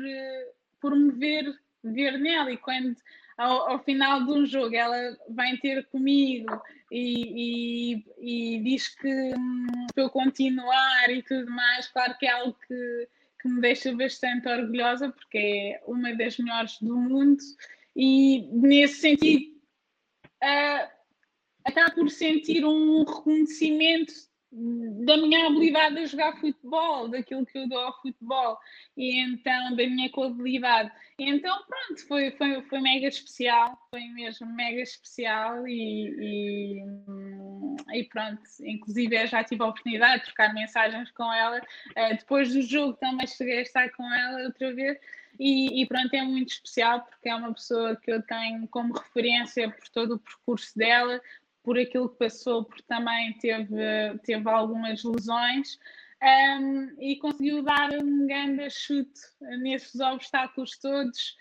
por 0.81 0.95
me 0.95 1.11
ver, 1.11 1.45
ver 1.83 2.17
nela. 2.17 2.51
E 2.51 2.57
quando 2.57 2.95
ao, 3.37 3.71
ao, 3.71 3.83
final 3.83 4.25
de 4.25 4.31
um 4.31 4.45
jogo 4.45 4.75
ela 4.75 5.17
vem 5.29 5.57
ter 5.57 5.85
comigo 5.87 6.61
e, 6.91 7.93
e, 7.95 8.55
e 8.55 8.63
diz 8.63 8.87
que 8.95 9.07
hum, 9.07 9.67
para 9.93 10.03
eu 10.03 10.09
continuar 10.09 11.09
e 11.09 11.21
tudo 11.21 11.49
mais, 11.51 11.87
claro 11.87 12.17
que 12.17 12.25
é 12.25 12.31
algo 12.31 12.57
que, 12.67 13.09
que 13.41 13.47
me 13.47 13.61
deixa 13.61 13.95
bastante 13.95 14.47
orgulhosa 14.47 15.11
porque 15.11 15.37
é 15.37 15.81
uma 15.85 16.15
das 16.15 16.37
melhores 16.37 16.77
do 16.81 16.97
mundo. 16.97 17.37
E 17.95 18.49
nesse 18.51 19.01
sentido 19.01 19.45
uh, 20.43 20.89
acaba 21.63 21.91
por 21.91 22.09
sentir 22.09 22.65
um 22.65 23.03
reconhecimento 23.03 24.13
da 25.05 25.17
minha 25.17 25.47
habilidade 25.47 25.99
a 25.99 26.05
jogar 26.05 26.37
futebol, 26.37 27.07
daquilo 27.07 27.45
que 27.45 27.57
eu 27.57 27.69
dou 27.69 27.79
ao 27.79 28.01
futebol. 28.01 28.57
E 28.95 29.19
então 29.19 29.75
da 29.75 29.83
minha 29.87 30.09
qualidade. 30.09 30.91
Então 31.19 31.57
pronto, 31.67 32.07
foi, 32.07 32.31
foi, 32.31 32.61
foi 32.63 32.79
mega 32.79 33.07
especial, 33.07 33.77
foi 33.89 34.01
mesmo 34.09 34.47
mega 34.53 34.81
especial 34.81 35.67
e, 35.67 36.09
e, 36.19 37.99
e 37.99 38.03
pronto, 38.05 38.41
inclusive 38.61 39.15
eu 39.15 39.27
já 39.27 39.43
tive 39.43 39.63
a 39.63 39.67
oportunidade 39.67 40.19
de 40.19 40.25
trocar 40.25 40.53
mensagens 40.53 41.11
com 41.11 41.31
ela, 41.31 41.59
uh, 41.59 42.17
depois 42.17 42.53
do 42.53 42.61
jogo 42.61 42.93
também 42.93 43.27
cheguei 43.27 43.59
a 43.59 43.61
estar 43.61 43.89
com 43.91 44.11
ela 44.11 44.43
outra 44.43 44.73
vez. 44.73 44.97
E, 45.39 45.81
e, 45.83 45.85
pronto, 45.85 46.11
é 46.15 46.23
muito 46.23 46.49
especial 46.49 47.01
porque 47.01 47.29
é 47.29 47.35
uma 47.35 47.53
pessoa 47.53 47.95
que 47.95 48.11
eu 48.11 48.23
tenho 48.23 48.67
como 48.69 48.93
referência 48.93 49.69
por 49.69 49.87
todo 49.89 50.15
o 50.15 50.19
percurso 50.19 50.75
dela, 50.75 51.21
por 51.67 51.77
aquilo 51.77 52.07
que 52.07 52.19
passou, 52.19 52.63
porque 52.63 52.81
também 52.83 53.33
teve, 53.39 53.75
teve 54.23 54.49
algumas 54.49 55.03
lesões. 55.03 55.77
Um, 56.23 56.95
e 56.97 57.17
conseguiu 57.17 57.61
dar 57.61 57.91
um 57.91 58.25
grande 58.25 58.69
chute 58.69 59.19
nesses 59.59 59.99
obstáculos 59.99 60.79
todos. 60.79 61.35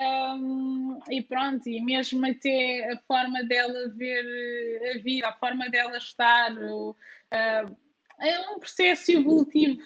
Um, 0.00 1.00
e 1.10 1.20
pronto, 1.20 1.68
e 1.68 1.80
mesmo 1.80 2.24
até 2.24 2.92
a 2.92 2.96
forma 3.08 3.42
dela 3.42 3.92
ver 3.96 4.94
a 4.94 5.02
vida, 5.02 5.30
a 5.30 5.32
forma 5.32 5.68
dela 5.68 5.96
estar, 5.96 6.56
o, 6.56 6.90
uh, 6.90 7.76
é 8.20 8.50
um 8.52 8.60
processo 8.60 9.10
evolutivo 9.10 9.82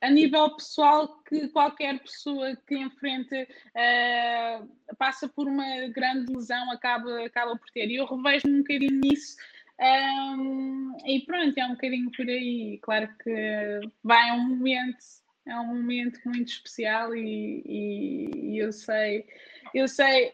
a 0.00 0.10
nível 0.10 0.54
pessoal 0.54 1.22
que 1.24 1.48
qualquer 1.48 1.98
pessoa 2.00 2.56
que 2.66 2.76
enfrenta 2.76 3.36
uh, 3.42 4.96
passa 4.96 5.28
por 5.28 5.48
uma 5.48 5.88
grande 5.88 6.32
lesão 6.32 6.70
acaba, 6.70 7.24
acaba 7.24 7.56
por 7.56 7.68
ter. 7.70 7.90
E 7.90 7.96
eu 7.96 8.06
revejo-me 8.06 8.54
um 8.54 8.58
bocadinho 8.58 9.00
nisso. 9.00 9.36
Um, 9.80 10.96
e 11.06 11.20
pronto, 11.20 11.56
é 11.58 11.66
um 11.66 11.72
bocadinho 11.72 12.10
por 12.12 12.28
aí. 12.28 12.78
Claro 12.82 13.08
que 13.22 13.80
vai 14.02 14.30
um 14.32 14.56
momento, 14.56 14.98
é 15.46 15.56
um 15.58 15.66
momento 15.66 16.20
muito 16.24 16.48
especial 16.48 17.14
e, 17.14 17.62
e, 17.64 18.54
e 18.54 18.58
eu 18.58 18.72
sei, 18.72 19.26
eu 19.74 19.88
sei, 19.88 20.32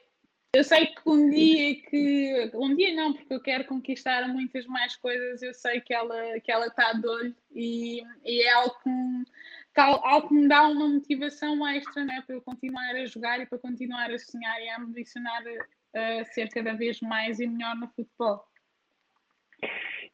eu 0.55 0.65
sei 0.65 0.87
que 0.87 1.03
um 1.07 1.31
dia 1.31 1.75
que 1.83 2.51
um 2.55 2.75
dia 2.75 2.95
não, 2.95 3.13
porque 3.13 3.35
eu 3.35 3.41
quero 3.41 3.65
conquistar 3.65 4.29
muitas 4.29 4.67
mais 4.67 4.97
coisas, 4.97 5.43
eu 5.43 5.53
sei 5.53 5.81
que 5.81 5.93
ela 5.93 6.41
que 6.41 6.51
ela 6.51 6.67
está 6.67 6.93
de 6.93 7.07
olho 7.07 7.35
e, 7.55 8.03
e 8.25 8.43
é 8.43 8.53
algo 8.53 8.75
que, 8.83 9.81
algo 9.81 10.29
que 10.29 10.35
me 10.35 10.49
dá 10.49 10.63
uma 10.69 10.89
motivação 10.89 11.67
extra 11.69 12.05
né, 12.05 12.23
para 12.27 12.37
eu 12.37 12.43
continuar 12.43 12.95
a 12.95 13.07
jogar 13.07 13.41
e 13.41 13.47
para 13.47 13.59
continuar 13.59 14.11
a 14.11 14.19
sonhar 14.19 14.61
e 14.63 14.69
a 14.69 14.81
ambicionar 14.81 15.43
a 15.95 16.25
ser 16.25 16.49
cada 16.49 16.73
vez 16.75 17.01
mais 17.01 17.41
e 17.41 17.47
melhor 17.47 17.77
no 17.77 17.89
futebol. 17.89 18.45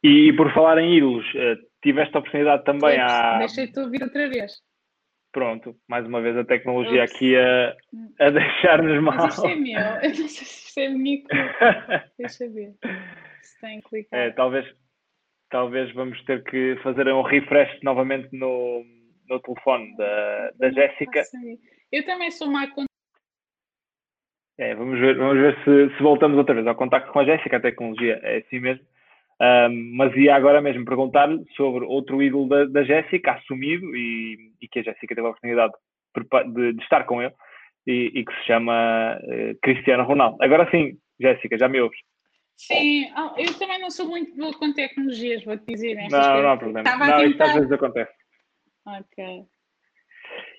E 0.03 0.33
por 0.33 0.51
falar 0.53 0.79
em 0.79 0.97
ídolos, 0.97 1.25
eh, 1.35 1.57
tiveste 1.81 2.15
a 2.15 2.19
oportunidade 2.19 2.63
também 2.63 2.99
a. 2.99 3.37
Deixei-te 3.37 3.79
ouvir 3.79 4.01
outra 4.01 4.27
vez. 4.27 4.61
Pronto, 5.31 5.75
mais 5.87 6.05
uma 6.05 6.21
vez 6.21 6.35
a 6.35 6.43
tecnologia 6.43 7.03
aqui 7.03 7.35
a, 7.37 7.75
a 8.19 8.29
deixar-nos 8.29 9.01
mal. 9.01 9.15
Mas 9.15 9.35
isto 9.35 9.47
é 9.47 9.55
meu, 9.55 9.79
eu 10.03 10.09
não 10.09 10.15
sei 10.15 10.27
se 10.27 10.67
isto 10.67 10.79
é 10.79 10.89
minha 10.89 11.23
Deixa 12.17 12.49
ver 12.49 12.75
se 13.41 13.61
tem 13.61 13.79
clicar. 13.81 14.19
É, 14.19 14.31
talvez, 14.31 14.65
talvez 15.49 15.93
vamos 15.93 16.21
ter 16.25 16.43
que 16.43 16.77
fazer 16.83 17.07
um 17.07 17.21
refresh 17.21 17.81
novamente 17.81 18.27
no, 18.35 18.83
no 19.29 19.39
telefone 19.39 19.95
da, 19.95 20.51
da 20.55 20.71
Jéssica. 20.71 21.23
Eu 21.91 22.05
também 22.05 22.29
sou 22.31 22.49
má 22.49 22.67
é, 24.57 24.75
vamos 24.75 24.99
ver, 24.99 25.17
vamos 25.17 25.41
ver 25.41 25.57
se, 25.63 25.97
se, 25.97 26.03
voltamos 26.03 26.37
outra 26.37 26.53
vez 26.53 26.67
ao 26.67 26.75
contacto 26.75 27.11
com 27.11 27.19
a 27.19 27.25
Jéssica, 27.25 27.57
a 27.57 27.61
tecnologia 27.61 28.19
é 28.21 28.37
assim 28.37 28.59
mesmo. 28.59 28.85
Um, 29.41 29.95
mas 29.95 30.15
ia 30.15 30.35
agora 30.35 30.61
mesmo 30.61 30.85
perguntar-lhe 30.85 31.43
sobre 31.55 31.83
outro 31.85 32.21
ídolo 32.21 32.47
da, 32.47 32.65
da 32.65 32.83
Jéssica, 32.83 33.31
assumido, 33.31 33.95
e, 33.95 34.51
e, 34.61 34.67
que 34.67 34.79
a 34.79 34.83
Jéssica 34.83 35.15
teve 35.15 35.25
a 35.25 35.31
oportunidade 35.31 35.73
de, 36.53 36.73
de, 36.73 36.83
estar 36.83 37.05
com 37.05 37.23
ele, 37.23 37.33
e, 37.87 38.11
e 38.13 38.23
que 38.23 38.33
se 38.35 38.45
chama 38.45 39.17
uh, 39.19 39.57
Cristiano 39.63 40.03
Ronaldo. 40.03 40.37
Agora 40.41 40.69
sim, 40.69 40.95
Jéssica, 41.19 41.57
já 41.57 41.67
me 41.67 41.81
ouves? 41.81 41.97
Sim, 42.55 43.09
ah, 43.15 43.33
eu 43.35 43.57
também 43.57 43.81
não 43.81 43.89
sou 43.89 44.07
muito 44.07 44.35
boa 44.37 44.53
com 44.53 44.71
tecnologias, 44.73 45.43
vou-te 45.43 45.65
dizer. 45.65 45.95
Não, 46.11 46.43
não 46.43 46.49
há 46.51 46.57
problema. 46.57 46.87
Estava 46.87 47.07
não, 47.07 47.31
tentar... 47.31 47.45
às 47.45 47.53
vezes 47.55 47.71
acontece. 47.71 48.11
Ok. 48.85 49.43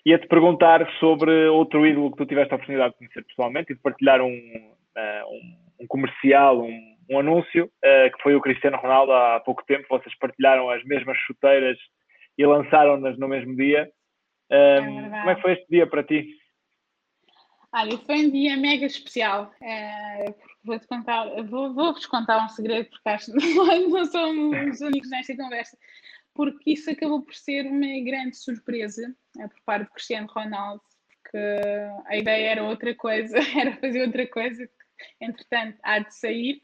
Ia-te 0.05 0.27
perguntar 0.27 0.85
sobre 0.99 1.47
outro 1.47 1.87
ídolo 1.87 2.11
que 2.11 2.17
tu 2.17 2.27
tiveste 2.27 2.53
a 2.53 2.57
oportunidade 2.57 2.93
de 2.93 2.99
conhecer 2.99 3.25
pessoalmente 3.25 3.73
e 3.73 3.77
de 3.77 3.81
partilhar 3.81 4.21
um, 4.21 4.27
uh, 4.27 5.31
um, 5.31 5.85
um, 5.85 5.87
comercial, 5.87 6.61
um, 6.61 6.92
um 7.11 7.19
anúncio, 7.19 7.65
uh, 7.65 8.17
que 8.17 8.23
foi 8.23 8.35
o 8.35 8.41
Cristiano 8.41 8.77
Ronaldo 8.77 9.13
há 9.13 9.41
pouco 9.41 9.65
tempo. 9.65 9.87
Vocês 9.89 10.17
partilharam 10.19 10.71
as 10.71 10.83
mesmas 10.85 11.17
chuteiras 11.19 11.79
e 12.39 12.47
lançaram-nas 12.47 13.19
no 13.19 13.29
mesmo 13.29 13.57
dia. 13.57 13.91
é 14.51 14.81
como 14.81 15.31
é 15.31 15.35
que 15.35 15.43
foi 15.43 15.53
este 15.53 15.67
dia 15.69 15.87
para 15.87 16.03
ti? 16.03 16.37
Olha, 17.75 17.97
foi 17.99 18.27
um 18.27 18.31
dia 18.31 18.57
mega 18.57 18.87
especial. 18.87 19.51
É, 19.63 20.35
vou-te 20.63 20.87
contar, 20.87 21.27
vou-vos 21.45 21.75
vou 21.75 21.95
contar 22.11 22.45
um 22.45 22.49
segredo, 22.49 22.89
porque 22.91 23.09
acho 23.09 23.33
que 23.33 23.39
não 23.89 24.05
somos 24.07 24.81
únicos 24.81 25.11
nesta 25.11 25.37
conversa 25.37 25.77
porque 26.35 26.73
isso 26.73 26.91
acabou 26.91 27.23
por 27.23 27.35
ser 27.35 27.67
uma 27.67 28.05
grande 28.05 28.37
surpresa 28.37 29.15
é, 29.39 29.49
por 29.49 29.61
parte 29.65 29.87
de 29.87 29.93
Cristiano 29.93 30.29
Ronaldo, 30.29 30.83
porque 31.23 31.39
a 32.07 32.17
ideia 32.17 32.53
era 32.53 32.65
outra 32.65 32.95
coisa, 32.95 33.37
era 33.59 33.77
fazer 33.77 34.07
outra 34.07 34.27
coisa 34.27 34.67
que, 34.67 35.25
entretanto, 35.25 35.79
há 35.83 35.99
de 35.99 36.15
sair. 36.15 36.63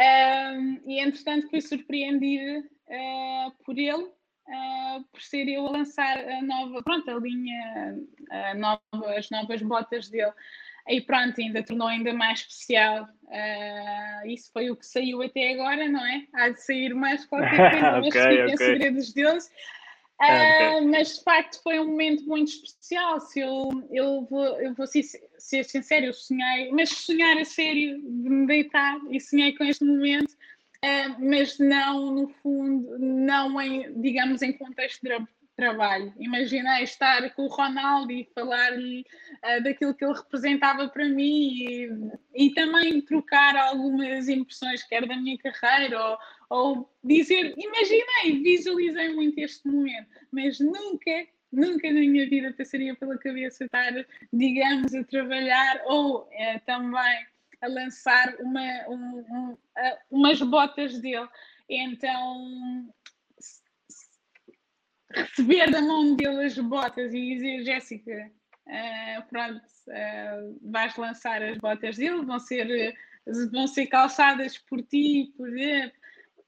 Um, 0.00 0.80
e, 0.86 0.98
entretanto, 0.98 1.50
fui 1.50 1.60
surpreendida 1.60 2.60
uh, 2.60 3.64
por 3.64 3.76
ele, 3.78 4.04
uh, 4.04 5.04
por 5.12 5.20
ser 5.20 5.46
eu 5.46 5.66
a 5.66 5.72
lançar 5.72 6.18
a 6.18 6.40
nova, 6.40 6.82
pronto, 6.82 7.10
a 7.10 7.14
linha, 7.14 7.98
a 8.30 8.54
nova, 8.54 8.80
as 9.18 9.28
novas 9.28 9.60
botas 9.60 10.08
dele. 10.08 10.32
E 10.88 11.02
pronto, 11.02 11.38
ainda 11.38 11.62
tornou 11.62 11.86
ainda 11.86 12.14
mais 12.14 12.40
especial. 12.40 13.04
Uh, 13.24 14.26
isso 14.26 14.50
foi 14.52 14.70
o 14.70 14.76
que 14.76 14.86
saiu 14.86 15.20
até 15.22 15.52
agora, 15.52 15.86
não 15.86 16.04
é? 16.04 16.26
Há 16.34 16.48
de 16.48 16.62
sair 16.62 16.94
mais 16.94 17.26
qualquer 17.26 17.70
coisa, 17.70 17.90
mas 18.00 18.06
okay, 18.08 18.22
fica 18.22 18.44
okay. 18.44 18.56
segredos 18.56 19.12
deles. 19.12 19.50
Uh, 20.20 20.24
okay. 20.24 20.80
Mas 20.90 21.16
de 21.16 21.24
facto 21.24 21.62
foi 21.62 21.80
um 21.80 21.88
momento 21.88 22.24
muito 22.26 22.48
especial. 22.48 23.20
Se 23.20 23.40
eu, 23.40 23.70
eu, 23.90 24.26
vou, 24.30 24.44
eu 24.60 24.74
vou 24.74 24.86
ser, 24.86 25.02
ser 25.38 25.64
sincero, 25.64 26.06
eu 26.06 26.12
sonhei, 26.12 26.70
mas 26.72 26.90
sonhar 26.90 27.38
a 27.38 27.44
sério 27.44 27.98
de 27.98 28.28
me 28.28 28.46
deitar 28.46 28.98
e 29.10 29.18
sonhei 29.18 29.56
com 29.56 29.64
este 29.64 29.82
momento, 29.82 30.30
uh, 30.30 31.16
mas 31.18 31.58
não 31.58 32.12
no 32.12 32.28
fundo, 32.42 32.98
não 32.98 33.58
em, 33.60 33.98
digamos, 34.02 34.42
em 34.42 34.52
contexto 34.52 35.00
de 35.00 35.26
trabalho. 35.56 36.12
Imaginei 36.18 36.84
estar 36.84 37.28
com 37.30 37.44
o 37.44 37.48
Ronaldo 37.48 38.12
e 38.12 38.28
falar-lhe 38.34 39.04
daquilo 39.62 39.94
que 39.94 40.04
ele 40.04 40.14
representava 40.14 40.88
para 40.88 41.06
mim 41.06 41.50
e, 41.52 42.46
e, 42.46 42.54
também 42.54 43.00
trocar 43.02 43.56
algumas 43.56 44.26
impressões, 44.28 44.82
quer 44.84 45.06
da 45.06 45.16
minha 45.16 45.36
carreira, 45.36 46.02
ou, 46.02 46.18
ou 46.50 46.92
dizer, 47.02 47.54
imaginei, 47.56 48.42
visualizei 48.42 49.14
muito 49.14 49.38
este 49.38 49.66
momento, 49.66 50.08
mas 50.30 50.58
nunca 50.58 51.26
nunca 51.52 51.88
na 51.88 52.00
minha 52.00 52.28
vida 52.28 52.52
passaria 52.52 52.94
pela 52.94 53.18
cabeça 53.18 53.64
estar, 53.64 53.92
digamos, 54.32 54.94
a 54.94 55.02
trabalhar 55.02 55.82
ou 55.86 56.28
é, 56.30 56.58
também 56.60 57.26
a 57.60 57.66
lançar 57.66 58.36
uma, 58.38 58.88
um, 58.88 59.18
um, 59.18 59.56
umas 60.10 60.40
botas 60.40 60.98
dele. 61.00 61.28
Então 61.68 62.88
receber 65.12 65.70
da 65.70 65.82
mão 65.82 66.14
dele 66.14 66.44
as 66.44 66.56
botas 66.56 67.12
e 67.12 67.34
dizer, 67.34 67.64
Jéssica, 67.64 68.30
uh, 68.66 69.28
pronto, 69.28 69.60
uh, 69.88 70.58
vais 70.70 70.96
lançar 70.96 71.42
as 71.42 71.58
botas 71.58 71.96
dele, 71.96 72.24
vão 72.24 72.38
ser, 72.38 72.94
vão 73.50 73.66
ser 73.66 73.86
calçadas 73.86 74.56
por 74.56 74.80
ti, 74.82 75.32
por, 75.36 75.50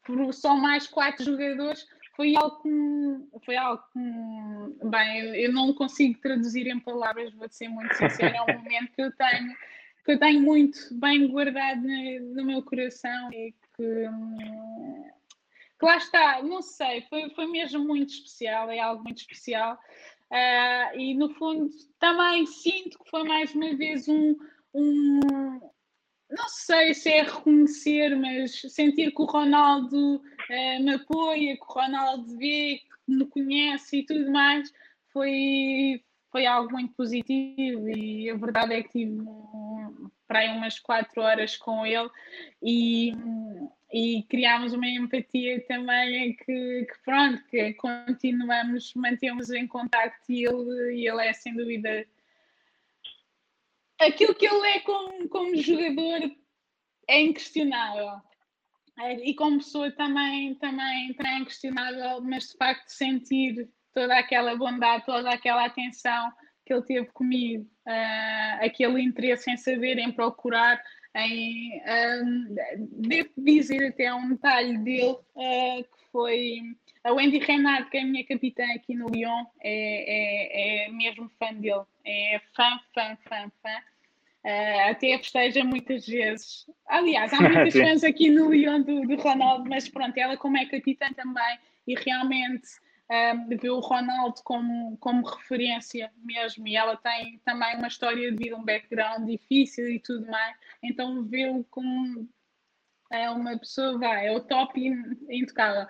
por 0.05 0.33
só 0.33 0.57
mais 0.57 0.87
quatro 0.87 1.25
jogadores. 1.25 1.87
Foi 2.15 2.37
algo 2.37 2.61
que, 2.63 3.41
foi 3.45 3.57
algo 3.57 3.83
que, 3.93 4.89
bem, 4.89 5.35
eu 5.37 5.53
não 5.53 5.73
consigo 5.73 6.21
traduzir 6.21 6.67
em 6.67 6.79
palavras, 6.79 7.33
vou 7.33 7.49
ser 7.49 7.69
muito 7.69 7.95
sincera, 7.95 8.37
é 8.37 8.43
um 8.43 8.59
momento 8.59 8.93
que 8.93 9.03
eu 9.03 9.13
tenho 9.13 9.55
que 10.05 10.13
eu 10.13 10.19
tenho 10.19 10.41
muito 10.41 10.79
bem 10.93 11.29
guardado 11.29 11.81
no, 11.81 12.35
no 12.35 12.45
meu 12.45 12.63
coração 12.63 13.33
e 13.33 13.55
que, 13.77 14.09
que, 15.79 15.85
lá 15.87 15.97
está, 15.97 16.43
não 16.43 16.61
sei, 16.61 17.03
foi, 17.03 17.31
foi 17.31 17.47
mesmo 17.47 17.85
muito 17.85 18.11
especial, 18.11 18.71
é 18.71 18.81
algo 18.81 19.05
muito 19.05 19.19
especial. 19.19 19.79
Uh, 20.31 20.99
e 20.99 21.15
no 21.15 21.29
fundo 21.35 21.71
também 21.99 22.47
sinto 22.47 22.99
que 22.99 23.11
foi 23.11 23.23
mais 23.25 23.55
uma 23.55 23.75
vez 23.77 24.09
um, 24.09 24.35
um 24.75 25.21
não 26.33 26.49
sei 26.49 26.95
se 26.95 27.11
é 27.11 27.23
reconhecer, 27.23 28.17
mas 28.17 28.61
sentir 28.69 29.13
que 29.13 29.23
o 29.23 29.27
Ronaldo 29.27 30.17
uh, 30.17 30.83
me 30.83 30.95
apoia, 30.95 31.57
que 31.57 31.63
o 31.63 31.73
Ronaldo 31.73 32.37
vê, 32.39 32.81
que 33.05 33.13
me 33.13 33.27
conhece 33.27 33.99
e 33.99 34.07
tudo 34.07 34.31
mais, 34.31 34.73
foi, 35.13 36.03
foi 36.31 36.47
algo 36.47 36.73
muito 36.73 36.95
positivo 36.95 37.89
e 37.89 38.31
a 38.31 38.37
verdade 38.37 38.75
é 38.75 38.83
que 38.83 38.91
tive 38.91 39.21
um, 39.21 40.11
para 40.27 40.41
aí 40.41 40.49
umas 40.57 40.79
quatro 40.79 41.21
horas 41.21 41.57
com 41.57 41.85
ele 41.85 42.09
e, 42.63 43.13
e 43.93 44.23
criámos 44.23 44.73
uma 44.73 44.89
empatia 44.89 45.63
também 45.67 46.35
que, 46.37 46.87
que 46.87 47.05
pronto, 47.05 47.45
que 47.51 47.75
continuamos, 47.75 48.95
mantemos 48.95 49.51
em 49.51 49.67
contacto 49.67 50.33
e 50.33 50.47
ele, 50.47 51.07
ele 51.07 51.27
é 51.27 51.33
sem 51.35 51.55
dúvida 51.55 52.07
aquilo 54.07 54.35
que 54.35 54.47
ele 54.47 54.67
é 54.69 54.81
como, 54.81 55.29
como 55.29 55.57
jogador 55.57 56.31
é 57.09 57.21
inquestionável. 57.21 58.21
É, 58.99 59.15
e 59.29 59.35
como 59.35 59.59
pessoa 59.59 59.91
também, 59.93 60.55
também, 60.57 61.15
também 61.15 61.33
é 61.33 61.39
inquestionável, 61.39 62.21
mas 62.21 62.49
de 62.49 62.57
facto 62.57 62.89
sentir 62.89 63.69
toda 63.95 64.19
aquela 64.19 64.55
bondade, 64.57 65.07
toda 65.07 65.31
aquela 65.31 65.65
atenção 65.65 66.31
que 66.65 66.73
ele 66.73 66.83
teve 66.83 67.07
comigo, 67.07 67.65
uh, 67.87 68.65
aquele 68.65 69.03
interesse 69.03 69.51
em 69.51 69.57
saber, 69.57 69.99
em 69.99 70.13
procurar, 70.13 70.81
em 71.15 71.83
um, 72.25 72.55
devo 73.01 73.31
dizer 73.37 73.89
até 73.89 74.13
um 74.15 74.31
detalhe 74.31 74.79
dele 74.79 75.13
uh, 75.35 75.83
que 75.83 76.11
foi 76.11 76.61
a 77.05 77.13
Wendy 77.13 77.39
Renard, 77.39 77.91
que 77.91 77.99
é 77.99 78.03
a 78.03 78.07
minha 78.07 78.25
capitã 78.25 78.65
aqui 78.75 78.95
no 78.95 79.09
Lyon, 79.09 79.45
é, 79.61 80.85
é, 80.85 80.87
é 80.87 80.89
mesmo 80.91 81.29
fã 81.39 81.53
dele, 81.55 81.83
é 82.05 82.41
fã, 82.55 82.79
fã, 82.95 83.19
fã, 83.29 83.53
fã. 83.63 83.92
Uh, 84.45 84.91
até 84.91 85.17
festeja 85.19 85.63
muitas 85.65 86.07
vezes. 86.07 86.67
Aliás, 86.87 87.33
há 87.33 87.39
muitas 87.41 87.75
fãs 87.75 88.03
aqui 88.03 88.29
no 88.29 88.53
Lyon 88.53 88.83
do, 88.83 89.07
do 89.07 89.17
Ronaldo, 89.17 89.69
mas 89.69 89.89
pronto, 89.89 90.17
ela 90.19 90.37
como 90.37 90.57
é 90.57 90.67
capitã 90.67 91.13
também 91.13 91.59
e 91.87 91.95
realmente 91.95 92.69
um, 93.13 93.57
vê 93.57 93.71
o 93.71 93.81
Ronaldo 93.81 94.41
como, 94.43 94.97
como 94.99 95.27
referência 95.27 96.11
mesmo, 96.25 96.67
e 96.67 96.77
ela 96.77 96.97
tem 96.97 97.41
também 97.45 97.77
uma 97.77 97.89
história 97.89 98.31
de 98.33 98.37
vida, 98.37 98.57
um 98.57 98.65
background 98.65 99.29
difícil 99.29 99.89
e 99.89 100.01
tudo 100.01 100.27
mais, 100.27 100.57
então 100.83 101.23
vê-o 101.25 101.65
como 101.65 102.29
é 103.11 103.29
uma 103.31 103.59
pessoa, 103.59 103.99
vai, 103.99 104.29
é 104.29 104.33
o 104.33 104.41
top 104.41 104.81
intocável. 105.29 105.87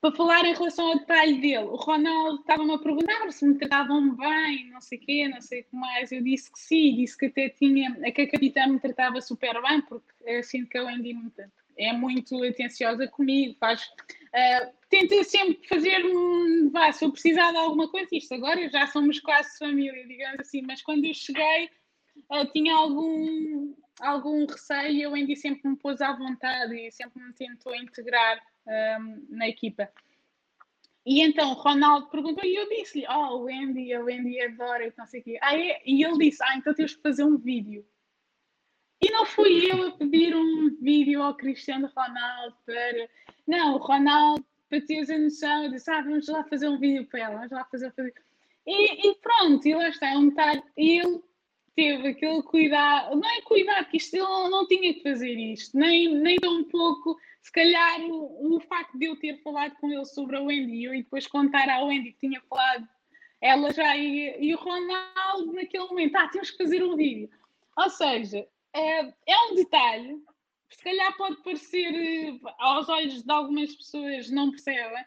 Para 0.00 0.12
falar 0.12 0.44
em 0.46 0.54
relação 0.54 0.86
ao 0.88 0.98
detalhe 0.98 1.40
dele, 1.40 1.64
o 1.64 1.76
Ronaldo 1.76 2.40
estava-me 2.40 2.72
a 2.72 2.78
perguntar 2.78 3.30
se 3.30 3.44
me 3.44 3.58
tratavam 3.58 4.16
bem, 4.16 4.70
não 4.70 4.80
sei 4.80 4.96
o 4.96 5.00
quê, 5.02 5.28
não 5.28 5.40
sei 5.42 5.60
o 5.60 5.64
que 5.64 5.76
mais. 5.76 6.10
Eu 6.10 6.22
disse 6.22 6.50
que 6.50 6.58
sim, 6.58 6.96
disse 6.96 7.18
que 7.18 7.26
até 7.26 7.50
tinha, 7.50 7.92
que 8.10 8.22
a 8.22 8.30
capitã 8.30 8.66
me 8.66 8.80
tratava 8.80 9.20
super 9.20 9.60
bem, 9.60 9.82
porque 9.82 10.10
é 10.24 10.38
assim 10.38 10.64
que 10.64 10.78
a 10.78 10.84
Wendy 10.84 11.12
me 11.12 11.30
é 11.80 11.92
muito 11.92 12.42
atenciosa 12.44 13.08
comigo, 13.08 13.56
faz, 13.58 13.82
uh, 13.82 14.72
tenta 14.88 15.22
sempre 15.24 15.66
fazer, 15.66 16.02
vá, 16.70 16.92
se 16.92 17.04
eu 17.04 17.10
precisar 17.10 17.50
de 17.52 17.56
alguma 17.56 17.88
coisa, 17.88 18.08
isto 18.12 18.34
agora 18.34 18.68
já 18.68 18.86
somos 18.86 19.18
quase 19.20 19.56
família, 19.58 20.06
digamos 20.06 20.40
assim, 20.40 20.62
mas 20.62 20.82
quando 20.82 21.06
eu 21.06 21.14
cheguei 21.14 21.70
uh, 22.30 22.44
tinha 22.52 22.74
algum, 22.74 23.74
algum 24.00 24.46
receio 24.46 24.92
e 24.92 25.02
eu 25.02 25.14
ainda 25.14 25.34
sempre 25.36 25.70
me 25.70 25.76
pôs 25.76 26.00
à 26.00 26.12
vontade 26.12 26.74
e 26.74 26.92
sempre 26.92 27.22
me 27.22 27.32
tentou 27.32 27.74
integrar 27.74 28.40
um, 28.70 29.26
na 29.30 29.48
equipa. 29.48 29.90
E 31.04 31.22
então 31.22 31.54
Ronaldo 31.54 32.08
perguntou 32.08 32.44
e 32.44 32.54
eu 32.54 32.68
disse-lhe: 32.68 33.06
Oh, 33.08 33.44
o 33.44 33.48
Andy, 33.48 33.96
o 33.96 34.08
Andy 34.08 34.40
adora 34.40 34.86
e 34.86 34.92
não 34.96 35.06
sei 35.06 35.20
o 35.20 35.24
quê. 35.24 35.38
Ah, 35.40 35.56
é? 35.56 35.82
E 35.84 36.04
ele 36.04 36.18
disse: 36.18 36.42
Ah, 36.42 36.56
então 36.56 36.74
temos 36.74 36.94
que 36.94 37.02
fazer 37.02 37.24
um 37.24 37.36
vídeo. 37.36 37.84
E 39.00 39.10
não 39.10 39.24
fui 39.24 39.70
eu 39.70 39.88
a 39.88 39.92
pedir 39.92 40.36
um 40.36 40.76
vídeo 40.80 41.22
ao 41.22 41.34
Cristiano 41.34 41.90
Ronaldo 41.96 42.56
para. 42.66 43.08
Não, 43.46 43.74
o 43.74 43.78
Ronaldo, 43.78 44.44
para 44.68 44.80
teres 44.82 45.10
a 45.10 45.18
noção, 45.18 45.64
eu 45.64 45.70
disse: 45.70 45.90
ah, 45.90 46.02
vamos 46.02 46.28
lá 46.28 46.44
fazer 46.44 46.68
um 46.68 46.78
vídeo 46.78 47.06
para 47.06 47.20
ela, 47.20 47.36
vamos 47.36 47.50
lá 47.50 47.64
fazer. 47.64 47.90
fazer. 47.92 48.14
E, 48.66 49.08
e 49.08 49.14
pronto, 49.16 49.66
e 49.66 49.74
lá 49.74 49.88
está, 49.88 50.10
é 50.10 50.18
um 50.18 50.28
detalhe. 50.28 50.62
Ele 50.76 51.22
teve 51.80 52.08
aquele 52.08 52.42
cuidado, 52.42 53.16
não 53.16 53.30
é 53.30 53.40
cuidado, 53.40 53.86
que 53.86 53.96
isto 53.96 54.14
ele 54.14 54.48
não, 54.50 54.66
tinha 54.66 54.92
que 54.92 55.02
fazer 55.02 55.32
isto, 55.32 55.78
nem, 55.78 56.14
nem 56.14 56.36
tão 56.36 56.62
pouco. 56.64 57.16
Se 57.40 57.50
calhar 57.50 58.02
o, 58.02 58.56
o 58.56 58.60
facto 58.60 58.98
de 58.98 59.06
eu 59.06 59.16
ter 59.16 59.42
falado 59.42 59.74
com 59.76 59.90
ele 59.90 60.04
sobre 60.04 60.36
a 60.36 60.42
Wendy 60.42 60.86
e 60.88 61.02
depois 61.02 61.26
contar 61.26 61.70
à 61.70 61.82
Wendy 61.82 62.12
que 62.12 62.28
tinha 62.28 62.40
falado, 62.42 62.86
ela 63.40 63.72
já 63.72 63.96
ia, 63.96 64.36
e 64.44 64.54
o 64.54 64.58
Ronaldo 64.58 65.54
naquele 65.54 65.86
momento, 65.86 66.16
ah, 66.16 66.28
temos 66.28 66.50
que 66.50 66.58
fazer 66.58 66.82
um 66.82 66.96
vídeo. 66.96 67.30
Ou 67.78 67.88
seja, 67.88 68.46
é, 68.74 69.00
é 69.00 69.38
um 69.50 69.54
detalhe, 69.54 70.22
se 70.68 70.84
calhar 70.84 71.16
pode 71.16 71.42
parecer, 71.42 71.94
eh, 71.94 72.38
aos 72.58 72.90
olhos 72.90 73.22
de 73.22 73.32
algumas 73.32 73.74
pessoas 73.74 74.30
não 74.30 74.50
percebem, 74.50 75.04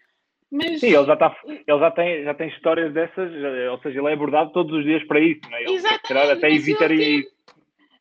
mas... 0.54 0.80
Sim, 0.80 0.96
ele 0.96 1.06
já, 1.06 1.14
está, 1.14 1.36
ele 1.46 1.80
já, 1.80 1.92
tem, 1.92 2.24
já 2.24 2.34
tem 2.36 2.48
histórias 2.50 2.94
dessas, 2.94 3.32
ou 3.72 3.80
seja, 3.80 4.00
ele 4.00 4.10
é 4.10 4.14
abordado 4.14 4.52
todos 4.52 4.72
os 4.72 4.84
dias 4.84 5.04
para 5.06 5.20
isso, 5.20 5.42
não 5.50 5.58
é? 5.58 5.64
Ele, 5.64 5.74
Exatamente, 5.74 6.32
até 6.32 6.52
evitaria 6.52 7.20
isso. 7.20 7.34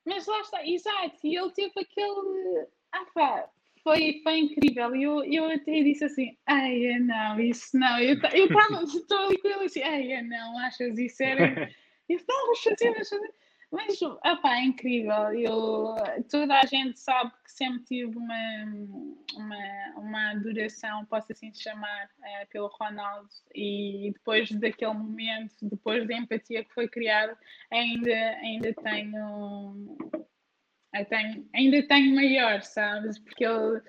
Mas 0.05 0.27
lá 0.27 0.41
está, 0.41 0.67
exato, 0.67 1.17
e 1.25 1.37
ele 1.37 1.51
teve 1.53 1.73
aquele. 1.81 2.67
Ah, 2.93 3.07
pá, 3.15 3.49
foi, 3.83 4.21
foi 4.23 4.39
incrível. 4.39 4.95
E 4.95 5.03
eu, 5.03 5.25
eu 5.25 5.45
até 5.47 5.83
disse 5.83 6.05
assim: 6.05 6.37
ai, 6.47 6.99
não, 7.01 7.41
isso 7.41 7.79
não. 7.79 7.99
Eu 7.99 8.15
estava, 8.15 8.83
estou 8.85 9.19
ali 9.19 9.39
com 9.39 9.49
ele 9.49 9.65
assim: 9.65 9.83
ai, 9.83 10.23
não, 10.23 10.59
achas 10.59 10.99
isso 10.99 11.23
era. 11.23 11.71
Eu 12.09 12.17
estava 12.17 12.41
fazendo, 12.63 12.97
fazer. 12.97 13.35
Mas, 13.73 14.03
opa, 14.03 14.55
é 14.55 14.65
incrível. 14.65 15.33
Eu, 15.33 15.95
toda 16.31 16.61
a 16.61 16.67
gente 16.67 17.01
sabe 17.01 17.33
que 17.43 17.51
sempre 17.51 17.83
tive 17.85 18.19
uma, 18.19 18.65
uma, 19.35 19.95
uma 19.97 20.31
adoração, 20.33 21.07
posso 21.07 21.33
assim 21.33 21.53
chamar, 21.55 22.11
é, 22.23 22.45
pelo 22.45 22.69
Ronaldo. 22.69 23.31
E 23.55 24.11
depois 24.13 24.53
daquele 24.53 24.93
momento, 24.93 25.55
depois 25.63 26.07
da 26.07 26.15
empatia 26.15 26.63
que 26.63 26.75
foi 26.75 26.87
criada, 26.87 27.35
ainda, 27.71 28.15
ainda 28.43 28.75
tenho, 28.75 29.97
tenho, 31.09 31.49
ainda 31.55 31.89
tenho 31.89 32.15
maior, 32.15 32.61
sabes? 32.61 33.19
Porque 33.19 33.47
ele 33.47 33.81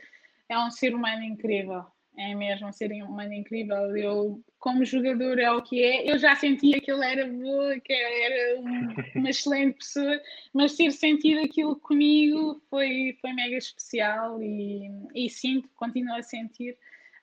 é 0.47 0.57
um 0.57 0.71
ser 0.71 0.95
humano 0.95 1.23
incrível 1.23 1.85
é 2.17 2.35
mesmo 2.35 2.71
ser 2.71 2.91
humano 2.91 3.33
incrível. 3.33 3.95
Eu, 3.97 4.41
como 4.59 4.85
jogador, 4.85 5.39
é 5.39 5.51
o 5.51 5.61
que 5.61 5.83
é. 5.83 6.11
Eu 6.11 6.17
já 6.17 6.35
sentia 6.35 6.79
que 6.79 6.91
ele 6.91 7.05
era 7.05 7.25
boa, 7.25 7.79
que 7.79 7.93
era 7.93 8.59
um, 8.59 8.93
uma 9.19 9.29
excelente 9.29 9.77
pessoa, 9.77 10.19
mas 10.53 10.75
ter 10.75 10.91
sentido 10.91 11.43
aquilo 11.43 11.75
comigo 11.75 12.61
foi, 12.69 13.17
foi 13.19 13.33
mega 13.33 13.57
especial 13.57 14.41
e, 14.41 14.89
e 15.15 15.29
sinto, 15.29 15.67
continuo 15.75 16.15
a 16.15 16.21
sentir. 16.21 16.77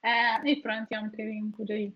Uh, 0.05 0.47
e 0.47 0.57
pronto, 0.57 0.91
é 0.91 1.01
um 1.01 1.09
bocadinho 1.09 1.53
por 1.53 1.71
aí. 1.71 1.93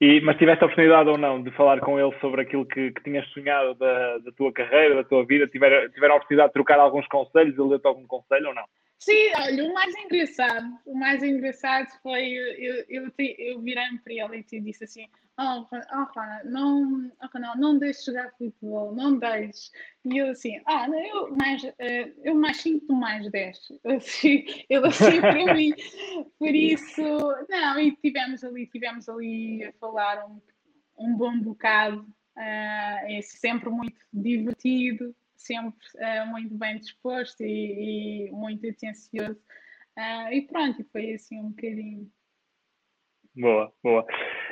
E, 0.00 0.20
mas 0.22 0.38
tiveste 0.38 0.64
a 0.64 0.66
oportunidade 0.66 1.08
ou 1.08 1.18
não 1.18 1.42
de 1.42 1.50
falar 1.52 1.80
com 1.80 1.98
ele 1.98 2.18
sobre 2.20 2.42
aquilo 2.42 2.64
que, 2.64 2.90
que 2.92 3.02
tinhas 3.02 3.26
sonhado 3.28 3.74
da, 3.74 4.18
da 4.18 4.32
tua 4.32 4.52
carreira, 4.52 4.96
da 4.96 5.04
tua 5.04 5.24
vida? 5.26 5.46
Tiveram, 5.46 5.90
tiveram 5.90 6.14
a 6.14 6.16
oportunidade 6.16 6.50
de 6.50 6.54
trocar 6.54 6.78
alguns 6.78 7.06
conselhos? 7.08 7.58
Ele 7.58 7.68
deu-te 7.68 7.86
algum 7.86 8.06
conselho 8.06 8.48
ou 8.48 8.54
não? 8.54 8.64
Sim, 8.98 9.32
olha, 9.36 9.64
o 9.64 9.72
mais 9.72 9.94
engraçado, 9.94 10.78
o 10.84 10.94
mais 10.94 11.22
engraçado 11.22 11.88
foi 12.02 12.26
eu, 12.32 12.84
eu, 12.88 13.12
eu 13.16 13.60
virei-me 13.60 13.98
para 14.00 14.12
ele 14.12 14.44
e 14.52 14.60
disse 14.60 14.84
assim: 14.84 15.06
Oh, 15.40 15.64
oh 15.72 16.44
não, 16.44 17.12
oh, 17.22 17.38
não, 17.38 17.54
não 17.54 17.78
deixes 17.78 18.04
jogar 18.04 18.32
futebol, 18.32 18.92
não 18.92 19.16
deixes. 19.16 19.70
E 20.04 20.18
eu 20.18 20.30
assim, 20.30 20.60
ah, 20.66 20.88
eu 20.90 21.36
mais, 21.36 21.62
uh, 21.62 22.12
eu 22.24 22.34
mais 22.34 22.56
5, 22.56 22.92
mais 22.92 23.30
10. 23.30 23.56
Assim, 23.86 24.44
ele 24.68 24.86
assim 24.88 25.20
para 25.20 25.54
mim. 25.54 25.72
Por 26.40 26.52
isso, 26.52 27.02
não, 27.48 27.78
e 27.78 27.94
tivemos 27.96 28.42
ali, 28.42 28.66
tivemos 28.66 29.08
ali 29.08 29.64
a 29.64 29.72
falar 29.74 30.26
um, 30.26 30.40
um 30.98 31.16
bom 31.16 31.38
bocado, 31.38 32.00
uh, 32.00 33.06
é 33.06 33.20
sempre 33.22 33.70
muito 33.70 34.00
divertido 34.12 35.14
sempre 35.38 35.78
uh, 35.96 36.26
muito 36.26 36.54
bem 36.58 36.78
disposto 36.78 37.40
e, 37.42 38.26
e 38.26 38.30
muito 38.30 38.68
atencioso. 38.68 39.38
Uh, 39.96 40.32
e 40.32 40.42
pronto, 40.42 40.84
foi 40.92 41.14
assim 41.14 41.40
um 41.40 41.50
bocadinho. 41.50 42.06
Boa, 43.36 43.72
boa. 43.82 44.04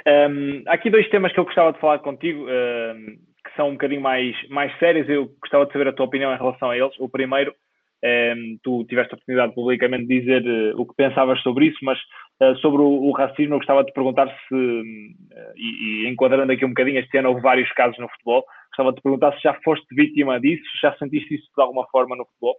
Um, 0.07 0.63
há 0.67 0.75
aqui 0.75 0.89
dois 0.89 1.09
temas 1.11 1.33
que 1.33 1.41
eu 1.41 1.45
gostava 1.45 1.73
de 1.73 1.81
falar 1.81 1.99
contigo, 1.99 2.43
um, 2.43 3.17
que 3.45 3.57
são 3.57 3.71
um 3.71 3.73
bocadinho 3.73 4.01
mais, 4.01 4.35
mais 4.49 4.77
sérios. 4.79 5.09
Eu 5.09 5.27
gostava 5.41 5.67
de 5.67 5.73
saber 5.73 5.89
a 5.89 5.93
tua 5.93 6.07
opinião 6.07 6.33
em 6.33 6.39
relação 6.39 6.71
a 6.71 6.79
eles. 6.79 6.95
O 7.01 7.09
primeiro, 7.09 7.53
um, 7.53 8.09
ehm, 8.09 8.59
tu 8.63 8.85
tiveste 8.85 9.13
a 9.13 9.17
oportunidade 9.17 9.51
de 9.51 9.55
publicamente 9.57 10.07
dizer 10.07 10.43
uh, 10.43 10.81
o 10.81 10.87
que 10.87 10.95
pensavas 10.95 11.41
sobre 11.43 11.67
isso, 11.67 11.79
mas 11.83 11.99
uh, 12.41 12.57
sobre 12.59 12.81
o, 12.81 12.87
o, 12.87 13.11
racismo, 13.13 13.55
eu 13.55 13.59
gostava 13.59 13.85
de 13.85 13.93
perguntar 13.93 14.29
se, 14.29 14.55
uh, 14.55 15.53
e, 15.57 16.05
e, 16.05 16.09
enquadrando 16.09 16.53
aqui 16.53 16.65
um 16.65 16.69
bocadinho, 16.69 17.01
este 17.01 17.19
ano 17.19 17.31
houve 17.31 17.41
vários 17.41 17.71
casos 17.73 17.99
no 17.99 18.09
futebol, 18.11 18.45
gostava 18.77 18.93
de 18.93 19.01
perguntar 19.01 19.33
se 19.37 19.43
já 19.43 19.55
foste 19.63 19.87
vítima 19.95 20.39
disso, 20.39 20.65
já 20.83 20.97
sentiste 20.99 21.35
isso 21.35 21.49
de 21.57 21.63
alguma 21.63 21.87
forma 21.89 22.15
no 22.15 22.27
futebol? 22.27 22.57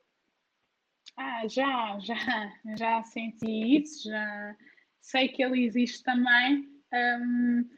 Ah, 1.16 1.48
já, 1.48 2.00
já, 2.00 2.52
já 2.78 3.04
senti 3.04 3.78
isso, 3.78 4.10
já 4.10 4.56
sei 5.00 5.28
que 5.28 5.44
ele 5.44 5.64
existe 5.64 6.04
também. 6.04 6.68
Um, 6.92 7.70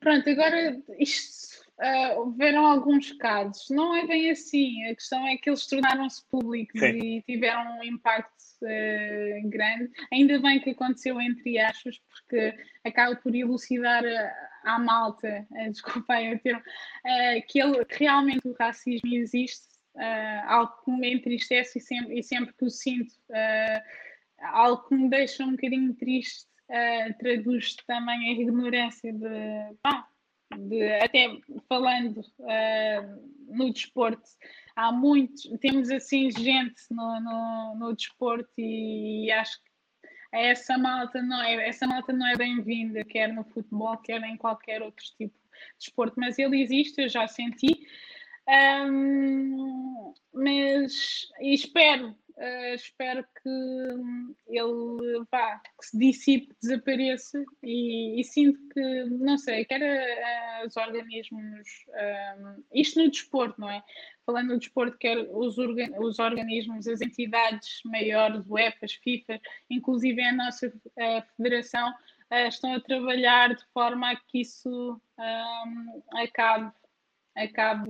pronto, 0.00 0.28
agora 0.28 0.80
isto 0.98 1.62
uh, 1.80 2.20
houveram 2.20 2.64
alguns 2.66 3.12
casos, 3.12 3.68
não 3.70 3.94
é 3.94 4.06
bem 4.06 4.30
assim, 4.30 4.84
a 4.86 4.94
questão 4.94 5.26
é 5.28 5.36
que 5.36 5.50
eles 5.50 5.66
tornaram-se 5.66 6.26
públicos 6.30 6.80
Sim. 6.80 6.98
e 6.98 7.22
tiveram 7.22 7.78
um 7.78 7.84
impacto 7.84 8.32
uh, 8.62 9.48
grande. 9.50 9.90
Ainda 10.12 10.38
bem 10.40 10.60
que 10.60 10.70
aconteceu 10.70 11.20
entre 11.20 11.58
aspas, 11.58 11.98
porque 11.98 12.54
acaba 12.84 13.16
por 13.16 13.34
elucidar 13.34 14.02
à 14.66 14.78
malta, 14.78 15.46
uh, 15.50 15.70
desculpem 15.70 16.34
o 16.34 16.38
termo, 16.40 16.60
uh, 16.60 17.46
que, 17.48 17.60
ele, 17.60 17.86
realmente 17.88 18.46
o 18.46 18.56
racismo 18.58 19.14
existe 19.14 19.66
uh, 19.94 20.48
algo 20.48 20.72
que 20.84 20.90
me 20.90 21.14
entristece 21.14 21.78
e 21.78 21.80
sempre, 21.80 22.18
e 22.18 22.22
sempre 22.22 22.52
que 22.52 22.64
o 22.64 22.70
sinto, 22.70 23.14
algo 24.40 24.86
que 24.88 24.94
me 24.94 25.08
deixa 25.08 25.44
um 25.44 25.52
bocadinho 25.52 25.94
triste, 25.94 26.46
traduz 27.18 27.76
também 27.86 28.28
a 28.28 28.40
ignorância 28.40 29.12
de, 29.12 30.68
de 30.68 30.92
até 31.00 31.30
falando 31.68 32.20
no 33.48 33.72
desporto, 33.72 34.28
há 34.74 34.92
muitos, 34.92 35.48
temos 35.60 35.90
assim 35.90 36.30
gente 36.30 36.82
no, 36.90 37.20
no, 37.20 37.76
no 37.78 37.94
desporto 37.94 38.50
e, 38.58 39.26
e 39.26 39.30
acho 39.30 39.62
que 39.62 39.65
essa 40.32 40.76
malta 40.76 41.22
não 41.22 41.42
é, 41.42 41.68
essa 41.68 41.86
malta 41.86 42.12
não 42.12 42.26
é 42.26 42.36
bem-vinda, 42.36 43.04
quer 43.04 43.32
no 43.32 43.44
futebol, 43.44 43.96
quer 43.98 44.22
em 44.22 44.36
qualquer 44.36 44.82
outro 44.82 45.04
tipo 45.16 45.34
de 45.34 45.78
desporto, 45.78 46.18
mas 46.18 46.38
ele 46.38 46.60
existe, 46.62 47.00
eu 47.02 47.08
já 47.08 47.26
senti. 47.26 47.86
Um, 48.48 50.14
mas 50.32 51.28
espero, 51.40 52.14
uh, 52.36 52.74
espero 52.74 53.24
que 53.42 53.48
ele 54.48 55.24
vá, 55.30 55.60
que 55.80 55.86
se 55.86 55.98
dissipe, 55.98 56.54
desapareça 56.60 57.44
e, 57.62 58.20
e 58.20 58.24
sinto 58.24 58.58
que, 58.72 59.04
não 59.04 59.36
sei, 59.38 59.64
quer 59.64 59.80
uh, 59.82 60.66
os 60.66 60.76
organismos, 60.76 61.68
um, 62.38 62.62
isto 62.72 63.00
no 63.00 63.10
desporto, 63.10 63.60
não 63.60 63.70
é? 63.70 63.82
Falando 64.24 64.48
no 64.48 64.58
desporto, 64.58 64.98
quer 64.98 65.18
os, 65.30 65.58
organ 65.58 65.90
os 66.00 66.18
organismos, 66.18 66.86
as 66.86 67.00
entidades 67.00 67.80
maiores, 67.84 68.44
UEFAs, 68.48 68.94
FIFA, 68.94 69.40
inclusive 69.70 70.20
a 70.22 70.32
nossa 70.32 70.68
uh, 70.68 71.36
federação, 71.36 71.92
estão 72.48 72.74
a 72.74 72.80
trabalhar 72.80 73.54
de 73.54 73.64
forma 73.72 74.10
a 74.10 74.16
que 74.16 74.40
isso 74.40 75.00
um, 75.16 76.02
acabe 76.18 76.72
acabe 77.36 77.88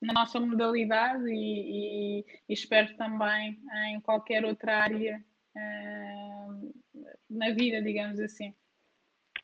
na 0.00 0.12
nossa 0.12 0.38
modalidade 0.38 1.28
e, 1.28 2.20
e, 2.20 2.24
e, 2.48 2.52
espero 2.52 2.94
também 2.96 3.58
em 3.88 4.00
qualquer 4.00 4.44
outra 4.44 4.82
área 4.82 5.22
uh, 5.56 6.74
na 7.30 7.50
vida, 7.50 7.82
digamos 7.82 8.20
assim. 8.20 8.54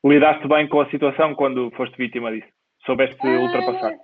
Lidaste 0.04 0.46
bem 0.48 0.68
com 0.68 0.80
a 0.80 0.90
situação 0.90 1.34
quando 1.34 1.70
foste 1.72 1.96
vítima 1.96 2.32
disso? 2.32 2.48
Soubeste 2.84 3.26
uh, 3.26 3.42
ultrapassar? 3.42 3.98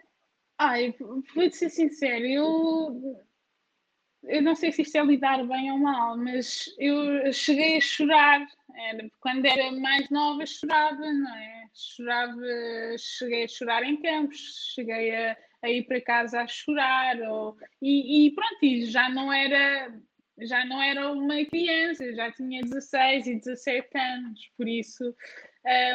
Ai, 0.59 0.95
vou-te 1.35 1.57
ser 1.57 1.71
sincero, 1.71 2.25
eu, 2.25 3.25
eu 4.25 4.43
não 4.43 4.55
sei 4.55 4.73
se 4.73 4.83
isto 4.83 4.97
é 4.97 5.05
lidar 5.05 5.45
bem 5.45 5.71
ou 5.71 5.79
mal, 5.79 6.17
mas 6.17 6.75
eu 6.79 7.33
cheguei 7.33 7.77
a 7.77 7.81
chorar. 7.81 8.47
Era, 8.75 9.09
quando 9.21 9.45
era 9.45 9.73
mais 9.73 10.09
nova, 10.11 10.45
chorava, 10.47 11.13
não 11.13 11.37
é? 11.37 11.65
Chorava, 11.75 12.41
cheguei 12.99 13.45
a 13.45 13.49
chorar 13.49 13.83
em 13.85 14.01
campos, 14.01 14.73
cheguei 14.75 15.15
a 15.15 15.37
a 15.63 15.71
ir 15.71 15.85
para 15.85 16.01
casa 16.01 16.41
a 16.41 16.47
chorar 16.47 17.21
ou, 17.23 17.57
e, 17.83 18.27
e 18.27 18.35
pronto, 18.35 18.63
e 18.63 18.87
já 18.87 19.09
não 19.09 19.33
era 19.33 19.93
já 20.41 20.65
não 20.65 20.81
era 20.81 21.11
uma 21.13 21.45
criança, 21.47 22.15
já 22.15 22.31
tinha 22.31 22.63
16 22.63 23.27
e 23.27 23.35
17 23.37 23.99
anos, 23.99 24.41
por 24.57 24.69
isso 24.69 25.03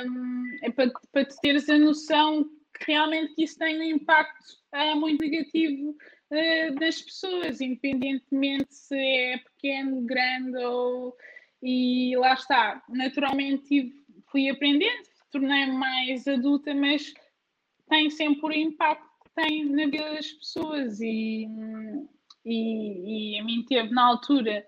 um, 0.05 0.57
é 0.63 0.69
para, 0.69 0.91
para 1.11 1.25
teres 1.41 1.69
a 1.69 1.77
noção 1.77 2.45
que 2.77 2.91
realmente 2.91 3.33
isso 3.37 3.57
tem 3.57 3.79
um 3.79 3.83
impacto 3.83 4.45
uh, 4.75 4.99
muito 4.99 5.21
negativo 5.21 5.91
uh, 5.91 6.75
das 6.75 7.01
pessoas, 7.01 7.61
independentemente 7.61 8.73
se 8.73 8.97
é 8.97 9.37
pequeno, 9.37 10.01
grande 10.01 10.57
ou 10.57 11.15
e 11.61 12.13
lá 12.17 12.33
está, 12.33 12.83
naturalmente 12.89 13.93
fui 14.29 14.49
aprendendo, 14.49 15.07
tornei-me 15.31 15.71
mais 15.71 16.27
adulta, 16.27 16.73
mas 16.73 17.13
tem 17.89 18.09
sempre 18.09 18.47
um 18.47 18.51
impacto 18.51 19.12
tem 19.35 19.65
na 19.65 19.85
vida 19.85 20.13
das 20.15 20.31
pessoas 20.31 20.99
e, 21.01 21.47
e, 22.45 23.35
e 23.35 23.39
a 23.39 23.43
mim 23.43 23.65
teve 23.67 23.91
na 23.91 24.05
altura, 24.05 24.65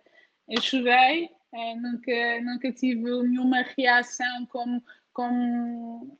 eu 0.48 0.62
chorei, 0.62 1.30
é, 1.54 1.76
nunca, 1.76 2.42
nunca 2.42 2.72
tive 2.72 3.02
nenhuma 3.02 3.62
reação 3.78 4.46
como, 4.48 4.84
como, 5.14 6.20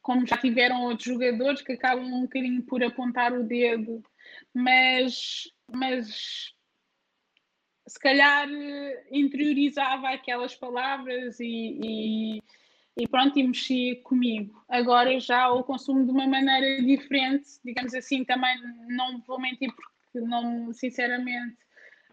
como 0.00 0.26
já 0.26 0.36
tiveram 0.36 0.82
outros 0.82 1.08
jogadores 1.08 1.62
que 1.62 1.72
acabam 1.72 2.06
um 2.06 2.22
bocadinho 2.22 2.62
por 2.62 2.82
apontar 2.82 3.32
o 3.32 3.44
dedo, 3.44 4.02
mas, 4.54 5.50
mas 5.70 6.54
se 7.86 7.98
calhar 7.98 8.48
interiorizava 9.10 10.10
aquelas 10.10 10.54
palavras 10.54 11.40
e, 11.40 11.80
e 11.82 12.42
e 12.96 13.08
pronto, 13.08 13.38
e 13.38 13.42
mexia 13.42 14.00
comigo. 14.02 14.62
Agora 14.68 15.18
já 15.18 15.50
o 15.50 15.64
consumo 15.64 16.04
de 16.04 16.10
uma 16.10 16.26
maneira 16.26 16.82
diferente, 16.82 17.48
digamos 17.64 17.94
assim, 17.94 18.24
também 18.24 18.54
não 18.88 19.20
vou 19.22 19.40
mentir 19.40 19.72
porque 19.74 20.26
não, 20.26 20.72
sinceramente, 20.74 21.56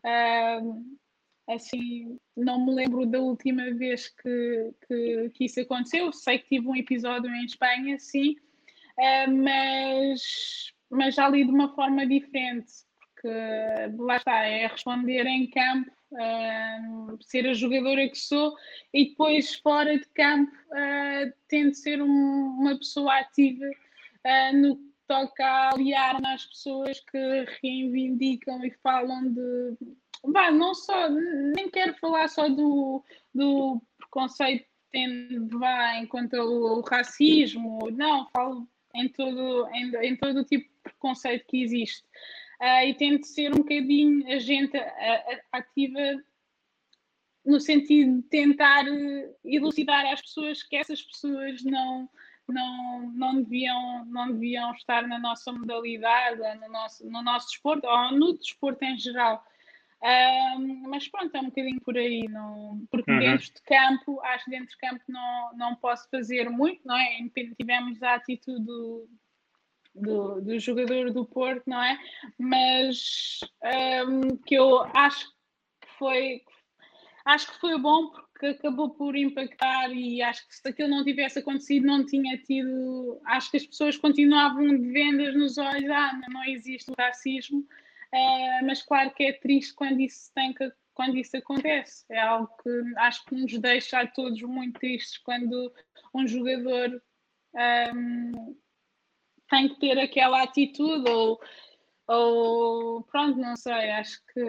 uh, 0.06 0.86
assim, 1.50 2.18
não 2.36 2.66
me 2.66 2.74
lembro 2.74 3.06
da 3.06 3.20
última 3.20 3.74
vez 3.74 4.08
que, 4.08 4.74
que, 4.88 5.30
que, 5.34 5.46
isso 5.46 5.60
aconteceu. 5.60 6.14
Sei 6.14 6.40
que 6.40 6.48
tive 6.48 6.68
um 6.68 6.76
episódio 6.76 7.30
em 7.30 7.44
Espanha, 7.44 8.00
sim, 8.00 8.36
uh, 8.98 9.32
mas, 9.32 10.72
mas 10.90 11.16
já 11.16 11.28
li 11.28 11.44
de 11.44 11.52
uma 11.52 11.76
forma 11.76 12.08
diferente, 12.08 12.72
porque 13.00 13.38
lá 13.98 14.16
está, 14.16 14.46
é 14.46 14.66
responder 14.68 15.26
em 15.26 15.50
campo 15.50 15.99
ser 17.22 17.48
a 17.48 17.54
jogadora 17.54 18.10
que 18.10 18.18
sou 18.18 18.56
e 18.94 19.10
depois 19.10 19.56
fora 19.56 19.98
de 19.98 20.06
campo 20.10 20.52
uh, 20.52 21.34
tento 21.48 21.76
ser 21.76 22.02
um, 22.02 22.58
uma 22.60 22.78
pessoa 22.78 23.20
ativa 23.20 23.66
uh, 23.66 24.58
no 24.58 24.78
que 24.78 24.90
toca 25.08 25.46
a 25.46 25.74
aliar-me 25.74 26.28
às 26.28 26.46
pessoas 26.46 27.00
que 27.00 27.46
reivindicam 27.62 28.64
e 28.64 28.72
falam 28.84 29.32
de 29.34 29.78
bah, 30.26 30.52
não 30.52 30.74
só, 30.74 31.10
nem 31.10 31.70
quero 31.70 31.96
falar 31.96 32.28
só 32.28 32.48
do, 32.50 33.04
do 33.34 33.82
preconceito 33.98 34.68
tendo 34.92 35.60
vá 35.60 35.98
enquanto 35.98 36.34
o, 36.34 36.80
o 36.80 36.82
racismo, 36.82 37.80
não, 37.92 38.28
falo 38.32 38.68
em 38.96 39.08
todo, 39.10 39.68
em, 39.74 39.96
em 39.98 40.16
todo 40.16 40.40
o 40.40 40.46
tipo 40.46 40.66
de 40.66 40.82
preconceito 40.82 41.46
que 41.48 41.62
existe 41.62 42.04
uh, 42.62 42.88
e 42.88 42.94
tento 42.94 43.26
ser 43.26 43.54
um 43.54 43.60
bocadinho 43.60 44.28
agente 44.34 44.78
ativa 45.52 46.24
no 47.46 47.60
sentido 47.60 48.22
de 48.22 48.24
tentar 48.24 48.86
elucidar 49.44 50.06
às 50.06 50.22
pessoas 50.22 50.62
que 50.62 50.76
essas 50.76 51.02
pessoas 51.02 51.64
não, 51.64 52.10
não, 52.48 53.12
não, 53.12 53.42
deviam, 53.42 54.06
não 54.06 54.32
deviam 54.32 54.72
estar 54.74 55.08
na 55.08 55.18
nossa 55.18 55.52
modalidade, 55.52 56.42
no 56.60 56.70
nosso, 56.70 57.10
no 57.10 57.22
nosso 57.22 57.48
desporto, 57.48 57.88
ou 57.88 58.12
no 58.12 58.38
desporto 58.38 58.84
em 58.84 58.98
geral. 58.98 59.44
mas 60.88 61.08
pronto, 61.08 61.36
é 61.36 61.40
um 61.40 61.46
bocadinho 61.46 61.82
por 61.82 61.98
aí, 61.98 62.28
não, 62.30 62.86
porque 62.92 63.12
uhum. 63.12 63.20
dentro 63.20 63.46
de 63.46 63.62
campo, 63.64 64.22
acho 64.22 64.46
que 64.46 64.52
dentro 64.52 64.70
de 64.70 64.78
campo 64.78 65.04
não, 65.08 65.58
não 65.58 65.76
posso 65.76 66.10
fazer 66.10 66.50
muito, 66.50 66.82
não 66.86 66.98
é? 66.98 67.20
Tivemos 67.58 68.02
a 68.04 68.16
atitude 68.16 68.64
do, 68.64 69.08
do, 69.94 70.42
do 70.42 70.60
jogador 70.60 71.12
do 71.12 71.26
Porto, 71.26 71.64
não 71.68 71.82
é? 71.82 71.98
Mas 72.38 73.40
um, 74.08 74.38
que 74.38 74.56
eu 74.56 74.82
acho 74.94 75.28
que 75.82 75.90
foi 75.98 76.42
acho 77.26 77.52
que 77.52 77.60
foi 77.60 77.78
bom 77.78 78.10
porque 78.10 78.48
acabou 78.48 78.90
por 78.92 79.16
impactar 79.16 79.92
e 79.92 80.22
acho 80.22 80.48
que 80.48 80.56
se 80.56 80.68
aquilo 80.68 80.90
não 80.90 81.04
tivesse 81.04 81.40
acontecido 81.40 81.86
não 81.86 82.06
tinha 82.06 82.38
tido 82.40 83.22
acho 83.26 83.52
que 83.52 83.58
as 83.58 83.66
pessoas 83.66 83.98
continuavam 83.98 84.68
de 84.68 84.92
vendas 84.92 85.36
nos 85.36 85.58
olhos 85.58 85.90
ah, 85.92 86.20
não 86.30 86.44
existe 86.46 86.90
o 86.90 86.96
racismo 86.98 87.60
uh, 87.60 88.66
mas 88.66 88.82
claro 88.82 89.12
que 89.12 89.26
é 89.26 89.34
triste 89.34 89.76
quando 89.76 90.00
isso 90.00 90.32
tem 90.34 90.54
que 90.54 90.72
quando 90.94 91.18
isso 91.18 91.38
acontece 91.38 92.06
é 92.10 92.20
algo 92.20 92.50
que 92.64 92.70
acho 92.98 93.24
que 93.26 93.36
nos 93.36 93.60
deixa 93.60 94.00
a 94.00 94.08
todos 94.08 94.42
muito 94.42 94.80
tristes 94.80 95.18
quando 95.20 95.72
um 96.16 96.26
jogador 96.26 97.02
um, 97.94 98.56
tem 99.50 99.70
que 99.70 99.80
ter 99.80 100.00
aquela 100.00 100.44
atitude 100.44 101.10
ou, 101.10 101.40
ou 102.08 103.04
pronto, 103.04 103.38
não 103.38 103.56
sei, 103.56 103.92
acho 103.92 104.22
que 104.34 104.40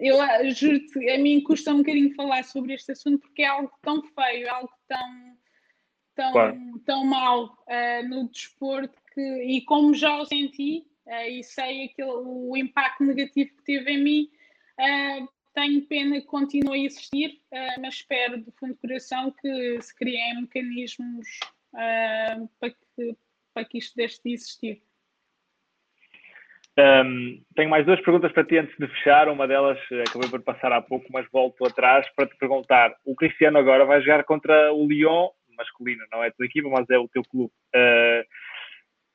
eu 0.00 0.16
juro-te, 0.54 1.10
a 1.10 1.18
mim 1.18 1.40
custa 1.42 1.72
um 1.72 1.78
bocadinho 1.78 2.14
falar 2.14 2.44
sobre 2.44 2.74
este 2.74 2.92
assunto 2.92 3.20
porque 3.20 3.42
é 3.42 3.46
algo 3.46 3.72
tão 3.82 4.02
feio, 4.02 4.50
algo 4.50 4.72
tão 4.88 5.32
tão, 6.14 6.32
claro. 6.32 6.58
tão 6.84 7.04
mal 7.04 7.44
uh, 7.46 8.08
no 8.08 8.28
desporto 8.28 8.94
que, 9.14 9.20
e 9.20 9.62
como 9.62 9.94
já 9.94 10.18
o 10.18 10.26
senti 10.26 10.86
uh, 11.06 11.28
e 11.28 11.42
sei 11.42 11.86
aquele, 11.86 12.10
o 12.10 12.56
impacto 12.56 13.04
negativo 13.04 13.50
que 13.56 13.64
teve 13.64 13.92
em 13.92 14.02
mim, 14.02 14.30
uh, 14.78 15.28
tenho 15.54 15.86
pena 15.86 16.20
que 16.20 16.26
continue 16.26 16.80
a 16.80 16.86
existir, 16.86 17.38
mas 17.78 17.96
espero 17.96 18.42
do 18.42 18.50
fundo 18.52 18.72
do 18.72 18.80
coração 18.80 19.30
que 19.32 19.82
se 19.82 19.94
criem 19.94 20.40
mecanismos 20.40 21.28
para, 21.70 22.70
que, 22.96 23.14
para 23.52 23.64
que 23.64 23.78
isto 23.78 23.94
deixe 23.96 24.20
de 24.22 24.32
existir. 24.32 24.82
Um, 26.78 27.42
tenho 27.54 27.68
mais 27.68 27.84
duas 27.84 28.00
perguntas 28.00 28.32
para 28.32 28.44
ti 28.44 28.56
antes 28.56 28.76
de 28.78 28.88
fechar. 28.88 29.28
Uma 29.28 29.46
delas 29.46 29.78
acabei 30.08 30.30
por 30.30 30.42
passar 30.42 30.72
há 30.72 30.80
pouco, 30.80 31.06
mas 31.10 31.26
volto 31.30 31.64
atrás 31.66 32.06
para 32.14 32.26
te 32.26 32.36
perguntar. 32.36 32.94
O 33.04 33.14
Cristiano 33.14 33.58
agora 33.58 33.84
vai 33.84 34.00
jogar 34.00 34.24
contra 34.24 34.72
o 34.72 34.86
Lyon 34.86 35.28
masculino, 35.56 36.02
não 36.10 36.22
é 36.22 36.28
a 36.28 36.32
tua 36.32 36.46
equipa, 36.46 36.68
mas 36.68 36.88
é 36.90 36.98
o 36.98 37.08
teu 37.08 37.22
clube. 37.22 37.52
Uh, 37.74 38.24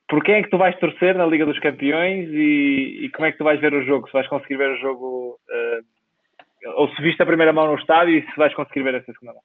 por 0.08 0.24
quem 0.24 0.36
é 0.36 0.44
que 0.44 0.50
tu 0.50 0.58
vais 0.58 0.78
torcer 0.80 1.16
na 1.16 1.26
Liga 1.26 1.46
dos 1.46 1.60
Campeões 1.60 2.30
e, 2.30 3.06
e, 3.06 3.10
como 3.10 3.26
é 3.26 3.32
que 3.32 3.38
tu 3.38 3.44
vais 3.44 3.60
ver 3.60 3.74
o 3.74 3.84
jogo? 3.84 4.08
Se 4.08 4.14
vais 4.14 4.28
conseguir 4.28 4.58
ver 4.58 4.72
o 4.72 4.78
jogo, 4.78 5.40
uh, 5.50 6.72
ou 6.76 6.90
se 6.96 7.02
viste 7.02 7.22
a 7.22 7.26
primeira 7.26 7.52
mão 7.52 7.68
no 7.68 7.78
estádio 7.78 8.18
e 8.18 8.22
se 8.22 8.38
vais 8.38 8.54
conseguir 8.54 8.84
ver 8.84 8.96
essa 8.96 9.12
segunda 9.12 9.34
mão? 9.34 9.44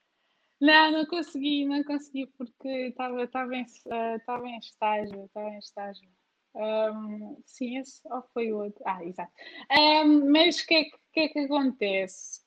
Não, 0.62 0.92
não 0.92 1.06
consegui, 1.06 1.64
não 1.64 1.82
consegui 1.82 2.28
porque 2.38 2.68
estava, 2.68 3.24
estava, 3.24 3.52
em, 3.52 3.62
uh, 3.62 4.16
estava 4.16 4.46
em 4.46 4.58
estágio, 4.58 5.24
estava 5.24 5.48
em 5.48 5.58
estágio. 5.58 6.08
Um, 6.54 7.42
sim, 7.44 7.78
esse 7.78 8.00
ou 8.04 8.22
foi 8.32 8.52
o 8.52 8.58
outro? 8.58 8.80
Ah, 8.86 9.04
exato. 9.04 9.32
Um, 9.72 10.30
mas 10.30 10.60
o 10.60 10.66
que, 10.68 10.74
é, 10.74 10.84
que, 10.84 11.20
é 11.20 11.28
que 11.30 11.38
acontece? 11.40 12.42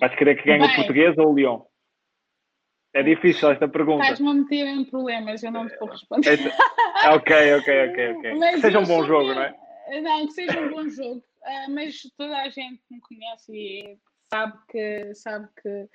Vais 0.00 0.14
querer 0.16 0.36
que 0.36 0.44
ganhe 0.44 0.60
Bem, 0.60 0.72
o 0.72 0.76
português 0.76 1.18
ou 1.18 1.30
o 1.30 1.34
Lyon? 1.34 1.62
É 2.94 3.02
difícil 3.02 3.50
esta 3.50 3.68
pergunta. 3.68 4.04
Estás-me 4.04 4.30
a 4.30 4.32
meter 4.32 4.66
em 4.66 4.82
problemas, 4.86 5.42
eu 5.42 5.52
não 5.52 5.68
te 5.68 5.76
vou 5.76 5.90
responder. 5.90 6.38
ok, 7.12 7.54
ok, 7.56 7.90
ok, 7.90 8.16
ok. 8.16 8.32
Mas 8.40 8.54
que 8.54 8.60
seja 8.62 8.78
um 8.78 8.86
bom 8.86 9.04
jogo, 9.04 9.34
não 9.34 9.42
é? 9.42 9.54
Não, 10.00 10.26
que 10.26 10.32
seja 10.32 10.58
um 10.58 10.70
bom 10.70 10.88
jogo. 10.88 11.22
Uh, 11.42 11.70
mas 11.70 12.00
toda 12.16 12.36
a 12.38 12.48
gente 12.48 12.82
me 12.90 12.98
conhece 13.02 13.52
e 13.54 13.98
sabe 14.28 14.58
que, 14.68 15.14
sabe 15.14 15.48
que 15.62 15.88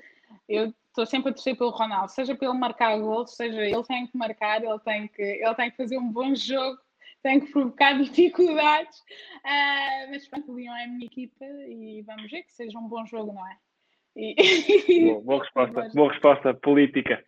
eu 0.48 0.74
estou 0.88 1.06
sempre 1.06 1.32
a 1.32 1.34
torcer 1.34 1.58
pelo 1.58 1.70
Ronaldo, 1.70 2.12
seja 2.12 2.36
pelo 2.36 2.54
marcar 2.54 2.98
gol, 3.00 3.26
seja 3.26 3.62
ele 3.62 3.84
tem 3.84 4.08
que 4.08 4.18
marcar, 4.18 4.64
ele 4.64 4.80
tem 4.80 5.08
que, 5.08 5.22
ele 5.22 5.56
tem 5.56 5.72
que 5.72 5.78
fazer 5.78 5.98
um 5.98 6.12
bom 6.12 6.36
jogo, 6.36 6.78
tem 7.24 7.40
que 7.40 7.52
provocar 7.52 7.94
dificuldades. 8.02 8.98
Uh, 9.46 10.10
mas 10.10 10.28
pronto, 10.28 10.52
o 10.52 10.56
Leão 10.56 10.76
é 10.76 10.86
a 10.86 10.88
minha 10.88 11.06
equipa 11.06 11.46
e 11.46 12.04
vamos 12.06 12.30
ver 12.30 12.44
que 12.44 12.52
seja 12.52 12.78
um 12.78 12.88
bom 12.88 13.06
jogo, 13.06 13.34
não 13.34 13.48
é? 13.48 13.56
E... 14.16 15.06
Boa, 15.06 15.22
boa, 15.22 15.40
resposta, 15.44 15.90
boa 15.94 16.12
resposta 16.12 16.54
política. 16.56 17.24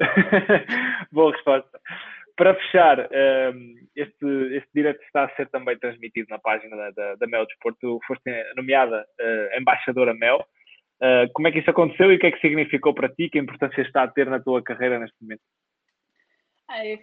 boa 1.11 1.31
resposta. 1.31 1.79
Para 2.35 2.55
fechar, 2.55 2.99
um, 2.99 3.75
este, 3.95 4.25
este 4.55 4.69
direto 4.73 5.01
está 5.03 5.25
a 5.25 5.35
ser 5.35 5.49
também 5.49 5.77
transmitido 5.77 6.27
na 6.29 6.39
página 6.39 6.75
da, 6.91 7.15
da, 7.15 7.27
Mel 7.27 7.45
Desporto. 7.45 7.99
Foste 8.07 8.23
nomeada 8.55 9.05
uh, 9.21 9.59
embaixadora 9.59 10.13
Mel. 10.15 10.43
Uh, 11.01 11.31
como 11.33 11.47
é 11.47 11.51
que 11.51 11.59
isso 11.59 11.69
aconteceu 11.69 12.11
e 12.11 12.15
o 12.15 12.19
que 12.19 12.27
é 12.27 12.31
que 12.31 12.39
significou 12.39 12.93
para 12.93 13.09
ti? 13.09 13.29
Que 13.29 13.39
importância 13.39 13.81
está 13.81 14.03
a 14.03 14.07
ter 14.07 14.29
na 14.29 14.39
tua 14.39 14.61
carreira 14.61 14.99
neste 14.99 15.15
momento? 15.21 15.41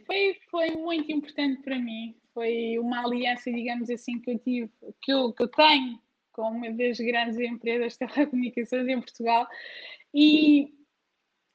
foi, 0.07 0.37
foi 0.51 0.71
muito 0.71 1.13
importante 1.13 1.63
para 1.63 1.79
mim. 1.79 2.17
Foi 2.33 2.79
uma 2.79 3.05
aliança, 3.05 3.53
digamos 3.53 3.91
assim, 3.91 4.21
que 4.21 4.31
eu 4.31 4.39
tive, 4.39 4.71
que 5.03 5.13
eu, 5.13 5.33
que 5.33 5.43
eu 5.43 5.49
tenho 5.49 5.99
com 6.33 6.43
uma 6.43 6.71
das 6.73 6.99
grandes 6.99 7.39
empresas 7.39 7.93
de 7.93 7.99
telecomunicações 7.99 8.89
em 8.89 9.01
Portugal 9.01 9.47
e 10.15 10.73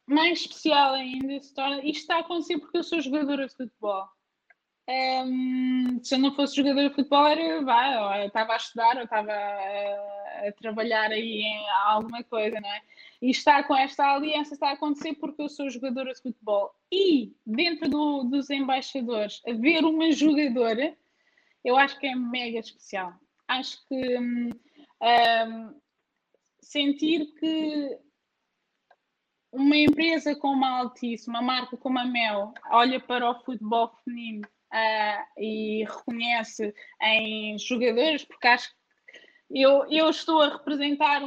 mais 0.08 0.42
especial 0.42 0.94
ainda 0.94 1.42
se 1.42 1.54
torna, 1.54 1.78
isto 1.78 2.02
está 2.02 2.18
a 2.18 2.20
acontecer 2.20 2.60
porque 2.60 2.78
eu 2.78 2.84
sou 2.84 3.02
jogadora 3.02 3.48
de 3.48 3.56
futebol. 3.56 4.08
Um, 4.88 6.00
se 6.04 6.14
eu 6.14 6.20
não 6.20 6.36
fosse 6.36 6.56
jogadora 6.56 6.90
de 6.90 6.96
futebol, 6.96 7.26
era, 7.26 7.64
vai, 7.64 8.22
eu 8.22 8.28
estava 8.28 8.54
a 8.54 8.58
estudar 8.58 8.96
ou 8.98 9.04
estava 9.04 9.32
a, 9.32 10.48
a, 10.48 10.52
trabalhar 10.52 11.12
aí 11.12 11.42
em 11.42 11.70
alguma 11.88 12.24
coisa, 12.24 12.62
não 12.62 12.70
é? 12.70 12.82
E 13.20 13.32
está 13.32 13.64
com 13.64 13.76
esta 13.76 14.14
aliança, 14.14 14.54
está 14.54 14.70
a 14.70 14.74
acontecer 14.74 15.16
porque 15.16 15.42
eu 15.42 15.50
sou 15.50 15.72
jogadora 15.72 16.14
de 16.14 16.22
futebol. 16.22 16.76
E 16.92 17.36
dentro 17.44 17.90
do, 17.90 18.26
dos 18.26 18.52
embaixadores, 18.52 19.42
haver 19.48 19.84
uma 19.84 20.12
jogadora, 20.12 20.96
eu 21.64 21.78
acho 21.78 22.00
que 22.00 22.06
é 22.06 22.16
mega 22.16 22.60
especial. 22.60 23.12
Acho 23.48 23.84
que 23.88 24.20
um, 24.20 24.50
um, 25.02 25.82
sentir 26.62 27.34
que 27.40 27.98
uma 29.52 29.78
empresa 29.78 30.36
como 30.36 30.64
a 30.64 30.80
Altice, 30.80 31.28
uma 31.28 31.42
marca 31.42 31.76
como 31.76 31.98
a 31.98 32.06
Mel, 32.06 32.54
olha 32.70 33.00
para 33.00 33.32
o 33.32 33.44
futebol 33.44 33.92
feminino 34.04 34.48
uh, 34.76 35.42
e 35.42 35.86
reconhece 35.86 36.74
em 37.02 37.58
jogadores, 37.58 38.26
porque 38.26 38.48
acho 38.48 38.70
que 38.70 39.62
eu, 39.62 39.86
eu 39.90 40.10
estou 40.10 40.42
a 40.42 40.58
representar 40.58 41.22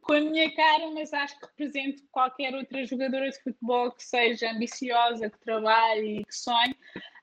com 0.00 0.12
a 0.14 0.20
minha 0.20 0.54
cara, 0.54 0.90
mas 0.92 1.12
acho 1.12 1.38
que 1.38 1.46
represento 1.46 2.02
qualquer 2.10 2.54
outra 2.54 2.84
jogadora 2.84 3.30
de 3.30 3.42
futebol 3.42 3.92
que 3.92 4.02
seja 4.02 4.50
ambiciosa, 4.50 5.30
que 5.30 5.38
trabalhe 5.40 6.20
e 6.20 6.24
que 6.24 6.34
sonhe. 6.34 6.74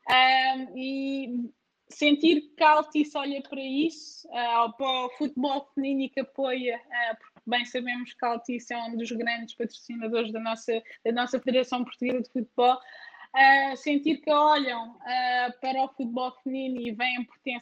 Um, 0.10 0.78
e 0.78 1.52
sentir 1.90 2.54
que 2.56 2.64
a 2.64 2.72
Altice 2.72 3.18
olha 3.18 3.42
para 3.42 3.62
isso, 3.62 4.28
uh, 4.30 4.72
para 4.78 5.06
o 5.06 5.10
futebol 5.18 5.70
feminino 5.74 6.10
que 6.14 6.22
apoia, 6.22 6.78
uh, 6.78 7.18
porque 7.18 7.42
bem 7.46 7.66
sabemos 7.66 8.14
que 8.14 8.26
a 8.26 8.30
Altice 8.30 8.74
é 8.74 8.78
um 8.78 8.96
dos 8.96 9.12
grandes 9.12 9.56
patrocinadores 9.56 10.32
da 10.32 10.40
nossa, 10.40 10.82
da 11.04 11.12
nossa 11.12 11.40
Federação 11.40 11.84
Portuguesa 11.84 12.22
de 12.22 12.32
Futebol, 12.32 12.78
uh, 13.36 13.78
sentir 13.78 14.18
que 14.18 14.32
olham 14.32 14.98
para 15.62 15.84
o 15.84 15.90
futebol 15.90 16.32
feminino 16.44 16.88
e 16.88 16.92
veem, 16.92 17.24
poten 17.26 17.60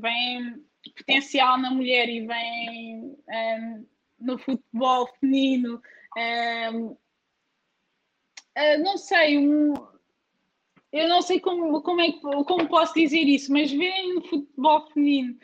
veem 0.00 0.64
potencial 0.96 1.58
na 1.58 1.70
mulher 1.70 2.08
e 2.08 2.26
veem 2.26 3.16
no 4.20 4.38
futebol 4.38 5.06
feminino, 5.18 5.80
não 8.82 8.96
sei, 8.96 9.38
um, 9.38 9.74
eu 10.92 11.08
não 11.08 11.22
sei 11.22 11.40
como, 11.40 11.82
como, 11.82 12.00
é, 12.00 12.12
como 12.12 12.68
posso 12.68 12.94
dizer 12.94 13.22
isso, 13.22 13.52
mas 13.52 13.72
verem 13.72 14.14
no 14.14 14.22
futebol 14.22 14.88
feminino 14.92 15.36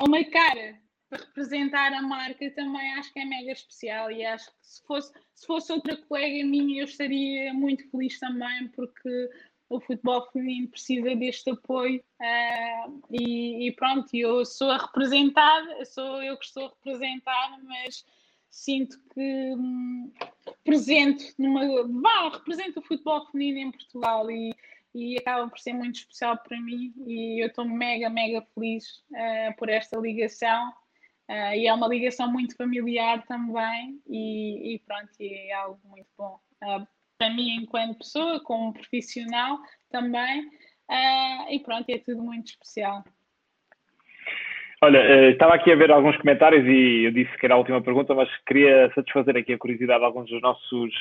uma 0.00 0.24
cara 0.24 0.80
representar 1.16 1.92
a 1.92 2.02
marca 2.02 2.50
também 2.52 2.94
acho 2.94 3.12
que 3.12 3.20
é 3.20 3.24
mega 3.24 3.52
especial 3.52 4.10
e 4.10 4.24
acho 4.24 4.46
que 4.46 4.56
se 4.62 4.82
fosse, 4.86 5.12
se 5.34 5.46
fosse 5.46 5.72
outra 5.72 5.96
colega 5.96 6.46
minha 6.46 6.80
eu 6.80 6.84
estaria 6.84 7.52
muito 7.52 7.88
feliz 7.90 8.18
também 8.18 8.68
porque 8.68 9.30
o 9.68 9.80
futebol 9.80 10.30
feminino 10.30 10.68
precisa 10.68 11.14
deste 11.16 11.50
apoio 11.50 12.02
uh, 12.20 13.02
e, 13.10 13.66
e, 13.66 13.72
pronto, 13.72 14.08
eu 14.14 14.44
sou 14.44 14.70
a 14.70 14.78
representar, 14.78 15.62
sou 15.86 16.22
eu 16.22 16.36
que 16.36 16.44
estou 16.44 16.66
a 16.66 16.68
representar, 16.68 17.58
mas 17.64 18.04
sinto 18.50 18.98
que 19.12 19.54
hum, 19.56 20.12
represento 20.46 21.24
numa. 21.38 21.88
Vá, 22.00 22.28
represento 22.34 22.78
o 22.78 22.82
futebol 22.82 23.26
feminino 23.30 23.68
em 23.68 23.72
Portugal 23.72 24.30
e, 24.30 24.54
e 24.94 25.18
acaba 25.18 25.48
por 25.48 25.58
ser 25.58 25.72
muito 25.72 25.96
especial 25.96 26.38
para 26.38 26.60
mim 26.60 26.92
e 27.06 27.42
eu 27.42 27.48
estou 27.48 27.64
mega, 27.64 28.08
mega 28.08 28.46
feliz 28.54 29.02
uh, 29.10 29.56
por 29.58 29.68
esta 29.68 29.98
ligação 29.98 30.72
uh, 31.30 31.54
e 31.54 31.66
é 31.66 31.74
uma 31.74 31.88
ligação 31.88 32.30
muito 32.30 32.56
familiar 32.56 33.24
também 33.26 34.00
e, 34.06 34.74
e 34.74 34.78
pronto, 34.80 35.10
é 35.20 35.52
algo 35.52 35.80
muito 35.84 36.08
bom 36.16 36.38
uh, 36.62 36.86
para 37.18 37.30
mim 37.30 37.56
enquanto 37.56 37.98
pessoa, 37.98 38.40
como 38.40 38.72
profissional 38.72 39.58
também 39.90 40.50
e 41.50 41.58
pronto, 41.60 41.88
é 41.88 41.98
tudo 41.98 42.22
muito 42.22 42.48
especial. 42.48 43.02
Olha, 44.82 45.30
estava 45.30 45.54
aqui 45.54 45.72
a 45.72 45.76
ver 45.76 45.90
alguns 45.90 46.16
comentários 46.18 46.66
e 46.66 47.06
eu 47.06 47.10
disse 47.10 47.34
que 47.38 47.46
era 47.46 47.54
a 47.54 47.58
última 47.58 47.80
pergunta, 47.80 48.14
mas 48.14 48.28
queria 48.46 48.92
satisfazer 48.94 49.34
aqui 49.36 49.54
a 49.54 49.58
curiosidade 49.58 50.00
de 50.00 50.04
alguns 50.04 50.28
dos 50.28 50.42
nossos 50.42 50.92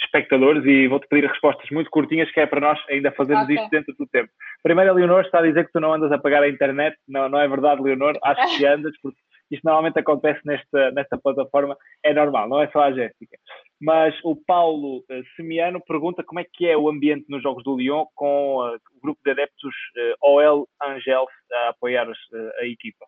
espectadores 0.00 0.64
e 0.64 0.88
vou-te 0.88 1.06
pedir 1.08 1.26
respostas 1.28 1.68
muito 1.70 1.90
curtinhas, 1.90 2.30
que 2.30 2.40
é 2.40 2.46
para 2.46 2.60
nós 2.60 2.78
ainda 2.88 3.12
fazermos 3.12 3.44
okay. 3.44 3.56
isto 3.56 3.70
dentro 3.70 3.94
do 3.98 4.06
tempo. 4.06 4.30
Primeiro, 4.62 4.90
a 4.90 4.94
Leonor 4.94 5.22
está 5.22 5.38
a 5.38 5.42
dizer 5.42 5.66
que 5.66 5.72
tu 5.72 5.80
não 5.80 5.92
andas 5.92 6.12
a 6.12 6.18
pagar 6.18 6.42
a 6.42 6.48
internet. 6.48 6.96
Não, 7.08 7.28
não 7.28 7.38
é 7.38 7.48
verdade, 7.48 7.82
Leonor. 7.82 8.18
Acho 8.22 8.56
que 8.56 8.66
andas, 8.66 8.92
porque 9.02 9.18
isto 9.50 9.64
normalmente 9.64 9.98
acontece 9.98 10.40
nesta, 10.44 10.90
nesta 10.92 11.18
plataforma. 11.18 11.76
É 12.02 12.12
normal, 12.12 12.48
não 12.48 12.60
é 12.60 12.68
só 12.70 12.82
a 12.82 12.92
Jéssica. 12.92 13.36
Mas 13.80 14.14
o 14.24 14.36
Paulo 14.36 14.98
uh, 14.98 15.24
Semiano 15.36 15.80
pergunta 15.80 16.22
como 16.22 16.40
é 16.40 16.44
que 16.50 16.66
é 16.66 16.76
o 16.76 16.88
ambiente 16.88 17.26
nos 17.28 17.42
Jogos 17.42 17.64
do 17.64 17.76
Lyon 17.76 18.04
com 18.14 18.58
uh, 18.58 18.76
o 18.76 19.00
grupo 19.02 19.20
de 19.24 19.30
adeptos 19.32 19.74
uh, 19.96 20.38
OL 20.38 20.68
Angels 20.82 21.32
a 21.52 21.68
apoiar 21.70 22.06
a 22.08 22.66
equipa. 22.66 23.04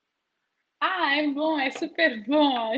Ah, 0.87 1.16
é 1.16 1.26
bom, 1.28 1.59
é 1.59 1.70
super 1.70 2.22
bom. 2.26 2.70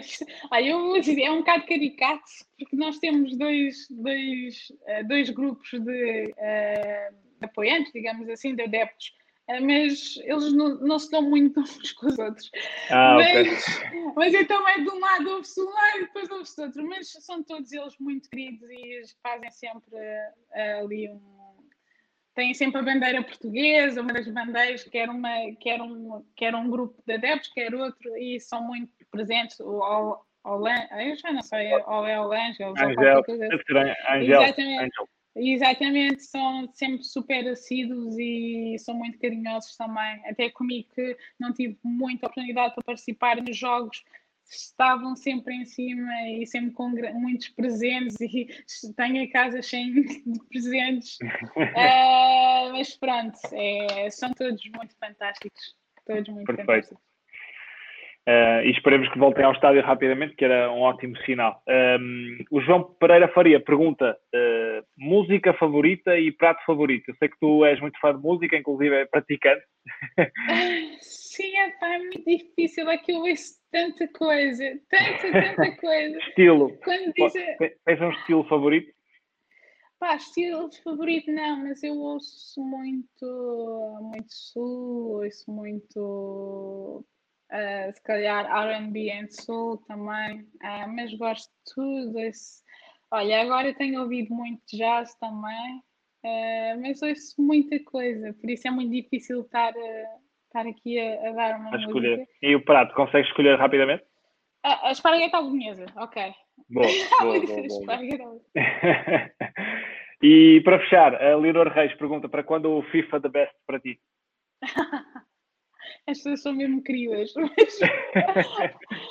Olha, 0.53 0.65
eu 0.65 0.95
é 0.95 1.31
um 1.33 1.39
bocado 1.39 1.67
caricato, 1.67 2.23
porque 2.57 2.77
nós 2.77 3.01
temos 3.01 3.37
dois, 3.37 3.89
dois, 3.91 4.71
eh, 4.87 5.03
dois 5.03 5.29
grupos 5.31 5.69
de, 5.71 6.25
uh, 6.31 7.17
apoiantes, 7.43 7.93
digamos 7.93 8.29
assim, 8.29 8.55
de 8.55 8.63
adeptos 8.63 9.13
eh, 9.49 9.61
mas 9.61 10.17
eles 10.19 10.53
não, 10.53 10.77
não 10.79 10.99
se 11.01 11.11
dão 11.11 11.23
muito 11.23 11.59
uns 11.61 11.93
com 11.95 12.07
os 12.07 12.17
outros. 12.17 12.49
Ah, 12.91 13.15
mas, 13.17 13.39
okay. 13.39 14.13
mas 14.15 14.35
então 14.35 14.69
é 14.69 14.81
de 14.81 14.89
um 14.89 15.01
lado 15.01 15.31
ouve-se 15.31 15.61
um 15.61 15.71
lado 15.71 15.99
e 15.99 16.01
depois 16.03 16.31
ouve-se 16.31 16.61
outro. 16.61 16.89
Mas 16.89 17.11
são 17.11 17.43
todos 17.43 17.73
eles 17.73 17.95
muito 17.99 18.31
queridos 18.31 18.69
e 18.71 19.03
fazem 19.21 19.51
sempre 19.51 19.97
uh, 19.97 20.85
ali 20.85 21.11
um. 21.11 21.36
Têm 22.37 22.53
sempre 22.53 22.83
a 22.83 22.85
bandeira 22.85 23.23
portuguesa, 23.23 24.03
uma 24.03 24.13
das 24.13 24.29
bandeiras, 24.29 24.85
quer, 24.85 25.09
uma, 25.09 25.31
quer, 25.59 25.81
um, 25.81 26.23
quer 26.37 26.55
um 26.55 26.69
grupo 26.69 27.03
de 27.07 27.15
adeptos, 27.15 27.51
quer 27.51 27.75
outro, 27.75 28.15
e 28.19 28.39
são 28.39 28.63
muito 28.63 28.93
presentes. 29.11 29.59
O, 29.59 29.81
o, 29.81 30.19
o, 30.45 30.69
eu 30.69 31.17
já 31.17 31.33
não 31.33 31.41
sei, 31.41 31.73
ou 31.75 32.07
é 32.07 32.21
o 32.21 32.31
Ângelo, 32.31 32.75
ou 33.17 33.25
coisa 33.25 33.47
assim. 33.47 33.55
Exatamente. 34.31 34.85
Angel. 34.85 35.09
Exatamente, 35.39 36.23
são 36.23 36.71
sempre 36.73 37.05
super 37.05 37.47
assíduos 37.49 38.17
e 38.19 38.77
são 38.79 38.95
muito 38.95 39.19
carinhosos 39.19 39.75
também. 39.77 40.23
Até 40.27 40.51
comigo 40.51 40.89
que 40.95 41.17
não 41.41 41.55
tive 41.55 41.79
muita 41.83 42.27
oportunidade 42.27 42.75
para 42.75 42.85
participar 42.85 43.37
nos 43.37 43.57
jogos, 43.57 44.03
estavam 44.49 45.17
sempre 45.17 45.55
em 45.55 45.65
cima 45.65 46.13
e 46.29 46.47
sempre 46.47 46.73
com 46.73 46.89
muitos 46.89 47.49
presentes 47.51 48.21
e 48.21 48.47
tenho 48.97 49.25
a 49.25 49.31
casa 49.31 49.63
cheia 49.63 49.93
de 49.93 50.23
presentes. 50.49 51.19
uh, 51.57 52.73
mas 52.73 52.97
pronto, 52.97 53.39
é, 53.53 54.11
são 54.11 54.33
todos 54.33 54.63
muito 54.75 54.97
fantásticos. 54.99 55.77
Todos 56.07 56.29
muito 56.29 56.47
Perfeito. 56.47 56.67
fantásticos. 56.67 57.07
Uh, 58.29 58.59
e 58.65 58.73
esperemos 58.73 59.09
que 59.13 59.19
voltem 59.21 59.45
ao 59.45 59.53
estádio 59.53 59.81
rapidamente, 59.83 60.35
que 60.35 60.45
era 60.45 60.69
um 60.73 60.81
ótimo 60.81 61.17
sinal. 61.19 61.63
Um, 61.69 62.39
o 62.51 62.61
João 62.61 62.83
Pereira 62.83 63.29
Faria 63.29 63.61
pergunta: 63.61 64.17
uh, 64.35 64.85
música 64.99 65.55
favorita 65.55 66.19
e 66.19 66.33
prato 66.33 66.61
favorito? 66.67 67.09
Eu 67.09 67.15
sei 67.21 67.29
que 67.29 67.39
tu 67.39 67.65
és 67.65 67.81
muito 67.81 68.01
fã 68.01 68.13
de 68.13 68.21
música, 68.21 68.57
inclusive 68.57 68.97
é 68.97 69.07
praticante. 69.07 69.63
Sim, 71.37 71.55
é, 71.55 71.71
pá, 71.73 71.89
é 71.89 71.99
muito 71.99 72.25
difícil, 72.25 72.89
é 72.89 72.97
que 72.97 73.13
eu 73.13 73.19
ouço 73.19 73.61
tanta 73.71 74.09
coisa, 74.09 74.81
tanta, 74.89 75.33
tanta 75.33 75.77
coisa. 75.77 76.19
estilo. 76.19 76.75
Quando 76.83 77.13
diz... 77.13 77.33
Tens 77.85 78.01
um 78.01 78.11
estilo 78.11 78.45
favorito? 78.49 78.91
Pá, 79.99 80.17
estilo 80.17 80.71
favorito 80.83 81.31
não, 81.31 81.63
mas 81.63 81.83
eu 81.83 81.95
ouço 81.95 82.59
muito, 82.65 83.99
muito 84.01 84.33
sul, 84.33 85.23
ouço 85.23 85.51
muito 85.51 87.05
uh, 87.53 87.93
se 87.93 88.03
calhar 88.03 88.47
RB 88.47 89.11
and 89.11 89.29
Soul 89.29 89.77
também, 89.87 90.41
uh, 90.41 90.89
mas 90.89 91.13
gosto 91.19 91.51
de 91.51 91.75
tudo. 91.75 92.19
Esse... 92.19 92.63
Olha, 93.11 93.43
agora 93.43 93.75
tenho 93.75 94.01
ouvido 94.01 94.35
muito 94.35 94.63
jazz 94.73 95.15
também, 95.17 95.83
uh, 96.25 96.81
mas 96.81 97.03
ouço 97.03 97.35
muita 97.43 97.79
coisa, 97.85 98.33
por 98.33 98.49
isso 98.49 98.67
é 98.67 98.71
muito 98.71 98.91
difícil 98.91 99.43
estar, 99.43 99.75
estar 100.47 100.67
aqui 100.67 100.99
a, 100.99 101.29
a 101.29 101.33
dar 101.33 101.61
uma 101.61 101.75
a 101.75 101.79
escolher. 101.79 102.19
Música. 102.19 102.39
E 102.43 102.57
o 102.57 102.65
prato, 102.65 102.95
consegues 102.95 103.29
escolher 103.29 103.59
rapidamente? 103.59 104.05
A, 104.65 104.89
a 104.89 104.93
espargueta 104.93 105.41
bolonhesa, 105.41 105.87
ok. 105.97 106.33
Boa, 106.71 106.87
boa, 107.21 107.41
boa, 107.41 108.19
boa. 108.19 108.41
e 110.23 110.61
para 110.65 110.81
fechar, 110.81 111.15
a 111.15 111.37
Leonor 111.37 111.69
Reis 111.69 111.95
pergunta 111.95 112.29
para 112.29 112.43
quando 112.43 112.71
o 112.71 112.83
FIFA 112.85 113.21
the 113.21 113.29
best 113.29 113.55
para 113.67 113.81
ti? 113.81 114.01
As 116.09 116.19
pessoas 116.19 116.43
são 116.43 116.53
mesmo 116.53 116.83
queridas. 116.83 117.33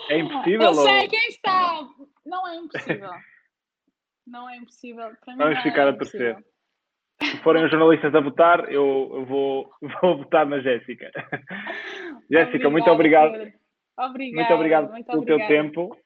é 0.10 0.18
impossível? 0.18 0.62
Eu 0.62 0.74
sei, 0.74 1.02
ou... 1.04 1.10
quem 1.10 1.32
sabe? 1.46 1.90
Não 2.26 2.48
é 2.48 2.56
impossível. 2.56 3.12
Não 4.28 4.50
é 4.50 4.58
impossível. 4.58 5.12
Para 5.24 5.36
Vamos 5.36 5.62
ficar 5.62 5.88
é 5.88 5.90
a 5.90 5.94
torcer. 5.94 6.46
Se 7.22 7.38
forem 7.38 7.64
os 7.64 7.72
jornalistas 7.72 8.14
a 8.14 8.20
votar, 8.20 8.72
eu, 8.72 9.26
vou, 9.28 9.70
vou 10.02 10.18
votar 10.18 10.46
na 10.46 10.60
Jéssica. 10.60 11.10
Jéssica, 12.30 12.70
muito 12.70 12.90
obrigado. 12.90 13.34
Obrigada, 13.98 14.36
muito 14.36 14.54
obrigado 14.54 14.92
muito 14.92 15.06
pelo 15.06 15.22
obrigada. 15.22 15.48
teu 15.48 15.64
tempo. 15.64 15.98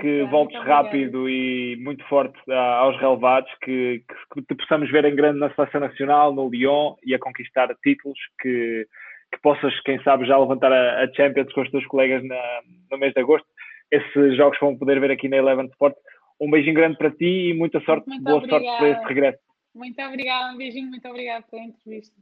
que 0.00 0.22
voltes 0.24 0.60
rápido 0.62 1.28
e 1.28 1.76
muito 1.80 2.04
forte 2.08 2.38
aos 2.50 2.98
relevados, 2.98 3.50
que, 3.62 4.02
que, 4.08 4.34
que 4.34 4.46
te 4.46 4.54
possamos 4.56 4.90
ver 4.90 5.04
em 5.04 5.14
grande 5.14 5.38
na 5.38 5.54
seleção 5.54 5.80
nacional, 5.80 6.34
no 6.34 6.48
Lyon 6.48 6.94
e 7.04 7.14
a 7.14 7.18
conquistar 7.18 7.68
títulos 7.82 8.18
que 8.40 8.86
que 9.34 9.40
possas, 9.42 9.78
quem 9.80 10.00
sabe, 10.02 10.26
já 10.26 10.38
levantar 10.38 10.72
a, 10.72 11.02
a 11.02 11.12
Champions 11.12 11.52
com 11.52 11.62
os 11.62 11.70
teus 11.70 11.84
colegas 11.86 12.22
na, 12.24 12.60
no 12.90 12.98
mês 12.98 13.12
de 13.12 13.20
agosto. 13.20 13.46
Esses 13.90 14.36
jogos 14.36 14.58
vão 14.60 14.76
poder 14.76 15.00
ver 15.00 15.10
aqui 15.10 15.28
na 15.28 15.36
Eleven 15.36 15.66
Sport. 15.66 15.94
Um 16.40 16.50
beijinho 16.50 16.74
grande 16.74 16.96
para 16.96 17.10
ti 17.10 17.50
e 17.50 17.54
muita 17.54 17.80
sorte, 17.80 18.08
muito 18.08 18.24
boa 18.24 18.38
obrigada. 18.38 18.64
sorte 18.64 18.78
para 18.78 18.88
esse 18.88 19.04
regresso. 19.06 19.38
Muito 19.74 20.00
obrigada, 20.00 20.52
um 20.52 20.56
beijinho, 20.56 20.88
muito 20.88 21.08
obrigada 21.08 21.44
pela 21.50 21.62
entrevista. 21.62 22.14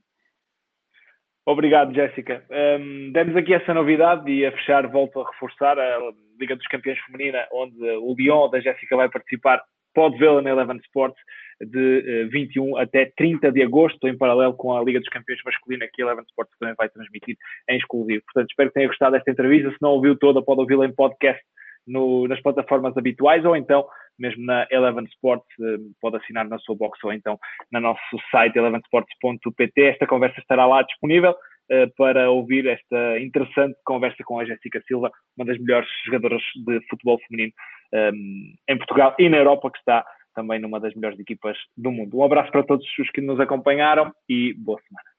Obrigado, 1.45 1.93
Jéssica. 1.93 2.45
Um, 2.51 3.11
demos 3.13 3.35
aqui 3.35 3.53
essa 3.53 3.75
novidade 3.75 4.31
e 4.31 4.47
a 4.47 4.53
fechar 4.53 4.87
volto 4.87 5.21
a 5.21 5.29
reforçar 5.29 5.77
a 5.77 5.99
Liga 6.39 6.55
dos 6.55 6.67
Campeões 6.69 6.99
Feminina, 7.01 7.47
onde 7.53 7.77
o 7.83 8.15
Lyon 8.15 8.49
da 8.49 8.61
Jéssica 8.61 8.97
vai 8.97 9.09
participar. 9.09 9.61
Pode 9.93 10.17
vê-la 10.19 10.41
na 10.41 10.51
Eleven 10.51 10.77
Sports 10.79 11.21
de 11.61 12.29
21 12.31 12.79
eh, 12.79 12.83
até 12.83 13.13
30 13.17 13.51
de 13.51 13.63
agosto, 13.63 14.07
em 14.07 14.17
paralelo 14.17 14.55
com 14.55 14.75
a 14.75 14.83
Liga 14.83 15.01
dos 15.01 15.09
Campeões 15.09 15.41
Masculina, 15.45 15.87
que 15.93 16.01
a 16.01 16.07
Eleven 16.07 16.25
Sports 16.29 16.57
também 16.59 16.75
vai 16.79 16.89
transmitir 16.89 17.37
em 17.69 17.77
exclusivo. 17.77 18.23
Portanto, 18.25 18.51
espero 18.51 18.71
que 18.71 18.75
tenha 18.75 18.89
gostado 18.89 19.13
desta 19.13 19.31
entrevista. 19.31 19.71
Se 19.71 19.83
não 19.83 19.91
ouviu 19.91 20.17
toda, 20.17 20.43
pode 20.43 20.61
ouvi-la 20.61 20.87
em 20.87 20.95
podcast 20.95 21.43
no, 21.87 22.29
nas 22.29 22.41
plataformas 22.41 22.97
habituais 22.97 23.45
ou 23.45 23.57
então 23.57 23.87
mesmo 24.19 24.45
na 24.45 24.67
Eleven 24.71 25.05
Sports, 25.07 25.47
eh, 25.61 25.79
pode 26.01 26.17
assinar 26.17 26.49
na 26.49 26.59
sua 26.59 26.77
box 26.77 26.99
ou 27.05 27.13
então 27.13 27.39
no 27.71 27.81
nosso 27.81 28.01
site 28.31 28.57
elevensports.pt. 28.57 29.83
Esta 29.83 30.07
conversa 30.07 30.41
estará 30.41 30.67
lá 30.67 30.83
disponível 30.83 31.33
uh, 31.33 31.95
para 31.97 32.31
ouvir 32.31 32.67
esta 32.67 33.19
interessante 33.21 33.77
conversa 33.85 34.23
com 34.25 34.39
a 34.39 34.45
Jéssica 34.45 34.83
Silva, 34.87 35.11
uma 35.37 35.47
das 35.47 35.59
melhores 35.59 35.89
jogadoras 36.05 36.43
de 36.65 36.81
futebol 36.89 37.19
feminino 37.27 37.53
um, 37.93 38.55
em 38.69 38.79
Portugal 38.79 39.15
e 39.19 39.29
na 39.29 39.39
Europa, 39.39 39.71
que 39.71 39.79
está 39.79 40.05
também 40.35 40.59
numa 40.59 40.81
das 40.81 40.95
melhores 40.95 41.19
equipas 41.19 41.57
do 41.77 41.91
mundo. 41.91 42.19
Um 42.19 42.25
abraço 42.25 42.51
para 42.51 42.63
todos 42.63 42.87
os 42.99 43.11
que 43.11 43.21
nos 43.21 43.39
acompanharam 43.39 44.13
e 44.29 44.55
boa 44.55 44.81
semana. 44.89 45.12